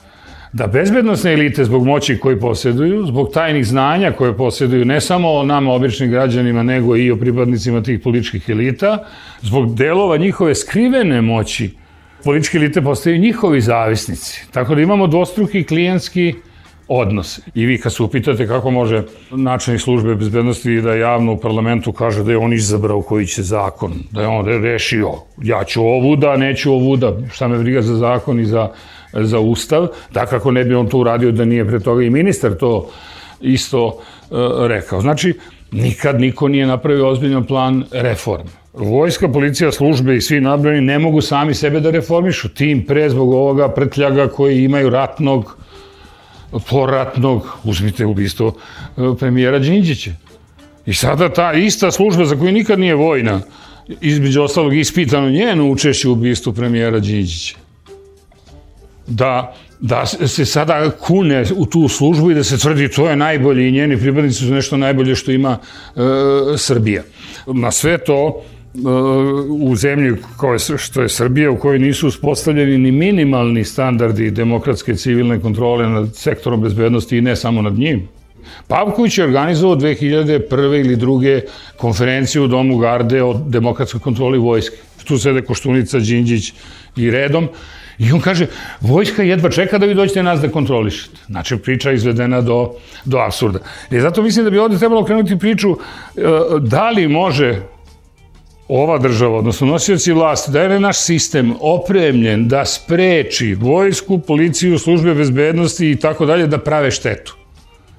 da 0.52 0.66
bezbednostne 0.66 1.32
elite 1.32 1.64
zbog 1.64 1.86
moći 1.86 2.18
koje 2.18 2.40
posjeduju, 2.40 3.06
zbog 3.06 3.30
tajnih 3.32 3.66
znanja 3.66 4.12
koje 4.12 4.36
posjeduju 4.36 4.84
ne 4.84 5.00
samo 5.00 5.32
o 5.32 5.44
nama 5.44 5.72
običnim 5.72 6.10
građanima, 6.10 6.62
nego 6.62 6.96
i 6.96 7.10
o 7.10 7.16
pripadnicima 7.16 7.82
tih 7.82 8.00
političkih 8.00 8.48
elita, 8.48 9.04
zbog 9.42 9.74
delova 9.74 10.16
njihove 10.16 10.54
skrivene 10.54 11.22
moći, 11.22 11.70
političke 12.24 12.58
elite 12.58 12.82
postaju 12.82 13.18
njihovi 13.18 13.60
zavisnici. 13.60 14.46
Tako 14.50 14.74
da 14.74 14.80
imamo 14.80 15.06
dvostruki 15.06 15.64
klijenski 15.64 16.34
odnos. 16.88 17.40
I 17.54 17.66
vi 17.66 17.78
kad 17.78 17.94
se 17.94 18.02
upitate 18.02 18.46
kako 18.46 18.70
može 18.70 19.02
načelnik 19.30 19.82
službe 19.82 20.14
bezbednosti 20.14 20.80
da 20.80 20.94
javno 20.94 21.32
u 21.32 21.40
parlamentu 21.40 21.92
kaže 21.92 22.24
da 22.24 22.30
je 22.30 22.38
on 22.38 22.52
izabrao 22.52 23.02
koji 23.02 23.26
će 23.26 23.42
zakon, 23.42 23.92
da 24.10 24.20
je 24.20 24.26
on 24.26 24.46
rešio, 24.46 25.12
ja 25.42 25.64
ću 25.64 25.82
ovu 25.82 26.16
da, 26.16 26.36
neću 26.36 26.72
ovu 26.72 26.96
da, 26.96 27.16
šta 27.32 27.48
me 27.48 27.58
briga 27.58 27.82
za 27.82 27.96
zakon 27.96 28.40
i 28.40 28.44
za, 28.44 28.70
za 29.20 29.38
ustav, 29.38 29.88
da 30.12 30.26
kako 30.26 30.50
ne 30.50 30.64
bi 30.64 30.74
on 30.74 30.88
to 30.88 30.98
uradio 30.98 31.32
da 31.32 31.44
nije 31.44 31.66
pre 31.66 31.80
toga 31.80 32.02
i 32.02 32.10
ministar 32.10 32.54
to 32.54 32.90
isto 33.40 33.86
uh, 33.86 34.38
rekao. 34.66 35.00
Znači, 35.00 35.34
nikad 35.72 36.20
niko 36.20 36.48
nije 36.48 36.66
napravio 36.66 37.08
ozbiljan 37.08 37.44
plan 37.44 37.84
reforme. 37.90 38.50
Vojska, 38.72 39.28
policija, 39.28 39.72
službe 39.72 40.16
i 40.16 40.20
svi 40.20 40.40
nabrani 40.40 40.80
ne 40.80 40.98
mogu 40.98 41.20
sami 41.20 41.54
sebe 41.54 41.80
da 41.80 41.90
reformišu, 41.90 42.48
tim 42.48 42.84
pre 42.86 43.10
zbog 43.10 43.32
ovoga 43.32 43.68
prtljaga 43.68 44.28
koji 44.28 44.64
imaju 44.64 44.90
ratnog 44.90 45.56
poratnog, 46.70 47.58
uzmite 47.64 48.06
ubistvo 48.06 48.52
e, 48.96 49.00
premijera 49.18 49.58
Đinđića. 49.58 50.10
I 50.86 50.94
sada 50.94 51.28
ta 51.28 51.52
ista 51.52 51.90
služba 51.90 52.24
za 52.24 52.36
koju 52.36 52.52
nikad 52.52 52.78
nije 52.78 52.94
vojna, 52.94 53.40
između 54.00 54.42
ostalog 54.42 54.76
ispitano 54.76 55.30
njeno 55.30 55.70
učešće 55.70 56.08
u 56.08 56.12
ubistvu 56.12 56.52
premijera 56.52 56.98
Đinđića. 56.98 57.56
Da, 59.06 59.54
da 59.80 60.06
se 60.06 60.44
sada 60.44 60.90
kune 60.90 61.44
u 61.56 61.66
tu 61.66 61.88
službu 61.88 62.30
i 62.30 62.34
da 62.34 62.44
se 62.44 62.58
tvrdi 62.58 62.88
to 62.88 63.08
je 63.08 63.16
najbolje 63.16 63.68
i 63.68 63.72
njeni 63.72 63.96
pripadnici 63.96 64.44
su 64.44 64.54
nešto 64.54 64.76
najbolje 64.76 65.14
što 65.14 65.32
ima 65.32 65.58
e, 65.58 66.00
Srbija. 66.56 67.02
Na 67.46 67.70
sve 67.70 67.98
to 67.98 68.42
u 69.60 69.76
zemlji 69.76 70.16
koje, 70.36 70.58
što 70.58 71.02
je 71.02 71.08
Srbija, 71.08 71.50
u 71.50 71.58
kojoj 71.58 71.78
nisu 71.78 72.08
uspostavljeni 72.08 72.78
ni 72.78 72.92
minimalni 72.92 73.64
standardi 73.64 74.30
demokratske 74.30 74.94
civilne 74.94 75.40
kontrole 75.40 75.88
nad 75.88 76.16
sektorom 76.16 76.60
bezbednosti 76.60 77.18
i 77.18 77.20
ne 77.20 77.36
samo 77.36 77.62
nad 77.62 77.74
njim. 77.74 78.08
Pavković 78.68 79.18
je 79.18 79.24
organizovao 79.24 79.76
2001. 79.76 80.80
ili 80.80 80.96
druge 80.96 81.40
konferenciju 81.76 82.44
u 82.44 82.46
Domu 82.46 82.78
Garde 82.78 83.22
o 83.22 83.34
demokratskoj 83.46 84.00
kontroli 84.00 84.38
vojske. 84.38 84.76
Tu 85.04 85.18
sede 85.18 85.42
Koštunica, 85.42 85.98
Đinđić 85.98 86.52
i 86.96 87.10
redom. 87.10 87.48
I 87.98 88.12
on 88.12 88.20
kaže, 88.20 88.46
vojska 88.80 89.22
jedva 89.22 89.50
čeka 89.50 89.78
da 89.78 89.86
vi 89.86 89.94
dođete 89.94 90.22
nas 90.22 90.40
da 90.40 90.48
kontrolišete. 90.48 91.16
Znači, 91.26 91.56
priča 91.56 91.92
izvedena 91.92 92.40
do, 92.40 92.72
do 93.04 93.18
absurda. 93.18 93.58
I 93.90 94.00
zato 94.00 94.22
mislim 94.22 94.44
da 94.44 94.50
bi 94.50 94.58
ovde 94.58 94.78
trebalo 94.78 95.04
krenuti 95.04 95.38
priču 95.38 95.70
e, 95.70 95.76
da 96.60 96.90
li 96.90 97.08
može 97.08 97.60
ova 98.68 98.98
država, 98.98 99.38
odnosno 99.38 99.66
nosioci 99.66 100.12
vlasti, 100.12 100.50
da 100.50 100.62
je 100.62 100.80
naš 100.80 100.98
sistem 100.98 101.54
opremljen 101.60 102.48
da 102.48 102.64
spreči 102.64 103.54
vojsku, 103.54 104.18
policiju, 104.18 104.78
službe 104.78 105.14
bezbednosti 105.14 105.90
i 105.90 105.96
tako 105.96 106.26
dalje 106.26 106.46
da 106.46 106.58
prave 106.58 106.90
štetu. 106.90 107.36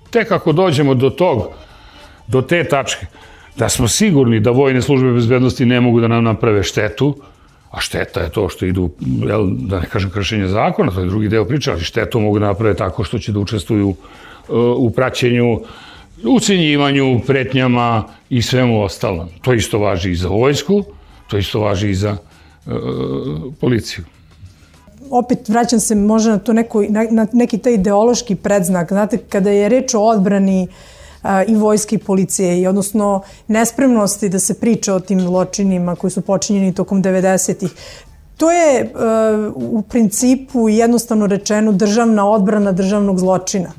Tek 0.09 0.31
ako 0.31 0.51
dođemo 0.51 0.93
do 0.93 1.09
tog, 1.09 1.47
do 2.27 2.41
te 2.41 2.63
tačke, 2.63 3.05
da 3.55 3.69
smo 3.69 3.87
sigurni 3.87 4.39
da 4.39 4.51
vojne 4.51 4.81
službe 4.81 5.11
bezbednosti 5.11 5.65
ne 5.65 5.81
mogu 5.81 6.01
da 6.01 6.07
nam 6.07 6.23
naprave 6.23 6.63
štetu, 6.63 7.15
a 7.77 7.81
šteta 7.81 8.21
je 8.21 8.29
to 8.29 8.49
što 8.49 8.65
idu, 8.65 8.89
jel, 9.27 9.49
da 9.69 9.79
ne 9.79 9.85
kažem 9.85 10.09
kršenje 10.09 10.47
zakona, 10.47 10.91
to 10.91 10.99
je 10.99 11.09
drugi 11.09 11.29
deo 11.29 11.45
priče, 11.45 11.71
ali 11.71 11.81
štetu 11.81 12.19
mogu 12.19 12.39
da 12.39 12.47
naprave 12.47 12.73
tako 12.75 13.03
što 13.03 13.19
će 13.19 13.31
da 13.31 13.39
učestvuju 13.39 13.89
uh, 13.89 13.95
u 14.77 14.89
praćenju 14.89 15.59
ucenjivanju, 16.23 17.19
pretnjama 17.27 18.03
i 18.29 18.41
svemu 18.41 18.81
ostalom. 18.83 19.29
To 19.41 19.53
isto 19.53 19.79
važi 19.79 20.11
i 20.11 20.15
za 20.15 20.27
vojsku, 20.27 20.83
to 21.27 21.37
isto 21.37 21.59
važi 21.59 21.89
i 21.89 21.95
za 21.95 22.17
e, 22.65 22.71
policiju. 23.61 24.05
Opet 25.09 25.49
vraćam 25.49 25.79
se 25.79 25.95
možda 25.95 26.31
na, 26.31 26.37
to 26.37 26.53
neko, 26.53 26.81
na, 26.89 27.05
na 27.11 27.27
neki 27.33 27.57
taj 27.57 27.73
ideološki 27.73 28.35
predznak. 28.35 28.87
Znate, 28.89 29.17
kada 29.17 29.49
je 29.49 29.69
reč 29.69 29.93
o 29.93 30.01
odbrani 30.01 30.67
a, 30.67 30.96
i 31.47 31.55
vojske 31.55 31.95
i 31.95 31.99
policije, 31.99 32.61
i 32.61 32.67
odnosno 32.67 33.21
nespremnosti 33.47 34.29
da 34.29 34.39
se 34.39 34.53
priča 34.53 34.93
o 34.93 34.99
tim 34.99 35.21
zločinima 35.21 35.95
koji 35.95 36.11
su 36.11 36.21
počinjeni 36.21 36.73
tokom 36.73 37.03
90-ih, 37.03 37.71
To 38.37 38.51
je 38.51 38.93
u 39.55 39.81
principu 39.81 40.69
jednostavno 40.69 41.27
rečeno 41.27 41.71
državna 41.71 42.29
odbrana 42.29 42.71
državnog 42.71 43.19
zločina. 43.19 43.71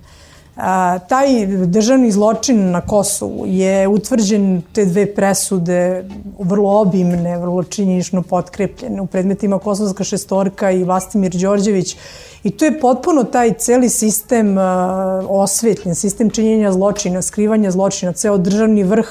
A, 0.59 0.99
taj 0.99 1.47
državni 1.47 2.11
zločin 2.13 2.71
na 2.71 2.81
Kosovu 2.81 3.45
je 3.47 3.89
utvrđen 3.89 4.63
te 4.73 4.85
dve 4.85 5.15
presude 5.15 6.05
vrlo 6.39 6.81
obimne, 6.81 7.39
vrlo 7.39 7.63
činjenično 7.63 8.23
potkrepljene 8.23 9.01
u 9.01 9.07
predmetima 9.07 9.59
Kosovska 9.59 10.05
šestorka 10.05 10.71
i 10.71 10.85
Vlastimir 10.85 11.33
Đorđević 11.37 11.97
i 12.45 12.51
to 12.51 12.65
je 12.65 12.81
potpuno 12.81 13.25
taj 13.25 13.53
celi 13.53 13.89
sistem 13.89 14.59
a, 14.59 15.23
osvetljen, 15.29 15.95
sistem 15.95 16.31
činjenja 16.31 16.73
zločina, 16.73 17.23
skrivanja 17.23 17.71
zločina, 17.71 18.13
ceo 18.13 18.39
državni 18.39 18.83
vrh 18.83 19.07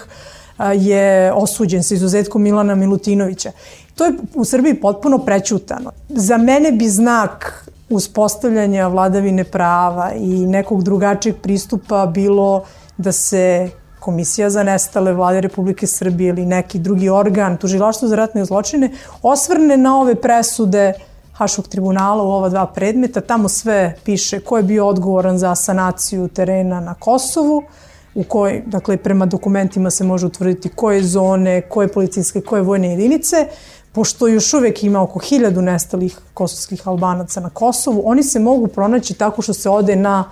a, 0.58 0.74
je 0.74 1.34
osuđen 1.34 1.84
sa 1.84 1.96
izuzetkom 1.96 2.42
Milana 2.42 2.76
Milutinovića. 2.76 3.52
To 3.96 4.06
je 4.06 4.14
u 4.34 4.46
Srbiji 4.46 4.74
potpuno 4.74 5.18
prećutano. 5.18 5.92
Za 6.10 6.38
mene 6.38 6.72
bi 6.72 6.90
znak 6.90 7.68
uspostavljanja 7.90 8.88
vladavine 8.88 9.44
prava 9.44 10.12
i 10.14 10.46
nekog 10.46 10.84
drugačijeg 10.84 11.36
pristupa 11.42 12.06
bilo 12.06 12.64
da 12.98 13.12
se 13.12 13.70
Komisija 14.00 14.50
za 14.50 14.64
nestale 14.64 15.14
vlade 15.14 15.42
Republike 15.42 15.88
Srbije 15.88 16.30
ili 16.30 16.46
neki 16.46 16.80
drugi 16.80 17.10
organ, 17.10 17.58
tužilaštvo 17.58 18.08
za 18.08 18.16
ratne 18.16 18.46
zločine, 18.46 18.92
osvrne 19.22 19.78
na 19.78 20.00
ove 20.00 20.16
presude 20.16 20.94
Haškog 21.34 21.68
tribunala 21.68 22.24
u 22.24 22.32
ova 22.32 22.50
dva 22.50 22.66
predmeta. 22.66 23.22
Tamo 23.22 23.50
sve 23.50 23.96
piše 24.06 24.40
ko 24.40 24.58
je 24.58 24.64
bio 24.64 24.88
odgovoran 24.88 25.38
za 25.38 25.56
sanaciju 25.56 26.28
terena 26.28 26.80
na 26.80 26.94
Kosovu, 26.94 27.64
u 28.16 28.24
kojoj, 28.24 28.64
dakle, 28.66 28.98
prema 28.98 29.26
dokumentima 29.26 29.90
se 29.90 30.04
može 30.04 30.26
utvrditi 30.26 30.70
koje 30.70 31.04
zone, 31.04 31.62
koje 31.62 31.88
policijske, 31.88 32.42
koje 32.42 32.62
vojne 32.62 32.90
jedinice 32.90 33.48
pošto 33.98 34.28
još 34.28 34.54
uvek 34.54 34.84
ima 34.84 35.02
oko 35.02 35.20
hiljadu 35.20 35.62
nestalih 35.62 36.18
kosovskih 36.34 36.88
albanaca 36.88 37.40
na 37.40 37.50
Kosovu, 37.50 38.02
oni 38.06 38.24
se 38.24 38.40
mogu 38.40 38.68
pronaći 38.68 39.14
tako 39.14 39.42
što 39.42 39.54
se 39.54 39.70
ode 39.70 39.96
na 39.96 40.24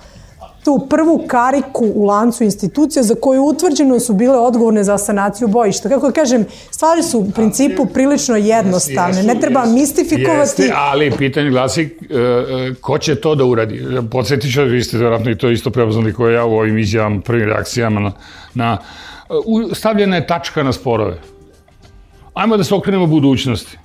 tu 0.63 0.87
prvu 0.89 1.23
kariku 1.27 1.85
u 1.95 2.05
lancu 2.05 2.43
institucija 2.43 3.03
za 3.03 3.15
koju 3.21 3.43
utvrđeno 3.43 3.99
su 3.99 4.13
bile 4.13 4.37
odgovorne 4.37 4.83
za 4.83 4.97
sanaciju 4.97 5.47
bojišta. 5.47 5.89
Kako 5.89 6.11
kažem, 6.11 6.45
stvari 6.71 7.03
su 7.03 7.19
u 7.19 7.31
principu 7.31 7.85
prilično 7.85 8.35
jednostavne. 8.35 9.23
Ne 9.23 9.39
treba 9.39 9.65
mistifikovati. 9.65 10.61
Jeste, 10.61 10.73
ali 10.75 11.11
pitanje 11.11 11.49
glasi 11.49 11.81
e, 11.81 12.17
e, 12.17 12.73
ko 12.81 12.97
će 12.97 13.15
to 13.15 13.35
da 13.35 13.45
uradi? 13.45 13.83
Podsjetit 14.11 14.53
ću, 14.53 14.63
vi 14.63 14.83
ste 14.83 14.97
vjerojatno 14.97 15.31
i 15.31 15.37
to 15.37 15.49
isto 15.49 15.69
prepoznali 15.69 16.13
koje 16.13 16.33
ja 16.33 16.45
u 16.45 16.53
ovim 16.53 16.77
izjavama, 16.77 17.21
prvim 17.21 17.49
reakcijama 17.49 17.99
na, 17.99 18.11
na 18.53 18.77
stavljena 19.73 20.15
je 20.15 20.27
tačka 20.27 20.63
na 20.63 20.73
sporove 20.73 21.17
ajmo 22.35 22.57
da 22.57 22.63
se 22.63 22.75
okrenemo 22.75 23.07
budućnosti. 23.07 23.77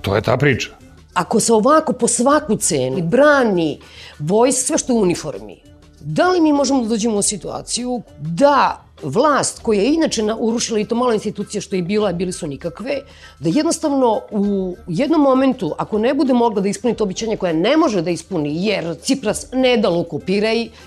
To 0.00 0.16
je 0.16 0.22
ta 0.22 0.36
priča. 0.36 0.70
Ako 1.14 1.40
se 1.40 1.52
ovako 1.52 1.92
po 1.92 2.08
svaku 2.08 2.56
cenu 2.56 3.02
brani 3.02 3.78
vojs, 4.18 4.66
sve 4.66 4.78
što 4.78 4.94
u 4.94 5.02
uniformi, 5.02 5.60
da 6.00 6.30
li 6.30 6.40
mi 6.40 6.52
možemo 6.52 6.82
da 6.82 6.88
dođemo 6.88 7.16
u 7.16 7.22
situaciju 7.22 8.02
da 8.20 8.87
vlast 9.02 9.62
koja 9.62 9.80
je 9.82 9.94
inače 9.94 10.22
urušila 10.38 10.78
i 10.78 10.84
to 10.84 10.94
mala 10.94 11.14
institucija 11.14 11.60
što 11.60 11.76
je 11.76 11.82
bila, 11.82 12.12
bili 12.12 12.32
su 12.32 12.46
nikakve, 12.46 13.00
da 13.38 13.48
jednostavno 13.48 14.20
u 14.30 14.76
jednom 14.86 15.20
momentu, 15.20 15.74
ako 15.78 15.98
ne 15.98 16.14
bude 16.14 16.32
mogla 16.32 16.60
da 16.60 16.68
ispuni 16.68 16.94
to 16.94 17.04
običanje 17.04 17.36
koje 17.36 17.54
ne 17.54 17.76
može 17.76 18.02
da 18.02 18.10
ispuni, 18.10 18.66
jer 18.66 18.96
Cipras 19.02 19.46
ne 19.52 19.76
da 19.76 19.88
luku 19.88 20.20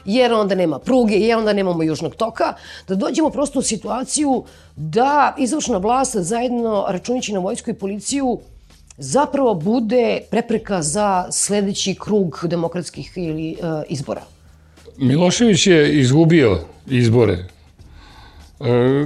jer 0.05 0.33
onda 0.33 0.55
nema 0.55 0.79
pruge, 0.79 1.15
jer 1.15 1.37
onda 1.37 1.53
nemamo 1.53 1.83
južnog 1.83 2.15
toka, 2.15 2.53
da 2.87 2.95
dođemo 2.95 3.29
prosto 3.29 3.59
u 3.59 3.61
situaciju 3.61 4.43
da 4.75 5.35
izvršna 5.37 5.77
vlast 5.77 6.15
zajedno 6.15 6.85
računići 6.89 7.33
na 7.33 7.39
vojsku 7.39 7.69
i 7.69 7.73
policiju 7.73 8.39
zapravo 8.97 9.53
bude 9.53 10.21
prepreka 10.31 10.81
za 10.81 11.27
sledeći 11.31 11.95
krug 11.95 12.39
demokratskih 12.43 13.11
ili 13.15 13.51
uh, 13.59 13.83
izbora. 13.89 14.21
Milošević 14.97 15.67
je 15.67 15.99
izgubio 15.99 16.59
izbore 16.87 17.37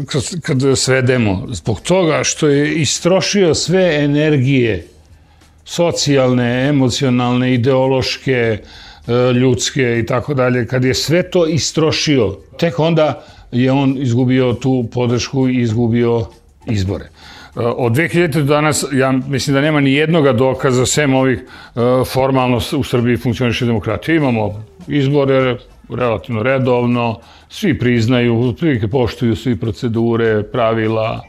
kad, 0.06 0.42
kad 0.42 0.78
svedemo, 0.78 1.48
zbog 1.52 1.82
toga 1.82 2.24
što 2.24 2.48
je 2.48 2.76
istrošio 2.76 3.54
sve 3.54 4.04
energije 4.04 4.88
socijalne, 5.66 6.68
emocionalne, 6.70 7.54
ideološke, 7.54 8.32
e, 8.32 9.34
ljudske 9.34 10.00
i 10.00 10.06
tako 10.06 10.34
dalje, 10.34 10.68
kad 10.68 10.84
je 10.84 10.94
sve 10.94 11.30
to 11.32 11.48
istrošio, 11.48 12.38
tek 12.60 12.80
onda 12.80 13.24
je 13.52 13.72
on 13.72 13.98
izgubio 14.02 14.54
tu 14.54 14.88
podršku 14.94 15.48
i 15.50 15.62
izgubio 15.62 16.26
izbore. 16.68 17.10
Od 17.56 17.92
2000. 17.92 18.28
do 18.28 18.44
danas, 18.44 18.86
ja 18.94 19.12
mislim 19.12 19.54
da 19.54 19.62
nema 19.62 19.80
ni 19.80 19.94
jednoga 19.94 20.34
dokaza, 20.34 20.86
sem 20.86 21.14
ovih 21.14 21.40
formalno 22.14 22.60
u 22.78 22.84
Srbiji 22.84 23.18
funkcioniše 23.18 23.66
demokratija. 23.66 24.16
Imamo 24.16 24.66
izbore 24.88 25.58
relativno 25.90 26.44
redovno, 26.44 27.20
svi 27.50 27.80
priznaju, 27.80 28.54
prilike 28.60 28.88
poštuju 28.88 29.36
svi 29.36 29.56
procedure, 29.60 30.44
pravila, 30.44 31.22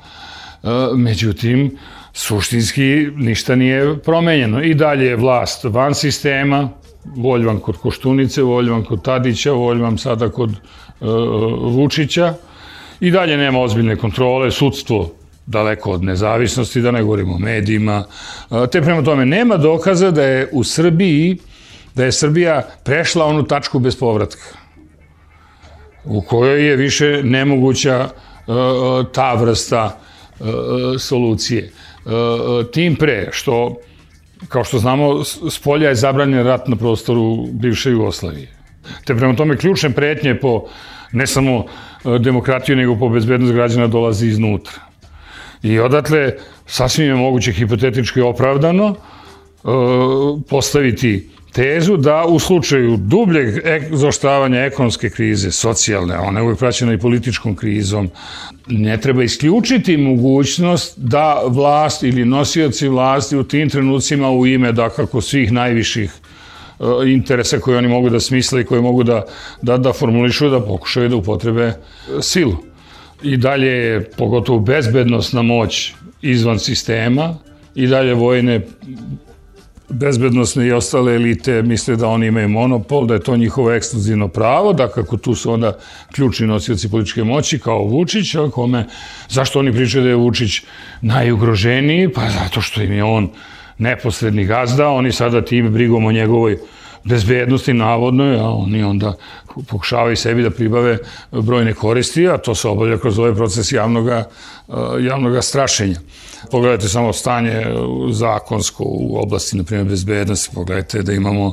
međutim, 0.95 1.71
suštinski 2.13 3.09
ništa 3.17 3.55
nije 3.57 3.99
promenjeno. 3.99 4.63
I 4.63 4.75
dalje 4.75 5.07
je 5.07 5.17
vlast 5.17 5.65
van 5.65 5.95
sistema, 5.95 6.69
Voljvan 7.05 7.59
kod 7.59 7.77
Koštunice, 7.77 8.43
Voljvan 8.43 8.85
kod 8.85 9.03
Tadića, 9.03 9.53
Voljvan 9.53 9.99
sada 9.99 10.29
kod 10.29 10.51
uh, 10.51 11.09
Vučića. 11.75 12.35
I 13.01 13.11
dalje 13.11 13.37
nema 13.37 13.61
ozbiljne 13.61 13.97
kontrole, 13.97 14.51
sudstvo 14.51 15.11
daleko 15.47 15.91
od 15.91 16.05
nezavisnosti, 16.05 16.81
da 16.81 16.91
ne 16.91 17.03
govorimo 17.03 17.35
o 17.35 17.39
medijima. 17.39 18.05
Uh, 18.51 18.67
te 18.73 18.83
prema 18.83 19.03
tome, 19.03 19.27
nema 19.27 19.57
dokaza 19.57 20.11
da 20.11 20.23
je 20.23 20.49
u 20.53 20.65
Srbiji, 20.65 21.39
da 21.97 22.05
je 22.05 22.13
Srbija 22.13 22.63
prešla 22.85 23.25
onu 23.25 23.43
tačku 23.45 23.79
bez 23.79 23.97
povratka 23.97 24.45
u 26.05 26.21
kojoj 26.23 26.69
je 26.69 26.77
više 26.77 27.21
nemoguća 27.25 28.09
uh, 28.47 29.07
ta 29.13 29.35
vrsta 29.35 29.99
solucije. 30.99 31.71
Tim 32.73 32.97
pre 32.97 33.29
što 33.33 33.77
Kao 34.49 34.65
što 34.65 34.79
znamo, 34.79 35.25
s 35.25 35.59
polja 35.65 35.89
je 35.89 35.95
zabranjen 35.95 36.45
rat 36.45 36.69
na 36.69 36.77
prostoru 36.77 37.47
bivše 37.53 37.91
Jugoslavije. 37.91 38.49
Te 39.05 39.17
prema 39.17 39.37
tome 39.37 39.57
ključne 39.57 39.91
pretnje 39.91 40.35
po 40.41 40.69
ne 41.13 41.27
samo 41.27 41.65
demokratiju, 42.21 42.77
nego 42.77 42.99
po 42.99 43.09
bezbednost 43.09 43.55
građana 43.55 43.87
dolazi 43.87 44.27
iznutra. 44.29 44.81
I 45.63 45.79
odatle 45.79 46.35
sasvim 46.67 47.07
je 47.07 47.15
moguće 47.15 47.53
hipotetički 47.53 48.21
opravdano 48.21 48.95
postaviti 50.49 51.31
tezu 51.57 51.97
da 51.97 52.25
u 52.29 52.39
slučaju 52.39 52.97
dubljeg 52.97 53.55
zaoštavanja 53.93 54.61
ekonomske 54.61 55.11
krize, 55.11 55.51
socijalne, 55.51 56.19
ona 56.19 56.39
je 56.41 56.43
uvijek 56.43 56.59
praćena 56.59 56.93
i 56.93 56.99
političkom 56.99 57.57
krizom, 57.57 58.11
ne 58.67 59.01
treba 59.01 59.23
isključiti 59.23 59.97
mogućnost 59.97 60.99
da 60.99 61.43
vlast 61.49 62.03
ili 62.03 62.25
nosioci 62.25 62.89
vlasti 62.89 63.37
u 63.37 63.45
tim 63.45 63.71
trenucima 63.71 64.31
u 64.31 64.47
ime 64.47 64.73
da 64.73 64.89
kako 64.89 65.21
svih 65.21 65.53
najviših 65.53 66.13
e, 66.13 66.85
interesa 67.13 67.59
koje 67.59 67.79
oni 67.79 67.89
mogu 67.89 68.11
da 68.11 68.21
smisle 68.21 68.61
i 68.61 68.65
koje 68.65 68.81
mogu 68.81 69.03
da, 69.03 69.25
da, 69.63 69.77
da 69.77 69.93
formulišu, 69.93 70.49
da 70.49 70.61
pokušaju 70.61 71.09
da 71.09 71.17
upotrebe 71.17 71.73
silu. 72.21 72.57
I 73.23 73.37
dalje 73.37 73.69
je 73.69 74.11
pogotovo 74.11 74.59
bezbednostna 74.59 75.43
moć 75.43 75.93
izvan 76.23 76.59
sistema 76.59 77.35
i 77.75 77.87
dalje 77.87 78.15
vojne 78.15 78.61
bezbednostne 79.89 80.67
i 80.67 80.73
ostale 80.73 81.15
elite 81.15 81.63
misle 81.63 81.97
da 81.97 82.09
oni 82.09 82.27
imaju 82.27 82.49
monopol, 82.49 83.07
da 83.07 83.15
je 83.15 83.21
to 83.21 83.37
njihovo 83.37 83.73
ekskluzivno 83.73 84.29
pravo, 84.29 84.73
da 84.73 84.89
kako 84.89 85.17
tu 85.17 85.35
su 85.35 85.53
onda 85.53 85.79
ključni 86.15 86.47
nosioci 86.47 86.91
političke 86.91 87.25
moći 87.25 87.59
kao 87.59 87.85
Vučić, 87.85 88.35
a 88.35 88.51
kome, 88.51 88.87
zašto 89.29 89.59
oni 89.59 89.73
pričaju 89.73 90.05
da 90.05 90.09
je 90.11 90.17
Vučić 90.17 90.63
najugroženiji? 91.01 92.09
Pa 92.13 92.31
zato 92.31 92.61
što 92.61 92.83
im 92.83 92.93
je 92.93 93.05
on 93.05 93.31
neposredni 93.79 94.45
gazda, 94.45 94.89
oni 94.89 95.13
sada 95.13 95.45
tim 95.45 95.73
brigom 95.73 96.05
o 96.05 96.13
njegovoj 96.13 96.59
bezbednosti 97.09 97.73
navodno, 97.73 98.25
a 98.25 98.51
oni 98.51 98.83
onda 98.83 99.15
pokušavaju 99.69 100.17
sebi 100.17 100.43
da 100.43 100.51
pribave 100.51 100.99
brojne 101.33 101.75
koristi, 101.75 102.29
a 102.29 102.39
to 102.39 102.55
se 102.55 102.69
obavlja 102.69 102.99
kroz 102.99 103.19
ovaj 103.19 103.35
proces 103.35 103.73
javnoga, 103.73 104.25
javnoga 105.01 105.43
strašenja. 105.43 106.01
Pogledajte 106.51 106.89
samo 106.89 107.13
stanje 107.13 107.67
zakonsko 108.11 108.85
u 108.87 109.19
oblasti, 109.23 109.57
na 109.57 109.65
primjer, 109.65 109.89
bezbednosti. 109.89 110.55
Pogledajte 110.55 111.03
da 111.03 111.13
imamo 111.13 111.53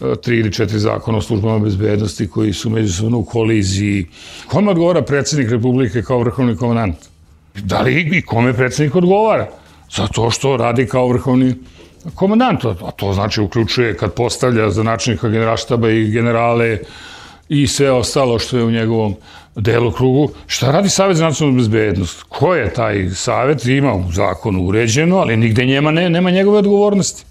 e, 0.00 0.04
tri 0.22 0.38
ili 0.38 0.52
četiri 0.52 0.78
zakona 0.78 1.18
o 1.18 1.22
službama 1.22 1.58
bezbednosti 1.58 2.28
koji 2.28 2.52
su 2.52 2.70
međusobno 2.70 3.18
u 3.18 3.24
koliziji. 3.24 4.06
Kome 4.46 4.70
odgovara 4.70 5.02
predsednik 5.02 5.50
Republike 5.50 6.02
kao 6.02 6.18
vrhovni 6.18 6.56
komandant? 6.56 6.96
Da 7.54 7.80
li 7.80 8.10
i 8.18 8.22
kome 8.22 8.52
predsednik 8.52 8.94
odgovara? 8.94 9.48
Zato 9.96 10.30
što 10.30 10.56
radi 10.56 10.86
kao 10.86 11.08
vrhovni. 11.08 11.54
A 12.80 12.90
to 12.90 13.12
znači 13.12 13.40
uključuje 13.40 13.96
kad 13.96 14.14
postavlja 14.14 14.70
za 14.70 14.82
načinnika 14.82 15.28
generalštaba 15.28 15.90
i 15.90 16.10
generale 16.10 16.78
i 17.48 17.66
sve 17.66 17.90
ostalo 17.90 18.38
što 18.38 18.56
je 18.56 18.64
u 18.64 18.70
njegovom 18.70 19.14
delokrugu. 19.54 20.28
Šta 20.46 20.70
radi 20.72 20.88
Savet 20.88 21.16
za 21.16 21.24
nacionalnu 21.24 21.58
bezbednost? 21.58 22.22
Ko 22.28 22.54
je 22.54 22.72
taj 22.74 23.10
savet? 23.10 23.66
Ima 23.66 23.94
u 23.94 24.12
zakonu 24.12 24.64
uređeno, 24.66 25.16
ali 25.16 25.36
nigde 25.36 25.64
njema 25.64 25.90
ne, 25.90 26.10
nema 26.10 26.30
njegove 26.30 26.58
odgovornosti. 26.58 27.24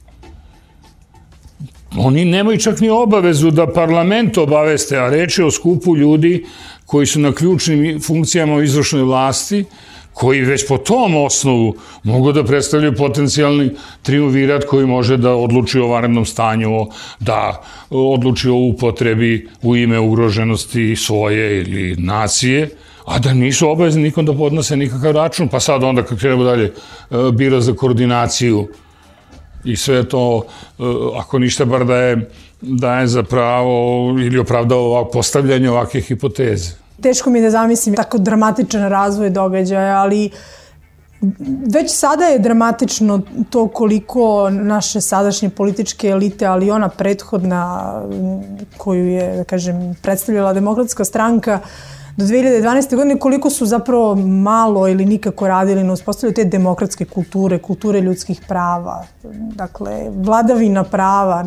Oni 1.98 2.26
nemaju 2.26 2.60
čak 2.60 2.80
ni 2.80 2.90
obavezu 2.90 3.52
da 3.52 3.68
parlament 3.68 4.38
obaveste, 4.38 4.98
a 4.98 5.10
reče 5.10 5.44
o 5.44 5.52
skupu 5.52 5.98
ljudi 5.98 6.46
koji 6.86 7.06
su 7.06 7.20
na 7.20 7.32
ključnim 7.32 8.02
funkcijama 8.02 8.54
u 8.56 8.64
izvršnoj 8.64 9.04
vlasti, 9.04 9.66
koji 10.14 10.42
već 10.42 10.68
po 10.68 10.78
tom 10.78 11.16
osnovu 11.16 11.76
mogu 12.04 12.32
da 12.32 12.44
predstavljaju 12.44 12.96
potencijalni 12.96 13.70
triumvirat 14.02 14.66
koji 14.66 14.86
može 14.86 15.18
da 15.18 15.36
odluči 15.36 15.80
o 15.80 15.88
varednom 15.88 16.26
stanju, 16.26 16.88
da 17.20 17.64
odluči 17.90 18.50
o 18.50 18.56
upotrebi 18.56 19.50
u 19.62 19.76
ime 19.76 20.00
ugroženosti 20.00 20.96
svoje 20.96 21.62
ili 21.62 21.96
nacije, 21.96 22.70
a 23.06 23.20
da 23.20 23.34
nisu 23.34 23.70
obavezni 23.70 24.04
nikom 24.04 24.26
da 24.26 24.34
podnose 24.34 24.78
nikakav 24.78 25.12
račun, 25.12 25.48
pa 25.48 25.60
sad 25.60 25.84
onda 25.84 26.04
kad 26.04 26.20
krenemo 26.20 26.44
dalje 26.44 26.66
e, 26.66 26.72
bira 27.34 27.62
za 27.62 27.74
koordinaciju 27.74 28.68
i 29.66 29.76
sve 29.76 30.10
to, 30.10 30.44
e, 30.80 30.84
ako 31.18 31.40
ništa 31.40 31.66
bar 31.66 31.86
da 31.86 31.98
je, 31.98 32.30
da 32.62 33.00
je 33.00 33.08
za 33.08 33.24
pravo 33.24 34.10
ili 34.20 34.40
opravdao 34.40 34.80
ovak, 34.80 35.08
postavljanje 35.14 35.70
ovakve 35.70 36.02
hipoteze. 36.02 36.81
Teško 37.02 37.30
mi 37.30 37.40
je 37.40 37.44
da 37.44 37.50
zamislim 37.50 37.96
tako 37.96 38.18
dramatičan 38.18 38.90
razvoj 38.90 39.30
događaja, 39.30 39.98
ali 39.98 40.30
već 41.74 41.92
sada 41.92 42.26
je 42.26 42.40
dramatično 42.40 43.22
to 43.50 43.68
koliko 43.68 44.50
naše 44.50 45.02
sadašnje 45.02 45.50
političke 45.50 46.08
elite, 46.08 46.46
ali 46.46 46.72
ona 46.72 46.90
prethodna 46.90 47.94
koju 48.78 49.08
je, 49.08 49.36
da 49.38 49.44
kažem, 49.44 49.96
predstavljala 50.02 50.54
demokratska 50.54 51.06
stranka, 51.06 51.60
do 52.18 52.26
2012. 52.26 52.96
godine 52.96 53.20
koliko 53.20 53.50
su 53.50 53.66
zapravo 53.66 54.16
malo 54.16 54.88
ili 54.88 55.06
nikako 55.06 55.48
radili 55.48 55.84
na 55.84 55.94
uspostavljanju 55.94 56.36
te 56.36 56.44
demokratske 56.44 57.06
kulture, 57.06 57.60
kulture 57.60 58.02
ljudskih 58.02 58.42
prava, 58.48 59.06
dakle, 59.56 60.10
vladavina 60.16 60.84
prava, 60.84 61.46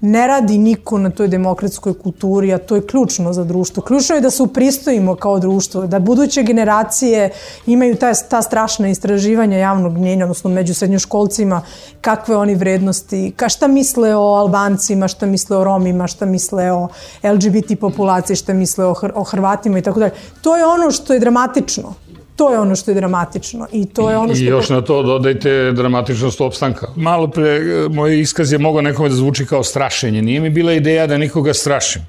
ne 0.00 0.26
radi 0.26 0.58
niko 0.58 0.98
na 0.98 1.10
toj 1.10 1.28
demokratskoj 1.28 1.94
kulturi, 1.94 2.52
a 2.54 2.58
to 2.58 2.76
je 2.76 2.86
ključno 2.86 3.32
za 3.32 3.44
društvo. 3.44 3.82
Ključno 3.82 4.14
je 4.14 4.20
da 4.20 4.30
se 4.30 4.42
upristojimo 4.42 5.14
kao 5.14 5.38
društvo, 5.38 5.86
da 5.86 5.98
buduće 5.98 6.42
generacije 6.42 7.30
imaju 7.66 7.96
ta, 7.96 8.14
ta 8.14 8.42
strašna 8.42 8.88
istraživanja 8.88 9.58
javnog 9.58 9.98
mnjenja, 9.98 10.24
odnosno 10.24 10.50
među 10.50 10.74
srednjoškolcima, 10.74 11.62
kakve 12.00 12.36
oni 12.36 12.54
vrednosti, 12.54 13.32
ka 13.36 13.48
šta 13.48 13.68
misle 13.68 14.16
o 14.16 14.34
Albancima, 14.34 15.08
šta 15.08 15.26
misle 15.26 15.56
o 15.56 15.64
Romima, 15.64 16.06
šta 16.06 16.26
misle 16.26 16.72
o 16.72 16.88
LGBT 17.22 17.80
populaciji, 17.80 18.36
šta 18.36 18.52
misle 18.52 18.84
o, 18.84 18.94
Hr 18.94 19.12
o 19.14 19.24
Hrvatima 19.24 19.78
i 19.78 19.82
tako 19.82 20.00
dalje. 20.00 20.12
To 20.40 20.56
je 20.56 20.66
ono 20.66 20.90
što 20.90 21.12
je 21.12 21.20
dramatično. 21.20 21.94
To 22.40 22.52
je 22.52 22.58
ono 22.58 22.76
što 22.76 22.90
je 22.90 22.94
dramatično 22.94 23.66
i 23.72 23.86
to 23.86 24.10
je 24.10 24.16
ono 24.16 24.34
što... 24.34 24.44
I 24.44 24.46
još 24.46 24.68
na 24.68 24.80
to 24.80 25.02
dodajte 25.02 25.72
dramatičnost 25.72 26.40
opstanka. 26.40 26.86
Malo 26.96 27.28
pre, 27.28 27.60
moj 27.90 28.20
iskaz 28.20 28.52
je 28.52 28.58
mogao 28.58 28.82
nekome 28.82 29.08
da 29.08 29.14
zvuči 29.14 29.46
kao 29.46 29.62
strašenje. 29.62 30.22
Nije 30.22 30.40
mi 30.40 30.50
bila 30.50 30.72
ideja 30.72 31.06
da 31.06 31.18
nikoga 31.18 31.54
strašim. 31.54 32.02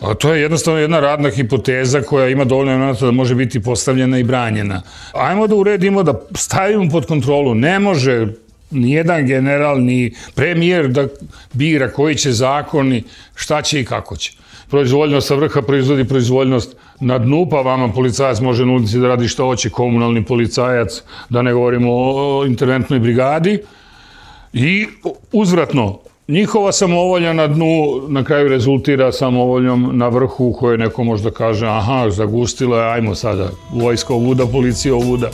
A 0.00 0.14
to 0.14 0.34
je 0.34 0.42
jednostavno 0.42 0.80
jedna 0.80 1.00
radna 1.00 1.30
hipoteza 1.30 2.02
koja 2.02 2.28
ima 2.28 2.44
dovoljno 2.44 2.72
elementa 2.72 3.06
da 3.06 3.12
može 3.12 3.34
biti 3.34 3.62
postavljena 3.62 4.18
i 4.18 4.24
branjena. 4.24 4.82
Ajmo 5.12 5.46
da 5.46 5.54
uredimo, 5.54 6.02
da 6.02 6.20
stavimo 6.34 6.90
pod 6.90 7.06
kontrolu. 7.06 7.54
Ne 7.54 7.78
može 7.78 8.26
ni 8.70 8.92
jedan 8.92 9.26
general, 9.26 9.84
ni 9.84 10.14
premijer 10.34 10.88
da 10.88 11.06
bira 11.52 11.92
koji 11.92 12.14
će 12.14 12.32
zakoni, 12.32 13.04
šta 13.34 13.62
će 13.62 13.80
i 13.80 13.84
kako 13.84 14.16
će 14.16 14.32
proizvoljnost 14.72 15.28
sa 15.28 15.34
vrha 15.34 15.62
proizvodi 15.62 16.04
proizvoljnost 16.04 16.76
na 17.02 17.18
dnu, 17.18 17.46
pa 17.50 17.60
vama 17.60 17.88
policajac 17.92 18.40
može 18.40 18.66
na 18.66 18.72
ulici 18.72 18.98
da 18.98 19.08
radi 19.08 19.28
što 19.28 19.44
hoće, 19.44 19.70
komunalni 19.70 20.24
policajac, 20.24 21.02
da 21.28 21.42
ne 21.42 21.52
govorimo 21.52 21.92
o 21.92 22.44
interventnoj 22.46 23.00
brigadi. 23.00 23.58
I 24.52 24.86
uzvratno, 25.32 25.98
njihova 26.28 26.72
samovolja 26.72 27.32
na 27.32 27.46
dnu 27.46 28.02
na 28.08 28.24
kraju 28.24 28.48
rezultira 28.48 29.12
samovoljom 29.12 29.90
na 29.92 30.08
vrhu 30.08 30.52
koje 30.52 30.78
neko 30.78 31.04
možda 31.04 31.30
kaže 31.30 31.66
aha, 31.66 32.10
zagustilo 32.10 32.76
je, 32.76 32.92
ajmo 32.92 33.14
sada, 33.14 33.50
vojska 33.72 34.14
ovuda, 34.14 34.46
policija 34.46 34.94
ovuda. 34.94 35.30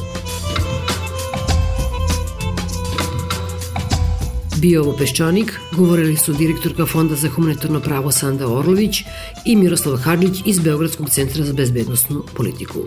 Bio 4.61 4.81
ovo 4.83 4.93
Peščanik, 4.97 5.53
govorili 5.73 6.17
su 6.17 6.33
direktorka 6.33 6.87
Fonda 6.87 7.15
za 7.15 7.29
humanitarno 7.31 7.81
pravo 7.81 8.11
Sanda 8.11 8.49
Orlović 8.49 9.03
i 9.45 9.57
Miroslava 9.57 9.99
Hadžić 9.99 10.41
iz 10.47 10.59
Beogradskog 10.59 11.11
centra 11.11 11.45
za 11.45 11.53
bezbednostnu 11.53 12.25
politiku. 12.37 12.79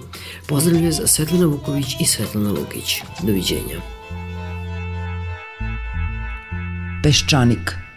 Pozdravljaju 0.47 0.91
za 0.91 1.07
Svetlana 1.07 1.45
Vuković 1.45 1.95
i 1.99 2.05
Svetlana 2.05 2.51
Lukić. 2.51 3.01
Doviđenja. 3.24 3.80
Peščanik– 7.03 7.76